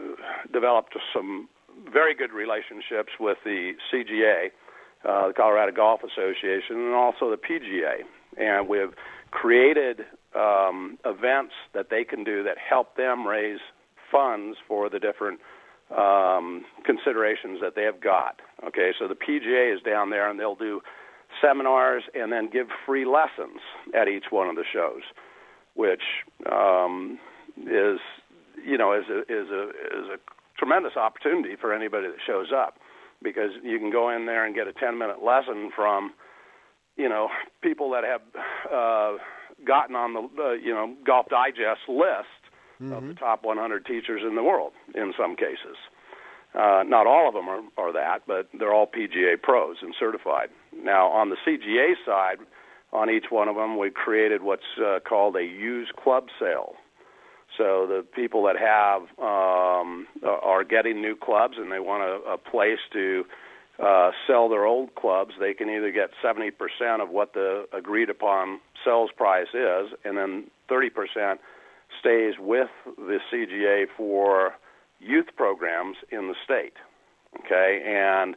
developed 0.53 0.95
some 1.12 1.49
very 1.93 2.14
good 2.14 2.32
relationships 2.32 3.11
with 3.18 3.38
the 3.45 3.72
CGA, 3.93 4.51
uh, 5.05 5.28
the 5.28 5.34
Colorado 5.34 5.72
Golf 5.72 6.03
Association, 6.05 6.76
and 6.76 6.95
also 6.95 7.30
the 7.30 7.38
PGA 7.38 8.05
and 8.36 8.68
we've 8.68 8.94
created 9.30 10.00
um, 10.34 10.98
events 11.04 11.52
that 11.74 11.90
they 11.90 12.04
can 12.04 12.24
do 12.24 12.42
that 12.44 12.56
help 12.58 12.96
them 12.96 13.26
raise 13.26 13.60
funds 14.10 14.56
for 14.66 14.88
the 14.88 14.98
different 14.98 15.40
um, 15.96 16.64
considerations 16.84 17.58
that 17.60 17.74
they 17.74 17.82
have 17.82 18.00
got. 18.00 18.40
Okay, 18.66 18.92
so 18.98 19.08
the 19.08 19.14
PGA 19.14 19.74
is 19.74 19.82
down 19.82 20.10
there, 20.10 20.30
and 20.30 20.38
they'll 20.38 20.54
do 20.54 20.80
seminars 21.40 22.04
and 22.14 22.32
then 22.32 22.48
give 22.52 22.66
free 22.86 23.04
lessons 23.04 23.60
at 23.94 24.08
each 24.08 24.26
one 24.30 24.48
of 24.48 24.56
the 24.56 24.64
shows, 24.72 25.02
which 25.74 26.02
um, 26.50 27.18
is 27.58 27.98
you 28.64 28.76
know 28.76 28.92
is 28.92 29.04
a, 29.10 29.20
is 29.22 29.48
a 29.50 29.68
is 29.68 30.06
a 30.14 30.18
tremendous 30.58 30.96
opportunity 30.96 31.56
for 31.60 31.72
anybody 31.72 32.06
that 32.06 32.18
shows 32.26 32.48
up 32.54 32.78
because 33.22 33.50
you 33.62 33.78
can 33.78 33.90
go 33.90 34.14
in 34.14 34.26
there 34.26 34.44
and 34.44 34.54
get 34.54 34.66
a 34.66 34.72
10 34.72 34.98
minute 34.98 35.22
lesson 35.24 35.70
from 35.74 36.12
you 36.97 37.09
know, 37.09 37.28
people 37.62 37.91
that 37.91 38.05
have 38.05 38.20
uh, 38.72 39.18
gotten 39.66 39.97
on 39.97 40.14
the 40.14 40.43
uh, 40.43 40.53
you 40.53 40.72
know 40.72 40.95
Golf 41.05 41.26
Digest 41.28 41.88
list 41.88 42.41
mm-hmm. 42.80 42.93
of 42.93 43.07
the 43.07 43.14
top 43.14 43.45
100 43.45 43.86
teachers 43.86 44.22
in 44.26 44.36
the 44.36 44.43
world 44.43 44.72
in 44.95 45.12
some 45.18 45.36
cases. 45.36 45.76
Uh, 46.53 46.82
not 46.84 47.07
all 47.07 47.28
of 47.28 47.34
them 47.34 47.49
are, 47.49 47.62
are 47.78 47.93
that, 47.93 48.22
but 48.26 48.49
they're 48.59 48.74
all 48.74 48.86
PGA 48.86 49.41
pros 49.41 49.76
and 49.82 49.95
certified. 49.99 50.49
Now, 50.76 51.07
on 51.09 51.30
the 51.30 51.36
CGA 51.47 51.95
side, 52.05 52.38
on 52.93 53.09
each 53.09 53.26
one 53.30 53.49
of 53.49 53.55
them, 53.55 53.78
we 53.78 53.91
created 53.91 54.43
what's 54.43 54.62
uh, 54.84 54.99
called 55.09 55.36
a 55.36 55.45
used 55.45 55.95
club 55.95 56.26
sale. 56.41 56.74
So 57.57 57.86
the 57.86 58.05
people 58.14 58.45
that 58.45 58.57
have 58.59 59.03
um, 59.18 60.07
are 60.24 60.64
getting 60.64 61.01
new 61.01 61.14
clubs 61.14 61.55
and 61.57 61.70
they 61.70 61.78
want 61.78 62.03
a, 62.03 62.32
a 62.32 62.38
place 62.38 62.78
to 62.93 63.24
uh, 63.82 64.10
sell 64.26 64.48
their 64.48 64.66
old 64.66 64.94
clubs, 64.94 65.32
they 65.40 65.54
can 65.54 65.68
either 65.70 65.90
get 65.90 66.10
70% 66.22 66.50
of 67.02 67.08
what 67.08 67.32
the 67.32 67.66
agreed 67.72 68.10
upon 68.10 68.60
sales 68.84 69.10
price 69.16 69.48
is, 69.54 69.92
and 70.04 70.16
then 70.16 70.44
30% 70.70 71.38
stays 71.98 72.34
with 72.38 72.68
the 72.96 73.18
CGA 73.32 73.86
for 73.96 74.52
youth 74.98 75.26
programs 75.36 75.96
in 76.10 76.28
the 76.28 76.34
state. 76.44 76.74
Okay, 77.44 77.82
and 77.86 78.34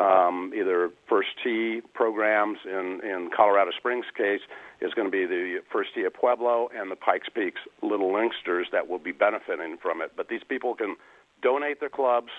um, 0.00 0.52
either 0.56 0.90
First 1.08 1.28
Tee 1.44 1.82
programs 1.94 2.58
in 2.64 3.00
in 3.04 3.30
Colorado 3.36 3.70
Springs 3.76 4.06
case 4.16 4.40
is 4.80 4.94
going 4.94 5.06
to 5.06 5.12
be 5.12 5.26
the 5.26 5.58
First 5.70 5.90
Tee 5.94 6.04
of 6.04 6.14
Pueblo 6.14 6.70
and 6.74 6.90
the 6.90 6.96
Pikes 6.96 7.28
Peaks 7.34 7.60
Little 7.82 8.10
Linksters 8.10 8.64
that 8.72 8.88
will 8.88 8.98
be 8.98 9.12
benefiting 9.12 9.76
from 9.80 10.00
it. 10.00 10.12
But 10.16 10.28
these 10.28 10.42
people 10.48 10.74
can 10.74 10.96
donate 11.42 11.80
their 11.80 11.90
clubs 11.90 12.30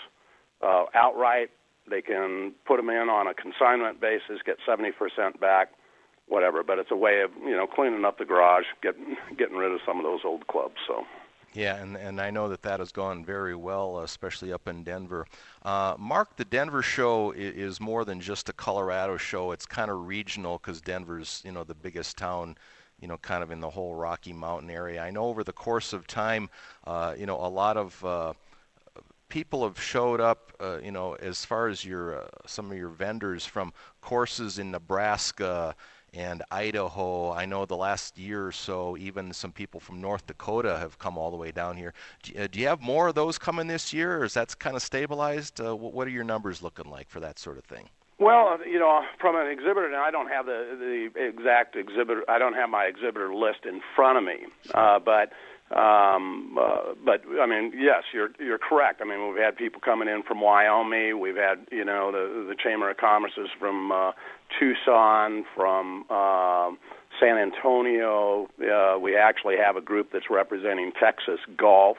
uh, 0.62 0.86
outright 0.96 1.52
they 1.90 2.02
can 2.02 2.54
put 2.66 2.78
them 2.78 2.90
in 2.90 3.10
on 3.10 3.28
a 3.28 3.34
consignment 3.34 4.00
basis, 4.00 4.40
get 4.46 4.58
70% 4.68 5.40
back, 5.40 5.70
whatever. 6.28 6.64
But 6.64 6.80
it's 6.80 6.92
a 6.92 6.96
way 6.96 7.22
of 7.22 7.32
you 7.44 7.56
know 7.56 7.68
cleaning 7.68 8.06
up 8.06 8.18
the 8.18 8.26
garage, 8.26 8.66
getting 8.82 9.18
getting 9.38 9.58
rid 9.58 9.72
of 9.72 9.80
some 9.86 9.98
of 9.98 10.04
those 10.04 10.22
old 10.26 10.48
clubs. 10.48 10.76
So. 10.88 11.06
Yeah, 11.54 11.82
and, 11.82 11.98
and 11.98 12.22
I 12.22 12.32
know 12.32 12.48
that 12.48 12.62
that 12.62 12.80
has 12.80 12.94
gone 12.94 13.26
very 13.26 13.56
well, 13.56 14.00
especially 14.00 14.54
up 14.54 14.70
in 14.70 14.86
Denver. 14.86 15.28
Uh, 15.64 15.96
Mark, 16.00 16.38
the 16.38 16.46
Denver 16.46 16.82
show 16.82 17.32
is, 17.32 17.56
is 17.56 17.82
more 17.82 18.06
than 18.06 18.22
just 18.22 18.48
a 18.48 18.54
Colorado 18.54 19.18
show. 19.18 19.52
It's 19.52 19.66
kind 19.66 19.92
of 19.92 20.08
regional 20.08 20.60
because 20.60 20.80
Denver's 20.80 21.42
you 21.44 21.52
know 21.52 21.66
the 21.66 21.76
biggest 21.76 22.18
town 22.18 22.56
you 23.02 23.08
know, 23.08 23.18
kind 23.18 23.44
of 23.44 23.52
in 23.52 23.60
the 23.60 23.70
whole 23.70 23.96
Rocky 23.96 24.32
Mountain 24.32 24.70
area. 24.70 25.02
I 25.02 25.10
know 25.10 25.24
over 25.24 25.44
the 25.44 25.52
course 25.52 25.92
of 25.92 26.06
time, 26.08 26.50
uh, 26.86 27.16
you 27.18 27.26
know, 27.26 27.36
a 27.38 27.50
lot 27.50 27.76
of 27.76 28.06
uh, 28.06 28.34
people 29.32 29.64
have 29.64 29.82
showed 29.82 30.20
up, 30.20 30.52
uh, 30.60 30.78
you 30.84 30.92
know, 30.92 31.14
as 31.14 31.44
far 31.46 31.70
as 31.70 31.84
your 31.84 32.22
uh, 32.22 32.28
some 32.46 32.70
of 32.70 32.78
your 32.78 32.90
vendors 32.90 33.46
from 33.46 33.74
courses 34.02 34.60
in 34.60 34.70
Nebraska 34.70 35.74
and 36.14 36.44
Idaho. 36.52 37.32
I 37.32 37.46
know 37.46 37.66
the 37.66 37.78
last 37.78 38.18
year 38.18 38.46
or 38.46 38.52
so, 38.52 38.98
even 38.98 39.32
some 39.32 39.54
people 39.54 39.80
from 39.80 40.02
North 40.02 40.28
Dakota 40.28 40.78
have 40.78 41.00
come 41.00 41.18
all 41.18 41.32
the 41.32 41.38
way 41.38 41.52
down 41.52 41.78
here. 41.78 41.94
Do, 42.24 42.44
uh, 42.44 42.48
do 42.52 42.60
you 42.60 42.68
have 42.68 42.82
more 42.82 43.08
of 43.08 43.16
those 43.16 43.38
coming 43.38 43.68
this 43.68 43.94
year, 43.94 44.18
or 44.18 44.26
is 44.26 44.34
that 44.34 44.60
kind 44.60 44.76
of 44.76 44.82
stabilized? 44.82 45.62
Uh, 45.62 45.76
what 45.76 46.06
are 46.08 46.12
your 46.12 46.26
numbers 46.26 46.62
looking 46.62 46.92
like 46.92 47.10
for 47.10 47.22
that 47.22 47.40
sort 47.40 47.58
of 47.58 47.64
thing? 47.64 47.90
Well, 48.20 48.60
you 48.68 48.78
know, 48.78 49.02
from 49.20 49.36
an 49.36 49.48
exhibitor, 49.48 49.88
and 49.88 49.96
I 49.96 50.12
don't 50.12 50.28
have 50.28 50.46
the 50.46 51.10
the 51.16 51.28
exact 51.28 51.76
exhibitor. 51.76 52.24
I 52.30 52.38
don't 52.38 52.54
have 52.54 52.70
my 52.70 52.84
exhibitor 52.84 53.34
list 53.34 53.66
in 53.66 53.82
front 53.96 54.18
of 54.18 54.24
me, 54.24 54.46
uh, 54.76 55.00
but 55.00 55.32
um, 55.76 56.58
uh, 56.60 56.94
but 57.06 57.22
I 57.42 57.46
mean, 57.46 57.72
yes, 57.76 58.04
you're 58.14 58.32
you're 58.40 58.58
correct. 58.58 59.02
I 59.02 59.06
mean, 59.06 59.30
we've 59.30 59.42
had 59.42 59.56
people 59.56 59.80
coming 59.80 60.10
in 60.10 60.22
from 60.24 60.42
Wyoming. 60.42 61.20
We've 61.20 61.38
had 61.38 61.66
you 61.72 61.86
know 61.86 62.12
the 62.12 62.48
the 62.50 62.56
Chamber 62.62 62.90
of 62.90 62.98
Commerce 62.98 63.34
is 63.38 63.50
from 63.58 63.92
uh, 63.92 64.12
Tucson, 64.60 65.46
from 65.56 66.06
uh, 66.10 66.72
San 67.20 67.38
Antonio. 67.38 68.50
Uh, 68.60 69.00
we 69.00 69.16
actually 69.16 69.56
have 69.58 69.78
a 69.78 69.82
group 69.82 70.10
that's 70.12 70.30
representing 70.30 70.92
Texas 71.00 71.40
golf 71.58 71.98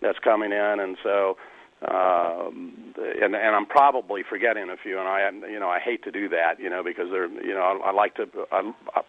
that's 0.00 0.18
coming 0.18 0.52
in, 0.52 0.80
and 0.80 0.96
so 1.02 1.36
um, 1.82 2.94
and 2.96 3.34
and 3.34 3.56
I'm 3.56 3.66
probably 3.66 4.22
forgetting 4.28 4.68
a 4.70 4.76
few, 4.82 4.98
and 4.98 5.08
I 5.08 5.30
you 5.50 5.58
know 5.58 5.68
I 5.68 5.78
hate 5.78 6.04
to 6.04 6.10
do 6.10 6.28
that, 6.28 6.54
you 6.58 6.68
know, 6.68 6.82
because 6.82 7.06
they're 7.10 7.28
you 7.28 7.54
know 7.54 7.80
I, 7.84 7.88
I 7.88 7.92
like 7.92 8.14
to 8.16 8.26
I, 8.52 8.72
I 8.94 9.00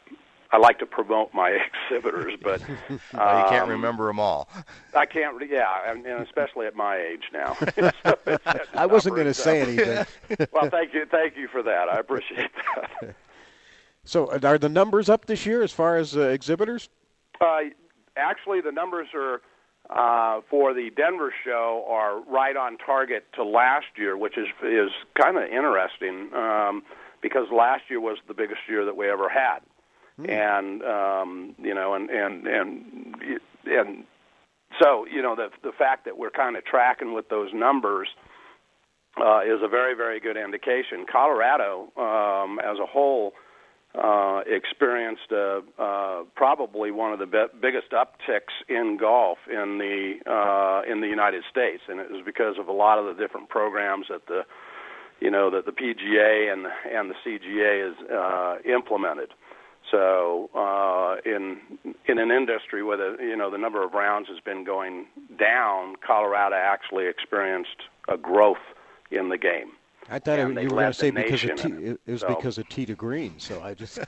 like 0.57 0.79
to 0.79 0.85
promote 0.85 1.33
my 1.33 1.57
exhibitors, 1.89 2.33
but 2.41 2.61
um, 2.69 2.77
you 2.89 2.99
can't 3.49 3.63
um, 3.63 3.69
remember 3.69 4.07
them 4.07 4.19
all. 4.19 4.49
I 4.95 5.05
can't, 5.05 5.41
yeah, 5.49 5.89
and, 5.89 6.05
and 6.05 6.21
especially 6.21 6.67
at 6.67 6.75
my 6.75 6.97
age 6.97 7.23
now. 7.33 7.57
so 8.05 8.59
I 8.73 8.85
wasn't 8.85 9.15
going 9.15 9.27
to 9.27 9.33
say 9.33 9.61
anything. 9.61 10.05
well, 10.51 10.69
thank 10.69 10.93
you, 10.93 11.05
thank 11.05 11.37
you 11.37 11.47
for 11.47 11.63
that. 11.63 11.89
I 11.89 11.99
appreciate 11.99 12.51
that. 12.75 13.15
So, 14.03 14.25
uh, 14.25 14.39
are 14.43 14.57
the 14.57 14.69
numbers 14.69 15.09
up 15.09 15.25
this 15.25 15.45
year 15.45 15.61
as 15.61 15.71
far 15.71 15.97
as 15.97 16.17
uh, 16.17 16.21
exhibitors? 16.21 16.89
Uh, 17.39 17.59
actually, 18.17 18.61
the 18.61 18.71
numbers 18.71 19.07
are 19.13 19.41
uh, 19.89 20.41
for 20.49 20.73
the 20.73 20.89
Denver 20.95 21.33
show 21.43 21.85
are 21.89 22.21
right 22.23 22.55
on 22.55 22.77
target 22.77 23.25
to 23.33 23.43
last 23.43 23.87
year, 23.97 24.17
which 24.17 24.37
is 24.37 24.47
is 24.63 24.91
kind 25.21 25.37
of 25.37 25.43
interesting 25.43 26.29
um, 26.33 26.83
because 27.21 27.47
last 27.51 27.83
year 27.89 27.99
was 27.99 28.17
the 28.27 28.33
biggest 28.33 28.61
year 28.67 28.85
that 28.85 28.95
we 28.95 29.09
ever 29.09 29.29
had, 29.29 29.59
mm. 30.21 30.29
and 30.29 30.83
um, 30.83 31.55
you 31.59 31.73
know, 31.73 31.93
and 31.93 32.09
and 32.09 32.47
and 32.47 32.85
and 33.65 34.03
so 34.81 35.05
you 35.05 35.21
know 35.21 35.35
the 35.35 35.49
the 35.63 35.71
fact 35.71 36.05
that 36.05 36.17
we're 36.17 36.31
kind 36.31 36.55
of 36.55 36.65
tracking 36.65 37.13
with 37.13 37.29
those 37.29 37.49
numbers. 37.53 38.07
Uh, 39.19 39.41
is 39.41 39.59
a 39.61 39.67
very, 39.67 39.93
very 39.93 40.21
good 40.21 40.37
indication. 40.37 41.05
Colorado, 41.11 41.91
um, 41.97 42.59
as 42.59 42.79
a 42.79 42.85
whole, 42.85 43.33
uh, 43.95 44.41
experienced 44.47 45.31
uh, 45.31 45.59
uh, 45.77 46.23
probably 46.35 46.91
one 46.91 47.11
of 47.11 47.19
the 47.19 47.25
be- 47.25 47.59
biggest 47.61 47.91
upticks 47.91 48.55
in 48.69 48.97
golf 48.97 49.37
in 49.49 49.79
the 49.79 50.13
uh, 50.29 50.89
in 50.89 51.01
the 51.01 51.07
United 51.07 51.43
States, 51.49 51.83
and 51.89 51.99
it 51.99 52.09
was 52.09 52.21
because 52.25 52.55
of 52.57 52.67
a 52.67 52.71
lot 52.71 52.99
of 52.99 53.05
the 53.05 53.21
different 53.21 53.49
programs 53.49 54.05
that 54.09 54.25
the 54.27 54.43
you 55.19 55.29
know 55.29 55.49
that 55.51 55.65
the 55.65 55.71
PGA 55.71 56.51
and 56.53 56.67
and 56.89 57.11
the 57.11 57.15
CGA 57.25 57.89
has 57.89 58.09
uh, 58.09 58.69
implemented. 58.69 59.33
So 59.91 60.49
uh, 60.55 61.17
in 61.25 61.59
in 62.07 62.17
an 62.17 62.31
industry 62.31 62.81
where 62.81 62.97
the 62.97 63.17
you 63.21 63.35
know 63.35 63.51
the 63.51 63.57
number 63.57 63.83
of 63.83 63.93
rounds 63.93 64.29
has 64.29 64.39
been 64.39 64.63
going 64.63 65.05
down, 65.37 65.95
Colorado 66.05 66.55
actually 66.55 67.07
experienced 67.07 67.83
a 68.07 68.17
growth 68.17 68.63
in 69.11 69.29
the 69.29 69.37
game. 69.37 69.73
I 70.09 70.19
thought 70.19 70.39
it, 70.39 70.47
you 70.47 70.69
were 70.69 70.69
going 70.69 70.87
to 70.87 70.93
say 70.93 71.11
because 71.11 71.43
of 71.43 71.55
tea, 71.57 71.69
it, 71.69 72.01
it 72.05 72.11
was 72.11 72.21
so. 72.21 72.29
because 72.29 72.57
of 72.57 72.67
tee 72.69 72.85
to 72.85 72.95
green. 72.95 73.35
So 73.37 73.61
I 73.61 73.73
just 73.73 73.99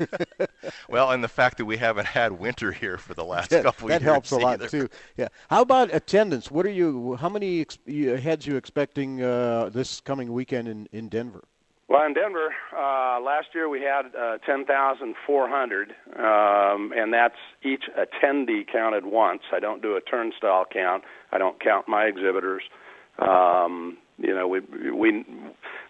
well, 0.89 1.11
and 1.11 1.23
the 1.23 1.27
fact 1.27 1.57
that 1.57 1.65
we 1.65 1.77
haven't 1.77 2.07
had 2.07 2.31
winter 2.31 2.71
here 2.71 2.97
for 2.97 3.13
the 3.13 3.23
last 3.23 3.49
that, 3.51 3.63
couple 3.63 3.89
that 3.89 4.01
years 4.01 4.11
helps 4.11 4.31
a 4.31 4.38
lot 4.38 4.61
too. 4.69 4.89
Yeah. 5.17 5.27
How 5.49 5.61
about 5.61 5.93
attendance? 5.93 6.49
What 6.49 6.65
are 6.65 6.71
you? 6.71 7.15
How 7.15 7.29
many 7.29 7.61
ex- 7.61 7.77
heads 7.88 8.47
you 8.47 8.55
expecting 8.55 9.21
uh, 9.21 9.69
this 9.71 10.01
coming 10.01 10.34
weekend 10.34 10.67
in 10.67 10.88
in 10.91 11.09
Denver? 11.09 11.43
Well, 11.89 12.05
in 12.05 12.13
Denver, 12.13 12.53
uh, 12.75 13.19
last 13.19 13.47
year 13.53 13.67
we 13.67 13.81
had 13.81 14.15
uh, 14.15 14.38
10,400, 14.45 15.89
um, 16.15 16.93
and 16.95 17.13
that's 17.13 17.36
each 17.61 17.84
attendee 17.97 18.65
counted 18.71 19.05
once. 19.05 19.41
I 19.51 19.59
don't 19.59 19.81
do 19.81 19.95
a 19.95 20.01
turnstile 20.01 20.65
count. 20.71 21.03
I 21.31 21.38
don't 21.38 21.59
count 21.59 21.88
my 21.88 22.05
exhibitors. 22.05 22.63
Um, 23.19 23.97
you 24.17 24.34
know, 24.34 24.47
we 24.47 24.59
we 24.91 25.25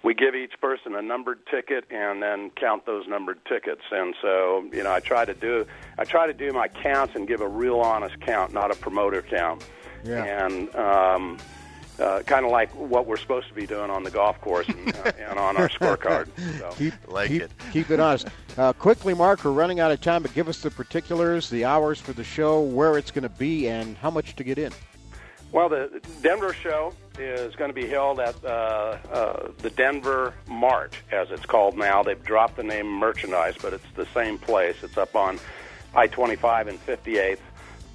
we 0.02 0.14
give 0.14 0.34
each 0.34 0.54
person 0.60 0.96
a 0.96 1.02
numbered 1.02 1.46
ticket 1.48 1.86
and 1.92 2.22
then 2.24 2.52
count 2.52 2.86
those 2.86 3.08
numbered 3.08 3.40
tickets. 3.46 3.82
And 3.92 4.16
so, 4.22 4.66
you 4.72 4.84
know, 4.84 4.92
I 4.92 5.00
try 5.00 5.26
to 5.26 5.34
do 5.34 5.66
I 5.98 6.06
try 6.06 6.26
to 6.28 6.34
do 6.34 6.52
my 6.52 6.68
counts 6.68 7.16
and 7.16 7.28
give 7.28 7.42
a 7.42 7.48
real 7.48 7.80
honest 7.80 8.20
count, 8.22 8.54
not 8.54 8.72
a 8.72 8.76
promoter 8.76 9.22
count. 9.22 9.66
Yeah. 10.04 10.24
And 10.24 10.74
um, 10.76 11.38
uh, 12.00 12.22
kind 12.26 12.46
of 12.46 12.52
like 12.52 12.70
what 12.76 13.06
we're 13.06 13.18
supposed 13.18 13.48
to 13.48 13.54
be 13.54 13.66
doing 13.66 13.90
on 13.90 14.04
the 14.04 14.12
golf 14.12 14.40
course 14.42 14.68
and, 14.68 14.96
uh, 14.96 15.12
and 15.20 15.40
on 15.40 15.58
our 15.58 15.70
scorecard. 15.70 16.28
So. 16.60 16.72
Keep, 16.78 16.94
like 17.08 17.30
keep, 17.30 17.42
it. 17.44 17.52
keep 17.72 17.92
it 17.92 18.00
honest. 18.00 18.28
Uh, 18.56 18.72
quickly, 18.72 19.16
Mark, 19.16 19.44
we're 19.44 19.50
running 19.50 19.80
out 19.80 19.92
of 19.92 20.00
time, 20.00 20.22
but 20.22 20.32
give 20.36 20.48
us 20.48 20.62
the 20.62 20.70
particulars, 20.70 21.50
the 21.50 21.66
hours 21.66 22.00
for 22.00 22.14
the 22.14 22.24
show, 22.24 22.62
where 22.62 23.00
it's 23.00 23.10
going 23.10 23.24
to 23.24 23.30
be, 23.30 23.68
and 23.68 23.98
how 23.98 24.12
much 24.12 24.36
to 24.36 24.44
get 24.44 24.60
in. 24.60 24.72
Well, 25.52 25.70
the 25.70 26.02
Denver 26.22 26.54
show 26.54 26.94
is 27.18 27.56
going 27.56 27.70
to 27.70 27.74
be 27.74 27.88
held 27.88 28.20
at 28.20 28.36
uh, 28.46 28.98
uh, 29.12 29.48
the 29.58 29.72
Denver 29.72 30.36
Mart, 30.48 30.96
as 31.12 31.32
it's 31.32 31.48
called 31.48 31.78
now. 31.78 32.04
They've 32.04 32.24
dropped 32.24 32.58
the 32.58 32.64
name 32.64 32.88
merchandise, 32.88 33.56
but 33.60 33.74
it's 33.74 33.92
the 33.96 34.06
same 34.14 34.38
place. 34.38 34.76
It's 34.84 34.98
up 34.98 35.16
on 35.16 35.40
I 35.96 36.06
25 36.06 36.68
and 36.68 36.86
58th. 36.86 37.40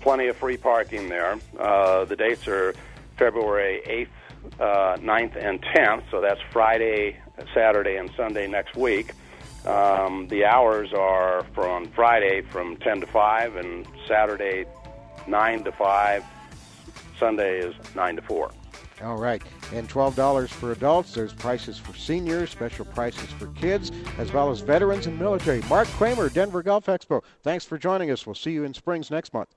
Plenty 0.01 0.28
of 0.28 0.36
free 0.36 0.57
parking 0.57 1.09
there. 1.09 1.38
Uh, 1.59 2.05
the 2.05 2.16
dates 2.16 2.46
are 2.46 2.74
February 3.19 3.83
8th, 3.87 4.61
uh, 4.61 4.97
9th, 4.99 5.37
and 5.37 5.62
10th, 5.62 6.05
so 6.11 6.21
that's 6.21 6.41
Friday, 6.53 7.16
Saturday, 7.53 7.97
and 7.97 8.11
Sunday 8.16 8.47
next 8.47 8.77
week. 8.77 9.12
Um, 9.66 10.29
the 10.29 10.45
hours 10.45 10.93
are 10.93 11.45
from 11.55 11.89
Friday 11.89 12.43
from 12.43 12.77
10 12.77 13.01
to 13.01 13.07
5 13.07 13.57
and 13.57 13.87
Saturday 14.07 14.64
9 15.27 15.64
to 15.64 15.73
5 15.73 16.25
Sunday 17.19 17.59
is 17.59 17.75
9 17.95 18.16
to 18.16 18.23
4. 18.23 18.51
All 19.03 19.16
right. 19.16 19.43
And 19.73 19.89
$12 19.89 20.49
for 20.49 20.73
adults. 20.73 21.12
There's 21.12 21.33
prices 21.33 21.79
for 21.79 21.95
seniors, 21.97 22.51
special 22.51 22.85
prices 22.85 23.31
for 23.33 23.47
kids, 23.49 23.93
as 24.19 24.33
well 24.33 24.51
as 24.51 24.61
veterans 24.61 25.07
and 25.07 25.19
military. 25.19 25.62
Mark 25.69 25.87
Kramer, 25.89 26.29
Denver 26.29 26.62
Golf 26.62 26.87
Expo. 26.87 27.23
Thanks 27.43 27.64
for 27.64 27.79
joining 27.79 28.11
us. 28.11 28.27
We'll 28.27 28.35
see 28.35 28.53
you 28.53 28.64
in 28.64 28.75
Springs 28.75 29.11
next 29.11 29.33
month. 29.35 29.55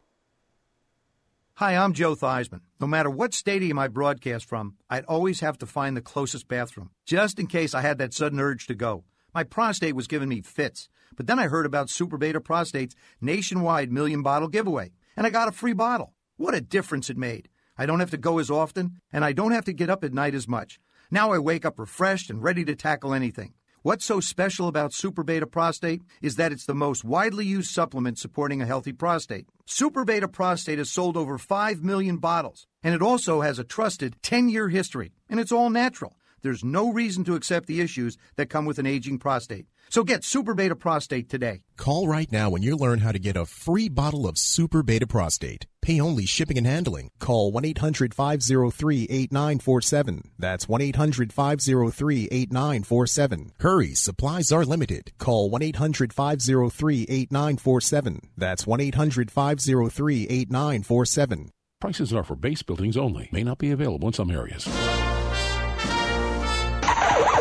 Hi, 1.55 1.75
I'm 1.75 1.93
Joe 1.93 2.15
Theismann. 2.15 2.61
No 2.79 2.87
matter 2.87 3.09
what 3.09 3.33
stadium 3.33 3.77
I 3.77 3.87
broadcast 3.87 4.45
from, 4.45 4.77
I'd 4.89 5.05
always 5.05 5.41
have 5.41 5.57
to 5.59 5.67
find 5.67 5.95
the 5.95 6.01
closest 6.01 6.47
bathroom, 6.47 6.89
just 7.05 7.39
in 7.39 7.45
case 7.45 7.75
I 7.75 7.81
had 7.81 7.99
that 7.99 8.13
sudden 8.13 8.39
urge 8.39 8.65
to 8.67 8.73
go. 8.73 9.03
My 9.33 9.43
prostate 9.43 9.95
was 9.95 10.07
giving 10.07 10.29
me 10.29 10.41
fits. 10.41 10.89
But 11.15 11.27
then 11.27 11.39
I 11.39 11.49
heard 11.49 11.65
about 11.65 11.89
Super 11.89 12.17
Beta 12.17 12.39
Prostate's 12.39 12.95
nationwide 13.19 13.91
million 13.91 14.23
bottle 14.23 14.47
giveaway, 14.47 14.91
and 15.15 15.27
I 15.27 15.29
got 15.29 15.49
a 15.49 15.51
free 15.51 15.73
bottle. 15.73 16.13
What 16.37 16.55
a 16.55 16.61
difference 16.61 17.09
it 17.09 17.17
made. 17.17 17.49
I 17.77 17.85
don't 17.85 17.99
have 17.99 18.11
to 18.11 18.17
go 18.17 18.39
as 18.39 18.49
often, 18.49 19.01
and 19.11 19.23
I 19.23 19.33
don't 19.33 19.51
have 19.51 19.65
to 19.65 19.73
get 19.73 19.89
up 19.89 20.03
at 20.03 20.13
night 20.13 20.33
as 20.33 20.47
much. 20.47 20.79
Now 21.11 21.31
I 21.31 21.37
wake 21.37 21.65
up 21.65 21.77
refreshed 21.77 22.29
and 22.29 22.41
ready 22.41 22.63
to 22.65 22.75
tackle 22.75 23.13
anything. 23.13 23.53
What's 23.83 24.05
so 24.05 24.19
special 24.19 24.67
about 24.67 24.93
Super 24.93 25.23
Beta 25.23 25.47
Prostate 25.47 26.03
is 26.21 26.35
that 26.35 26.51
it's 26.51 26.67
the 26.67 26.75
most 26.75 27.03
widely 27.03 27.47
used 27.47 27.71
supplement 27.71 28.19
supporting 28.19 28.61
a 28.61 28.67
healthy 28.67 28.93
prostate. 28.93 29.47
Super 29.65 30.05
Beta 30.05 30.27
Prostate 30.27 30.77
has 30.77 30.91
sold 30.91 31.17
over 31.17 31.39
5 31.39 31.83
million 31.83 32.17
bottles, 32.17 32.67
and 32.83 32.93
it 32.93 33.01
also 33.01 33.41
has 33.41 33.57
a 33.57 33.63
trusted 33.63 34.21
10 34.21 34.49
year 34.49 34.69
history, 34.69 35.13
and 35.27 35.39
it's 35.39 35.51
all 35.51 35.71
natural. 35.71 36.15
There's 36.43 36.63
no 36.63 36.93
reason 36.93 37.23
to 37.23 37.33
accept 37.33 37.65
the 37.65 37.81
issues 37.81 38.17
that 38.35 38.51
come 38.51 38.65
with 38.65 38.77
an 38.77 38.85
aging 38.85 39.17
prostate. 39.17 39.65
So 39.89 40.03
get 40.03 40.23
Super 40.23 40.53
Beta 40.53 40.75
Prostate 40.75 41.27
today. 41.27 41.63
Call 41.75 42.07
right 42.07 42.31
now 42.31 42.51
when 42.51 42.61
you 42.61 42.77
learn 42.77 42.99
how 42.99 43.11
to 43.11 43.19
get 43.19 43.35
a 43.35 43.47
free 43.47 43.89
bottle 43.89 44.27
of 44.27 44.37
Super 44.37 44.83
Beta 44.83 45.07
Prostate. 45.07 45.65
Pay 45.81 45.99
only 45.99 46.25
shipping 46.25 46.57
and 46.57 46.67
handling. 46.67 47.09
Call 47.19 47.51
1 47.51 47.65
800 47.65 48.13
503 48.13 49.03
8947. 49.09 50.31
That's 50.37 50.69
1 50.69 50.81
800 50.81 51.33
503 51.33 52.27
8947. 52.31 53.51
Hurry, 53.59 53.93
supplies 53.95 54.51
are 54.51 54.65
limited. 54.65 55.11
Call 55.17 55.49
1 55.49 55.61
800 55.61 56.13
503 56.13 57.05
8947. 57.09 58.21
That's 58.37 58.67
1 58.67 58.79
800 58.79 59.31
503 59.31 60.23
8947. 60.29 61.51
Prices 61.79 62.13
are 62.13 62.23
for 62.23 62.35
base 62.35 62.61
buildings 62.61 62.95
only, 62.95 63.27
may 63.31 63.43
not 63.43 63.57
be 63.57 63.71
available 63.71 64.07
in 64.07 64.13
some 64.13 64.29
areas. 64.29 64.67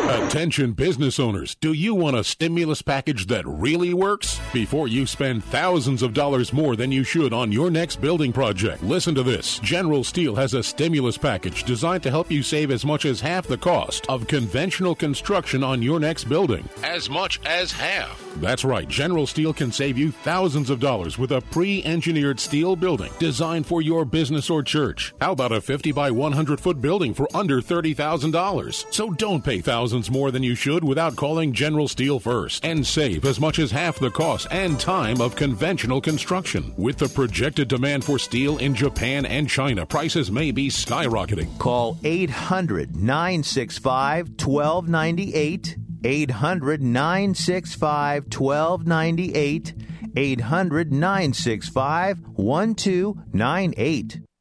Attention 0.09 0.73
business 0.73 1.19
owners, 1.19 1.55
do 1.55 1.73
you 1.73 1.93
want 1.93 2.17
a 2.17 2.23
stimulus 2.23 2.81
package 2.81 3.27
that 3.27 3.47
really 3.47 3.93
works? 3.93 4.41
Before 4.51 4.87
you 4.87 5.05
spend 5.05 5.43
thousands 5.43 6.01
of 6.01 6.13
dollars 6.13 6.51
more 6.51 6.75
than 6.75 6.91
you 6.91 7.03
should 7.03 7.33
on 7.33 7.51
your 7.51 7.69
next 7.69 8.01
building 8.01 8.33
project, 8.33 8.83
listen 8.83 9.13
to 9.15 9.23
this. 9.23 9.59
General 9.59 10.03
Steel 10.03 10.35
has 10.35 10.53
a 10.53 10.63
stimulus 10.63 11.17
package 11.17 11.63
designed 11.63 12.03
to 12.03 12.09
help 12.09 12.31
you 12.31 12.43
save 12.43 12.71
as 12.71 12.83
much 12.83 13.05
as 13.05 13.21
half 13.21 13.47
the 13.47 13.57
cost 13.57 14.05
of 14.09 14.27
conventional 14.27 14.95
construction 14.95 15.63
on 15.63 15.81
your 15.81 15.99
next 15.99 16.25
building. 16.25 16.67
As 16.83 17.09
much 17.09 17.39
as 17.45 17.71
half. 17.71 18.19
That's 18.37 18.65
right, 18.65 18.87
General 18.87 19.27
Steel 19.27 19.53
can 19.53 19.71
save 19.71 19.97
you 19.97 20.11
thousands 20.11 20.69
of 20.69 20.79
dollars 20.79 21.17
with 21.17 21.31
a 21.31 21.41
pre 21.41 21.83
engineered 21.83 22.39
steel 22.39 22.75
building 22.75 23.11
designed 23.19 23.65
for 23.65 23.81
your 23.81 24.03
business 24.03 24.49
or 24.49 24.63
church. 24.63 25.13
How 25.21 25.33
about 25.33 25.51
a 25.51 25.61
50 25.61 25.91
by 25.91 26.11
100 26.11 26.59
foot 26.59 26.81
building 26.81 27.13
for 27.13 27.27
under 27.35 27.61
$30,000? 27.61 28.93
So 28.93 29.11
don't 29.11 29.43
pay 29.43 29.61
thousands 29.61 29.90
more 30.09 30.31
than 30.31 30.43
you 30.43 30.55
should 30.55 30.83
without 30.83 31.15
calling 31.15 31.51
General 31.53 31.87
Steel 31.87 32.19
first 32.19 32.63
and 32.63 32.85
save 32.85 33.25
as 33.25 33.39
much 33.39 33.59
as 33.59 33.71
half 33.71 33.99
the 33.99 34.09
cost 34.09 34.47
and 34.51 34.79
time 34.79 35.19
of 35.19 35.35
conventional 35.35 35.99
construction. 35.99 36.73
With 36.77 36.97
the 36.97 37.09
projected 37.09 37.67
demand 37.67 38.05
for 38.05 38.17
steel 38.17 38.57
in 38.57 38.73
Japan 38.73 39.25
and 39.25 39.49
China, 39.49 39.85
prices 39.85 40.31
may 40.31 40.51
be 40.51 40.69
skyrocketing. 40.69 41.57
Call 41.57 41.97
800 42.03 42.95
965 42.95 44.29
1298. 44.29 45.77
800 46.03 46.81
965 46.81 48.23
1298. 48.33 49.73
800 50.15 50.91
965 50.91 52.19
1298. 52.35 54.21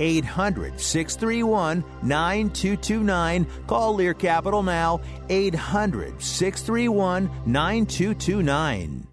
800 0.00 0.80
631 0.80 1.84
9229. 2.02 3.46
Call 3.66 3.94
Lear 3.94 4.14
Capital 4.14 4.62
now. 4.62 5.00
800 5.28 6.22
631 6.22 7.30
9229. 7.46 9.06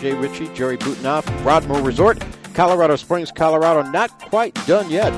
Jay 0.00 0.14
Ritchie, 0.14 0.48
Jerry 0.54 0.78
Butenhoff, 0.78 1.26
Broadmoor 1.42 1.82
Resort, 1.82 2.22
Colorado 2.54 2.94
Springs, 2.94 3.32
Colorado. 3.32 3.82
Not 3.90 4.10
quite 4.30 4.54
done 4.66 4.88
yet. 4.90 5.12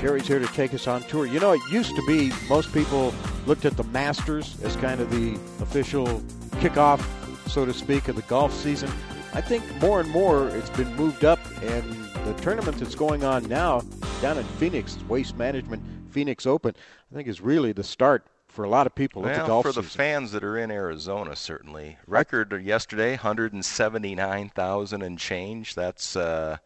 Jerry's 0.00 0.28
here 0.28 0.38
to 0.38 0.46
take 0.48 0.72
us 0.72 0.86
on 0.86 1.02
tour. 1.04 1.26
You 1.26 1.40
know, 1.40 1.52
it 1.52 1.60
used 1.72 1.96
to 1.96 2.02
be 2.06 2.30
most 2.48 2.72
people 2.72 3.12
looked 3.46 3.64
at 3.64 3.76
the 3.76 3.82
Masters 3.84 4.56
as 4.62 4.76
kind 4.76 5.00
of 5.00 5.10
the 5.10 5.34
official 5.60 6.22
kickoff, 6.58 7.00
so 7.48 7.64
to 7.64 7.72
speak, 7.72 8.08
of 8.08 8.16
the 8.16 8.22
golf 8.22 8.52
season. 8.52 8.90
I 9.32 9.40
think 9.40 9.62
more 9.80 10.00
and 10.00 10.10
more 10.10 10.48
it's 10.48 10.70
been 10.70 10.92
moved 10.96 11.24
up, 11.24 11.38
and 11.62 11.84
the 12.26 12.34
tournament 12.40 12.78
that's 12.78 12.94
going 12.96 13.24
on 13.24 13.44
now 13.44 13.82
down 14.20 14.38
in 14.38 14.44
Phoenix, 14.44 14.98
Waste 15.08 15.36
Management 15.36 15.82
Phoenix 16.10 16.46
Open, 16.46 16.74
I 17.12 17.14
think 17.14 17.28
is 17.28 17.40
really 17.40 17.72
the 17.72 17.84
start 17.84 18.26
for 18.48 18.64
a 18.64 18.68
lot 18.68 18.86
of 18.88 18.94
people 18.94 19.22
well, 19.22 19.40
the 19.40 19.46
golf 19.46 19.66
for 19.66 19.70
season. 19.70 19.82
the 19.84 19.88
fans 19.88 20.32
that 20.32 20.42
are 20.42 20.58
in 20.58 20.72
Arizona, 20.72 21.36
certainly. 21.36 21.96
Record 22.08 22.60
yesterday, 22.64 23.10
179,000 23.10 25.02
and 25.02 25.18
change. 25.18 25.76
That's 25.76 26.16
uh, 26.16 26.56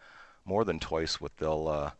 more 0.47 0.64
than 0.64 0.78
twice 0.78 1.20
what 1.20 1.36
they'll 1.36 1.68
uh, 1.68 1.90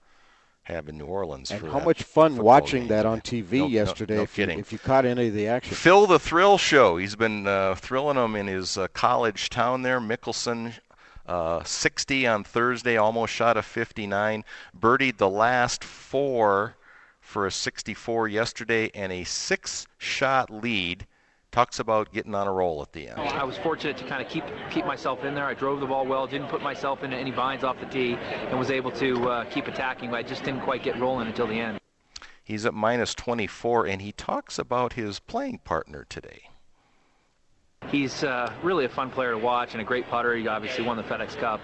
have 0.64 0.88
in 0.88 0.96
New 0.98 1.06
Orleans. 1.06 1.50
And 1.50 1.60
for 1.60 1.68
how 1.70 1.80
much 1.80 2.02
fun 2.02 2.36
watching 2.36 2.82
game. 2.82 2.88
that 2.88 3.06
on 3.06 3.20
TV 3.20 3.58
No- 3.58 3.64
no- 3.64 3.70
yesterday 3.70 4.16
no 4.16 4.22
if, 4.22 4.38
you, 4.38 4.44
kidding. 4.46 4.58
if 4.58 4.72
you 4.72 4.78
caught 4.78 5.04
any 5.04 5.28
of 5.28 5.34
the 5.34 5.48
action. 5.48 5.74
Phil 5.74 6.06
the 6.06 6.18
Thrill 6.18 6.58
Show. 6.58 6.96
He's 6.96 7.16
been 7.16 7.46
uh, 7.46 7.74
thrilling 7.74 8.16
them 8.16 8.36
in 8.36 8.46
his 8.46 8.78
uh, 8.78 8.88
college 8.88 9.50
town 9.50 9.82
there, 9.82 10.00
Mickelson. 10.00 10.74
Uh, 11.26 11.62
60 11.62 12.26
on 12.26 12.44
Thursday, 12.44 12.96
almost 12.96 13.32
shot 13.32 13.56
a 13.56 13.62
59. 13.62 14.44
Birdied 14.78 15.18
the 15.18 15.28
last 15.28 15.84
four 15.84 16.74
for 17.20 17.46
a 17.46 17.50
64 17.50 18.28
yesterday 18.28 18.90
and 18.94 19.12
a 19.12 19.24
six 19.24 19.86
shot 19.98 20.50
lead. 20.50 21.06
Talks 21.53 21.80
about 21.80 22.11
getting 22.14 22.34
on 22.34 22.48
a 22.48 22.53
roll 22.53 22.80
at 22.80 22.94
the 22.94 23.11
end. 23.11 23.20
I 23.20 23.44
was 23.44 23.59
fortunate 23.59 23.98
to 23.98 24.05
kind 24.05 24.24
of 24.24 24.28
keep 24.30 24.42
keep 24.70 24.86
myself 24.86 25.22
in 25.22 25.34
there. 25.34 25.44
I 25.44 25.53
drove 25.53 25.80
the 25.80 25.86
ball 25.86 26.07
well, 26.07 26.26
didn't 26.26 26.48
put 26.48 26.62
myself 26.62 27.05
into 27.05 27.14
any 27.14 27.30
binds 27.30 27.62
off 27.62 27.78
the 27.78 27.84
tee, 27.84 28.14
and 28.14 28.59
was 28.59 28.70
able 28.70 28.90
to 28.92 29.28
uh, 29.28 29.44
keep 29.44 29.66
attacking. 29.66 30.11
But 30.11 30.16
I 30.16 30.22
just 30.22 30.44
didn't 30.44 30.62
quite 30.62 30.82
get 30.82 30.98
rolling 30.98 31.26
until 31.26 31.46
the 31.46 31.61
end. 31.61 31.78
He's 32.42 32.64
at 32.64 32.72
minus 32.72 33.14
24, 33.14 33.86
and 33.86 34.00
he 34.00 34.12
talks 34.12 34.59
about 34.59 34.94
his 34.94 35.20
playing 35.20 35.59
partner 35.59 36.07
today. 36.09 36.48
He's 37.88 38.24
uh, 38.24 38.50
really 38.62 38.86
a 38.86 38.88
fun 38.88 39.11
player 39.11 39.32
to 39.32 39.38
watch 39.38 39.72
and 39.72 39.82
a 39.82 39.84
great 39.84 40.09
putter. 40.09 40.34
He 40.34 40.48
obviously 40.48 40.84
won 40.84 40.96
the 40.96 41.03
FedEx 41.03 41.36
Cup. 41.36 41.61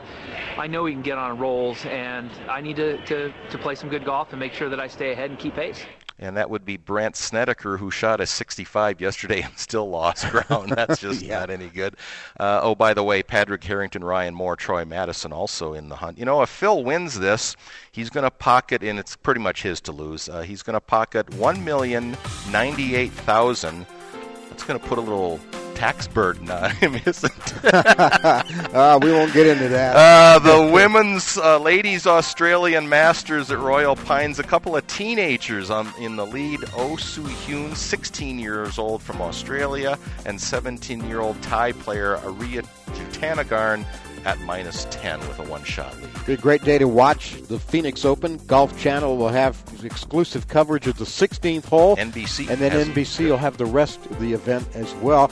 I 0.59 0.67
know 0.67 0.85
he 0.85 0.93
can 0.93 1.03
get 1.03 1.17
on 1.17 1.39
rolls, 1.39 1.83
and 1.87 2.31
I 2.49 2.61
need 2.61 2.77
to, 2.77 3.03
to, 3.07 3.33
to 3.51 3.59
play 3.59 3.75
some 3.75 3.89
good 3.89 4.05
golf 4.05 4.33
and 4.33 4.39
make 4.39 4.53
sure 4.53 4.69
that 4.69 4.81
I 4.81 4.87
stay 4.87 5.13
ahead 5.13 5.31
and 5.31 5.39
keep 5.39 5.55
pace. 5.55 5.85
And 6.19 6.37
that 6.37 6.51
would 6.51 6.65
be 6.65 6.77
Brandt 6.77 7.17
Snedeker, 7.17 7.77
who 7.77 7.91
shot 7.91 8.21
a 8.21 8.27
65 8.27 9.01
yesterday 9.01 9.43
and 9.43 9.57
still 9.59 9.89
lost 9.89 10.29
ground. 10.31 10.71
That's 10.71 11.01
just 11.01 11.25
not 11.25 11.51
any 11.51 11.69
good. 11.69 11.95
Uh, 12.39 12.61
oh, 12.63 12.75
by 12.75 12.95
the 12.95 13.05
way, 13.05 13.23
Patrick 13.23 13.63
Harrington, 13.63 14.03
Ryan 14.03 14.35
Moore, 14.35 14.57
Troy 14.57 14.85
Matteson 14.85 15.33
also 15.33 15.75
in 15.75 15.89
the 15.89 15.97
hunt. 15.97 16.19
You 16.19 16.25
know, 16.25 16.43
if 16.43 16.49
Phil 16.49 16.83
wins 16.83 17.19
this, 17.19 17.55
he's 17.93 18.11
going 18.11 18.25
to 18.25 18.31
pocket, 18.31 18.83
and 18.83 18.99
it's 18.99 19.17
pretty 19.17 19.41
much 19.41 19.63
his 19.63 19.81
to 19.83 19.93
lose. 19.93 20.29
Uh, 20.29 20.41
he's 20.43 20.63
going 20.63 20.75
to 20.75 20.81
pocket 20.81 21.33
one 21.35 21.65
million 21.65 22.17
ninety-eight 22.51 23.13
thousand. 23.13 23.87
That's 24.59 24.67
going 24.67 24.81
to 24.81 24.89
put 24.89 24.99
a 24.99 25.01
little 25.01 25.39
tax 25.77 26.09
burden 26.09 26.51
on 26.51 26.73
him, 26.73 26.97
isn't 27.07 27.33
it? 27.63 27.73
uh, 27.73 28.99
we 29.01 29.13
won't 29.13 29.33
get 29.33 29.47
into 29.47 29.69
that. 29.69 29.95
Uh, 29.95 30.41
the 30.41 30.73
women's 30.73 31.39
uh, 31.39 31.61
ladies 31.61 32.09
Australian 32.09 32.89
Masters 32.89 33.53
at 33.53 33.59
Royal 33.61 33.95
Pines. 33.95 34.41
A 34.41 34.43
couple 34.43 34.75
of 34.75 34.85
teenagers 34.89 35.71
on 35.71 35.93
in 36.01 36.17
the 36.17 36.27
lead. 36.27 36.59
Oh 36.75 36.97
Soo 36.97 37.23
Hyun, 37.23 37.77
16 37.77 38.41
years 38.41 38.81
old 38.81 39.01
from 39.01 39.23
Australia, 39.23 39.97
and 40.27 40.41
17-year-old 40.41 41.41
Thai 41.41 41.71
player 41.71 42.17
Ariya 42.17 42.67
Jutanugarn 42.95 43.87
at 44.25 44.39
minus 44.41 44.87
10 44.91 45.21
with 45.21 45.39
a 45.39 45.45
one-shot 45.45 45.97
lead. 46.01 46.27
Be 46.27 46.33
a 46.35 46.37
great 46.37 46.63
day 46.63 46.79
to 46.79 46.89
watch 46.89 47.41
the 47.43 47.59
Phoenix 47.59 48.05
Open. 48.05 48.39
Golf 48.47 48.79
Channel 48.79 49.17
will 49.17 49.29
have 49.29 49.63
exclusive 49.83 50.49
coverage 50.49 50.87
of 50.87 50.99
the 50.99 51.05
16th 51.05 51.65
hole. 51.65 51.97
NBC 51.97 52.49
And 52.49 52.61
then 52.61 52.73
NBC 52.73 53.29
will 53.29 53.37
have 53.37 53.57
the 53.59 53.67
rest 53.67 54.05
of 54.07 54.19
the 54.21 54.33
event 54.33 54.67
as 54.75 54.95
well. 54.97 55.31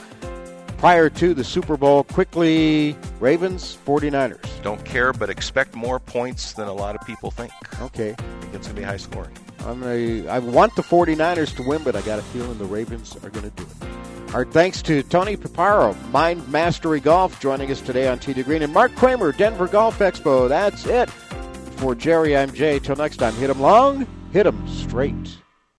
Prior 0.77 1.09
to 1.09 1.33
the 1.33 1.43
Super 1.43 1.75
Bowl, 1.75 2.03
quickly, 2.03 2.95
Ravens, 3.19 3.77
49ers. 3.85 4.61
Don't 4.61 4.83
care, 4.85 5.11
but 5.11 5.29
expect 5.29 5.73
more 5.73 5.99
points 5.99 6.53
than 6.53 6.67
a 6.67 6.73
lot 6.73 6.95
of 6.95 7.05
people 7.07 7.31
think. 7.31 7.51
Okay. 7.81 8.11
I 8.11 8.41
think 8.41 8.53
it's 8.53 8.67
going 8.67 8.75
to 8.75 8.81
be 8.81 8.83
high 8.83 8.97
scoring. 8.97 9.35
I'm 9.65 9.81
a, 9.83 10.27
I 10.27 10.37
want 10.37 10.75
the 10.75 10.83
49ers 10.83 11.55
to 11.55 11.63
win, 11.63 11.83
but 11.83 11.95
I 11.95 12.01
got 12.01 12.19
a 12.19 12.21
feeling 12.21 12.57
the 12.59 12.65
Ravens 12.65 13.15
are 13.23 13.29
going 13.29 13.49
to 13.49 13.55
do 13.55 13.63
it. 13.63 13.87
Our 14.33 14.43
thanks 14.43 14.81
to 14.83 15.03
Tony 15.03 15.37
Paparo, 15.37 15.95
Mind 16.11 16.47
Mastery 16.49 16.99
Golf, 16.99 17.39
joining 17.39 17.71
us 17.71 17.79
today 17.79 18.07
on 18.09 18.19
to 18.19 18.43
Green, 18.43 18.61
and 18.61 18.73
Mark 18.73 18.93
Kramer, 18.95 19.31
Denver 19.31 19.67
Golf 19.67 19.99
Expo. 19.99 20.49
That's 20.49 20.85
it. 20.85 21.09
For 21.77 21.95
Jerry, 21.95 22.35
I'm 22.35 22.51
Jay. 22.51 22.79
Till 22.79 22.97
next 22.97 23.17
time, 23.17 23.33
hit 23.35 23.49
'em 23.49 23.61
long, 23.61 24.05
hit 24.33 24.45
'em 24.45 24.67
straight. 24.67 25.37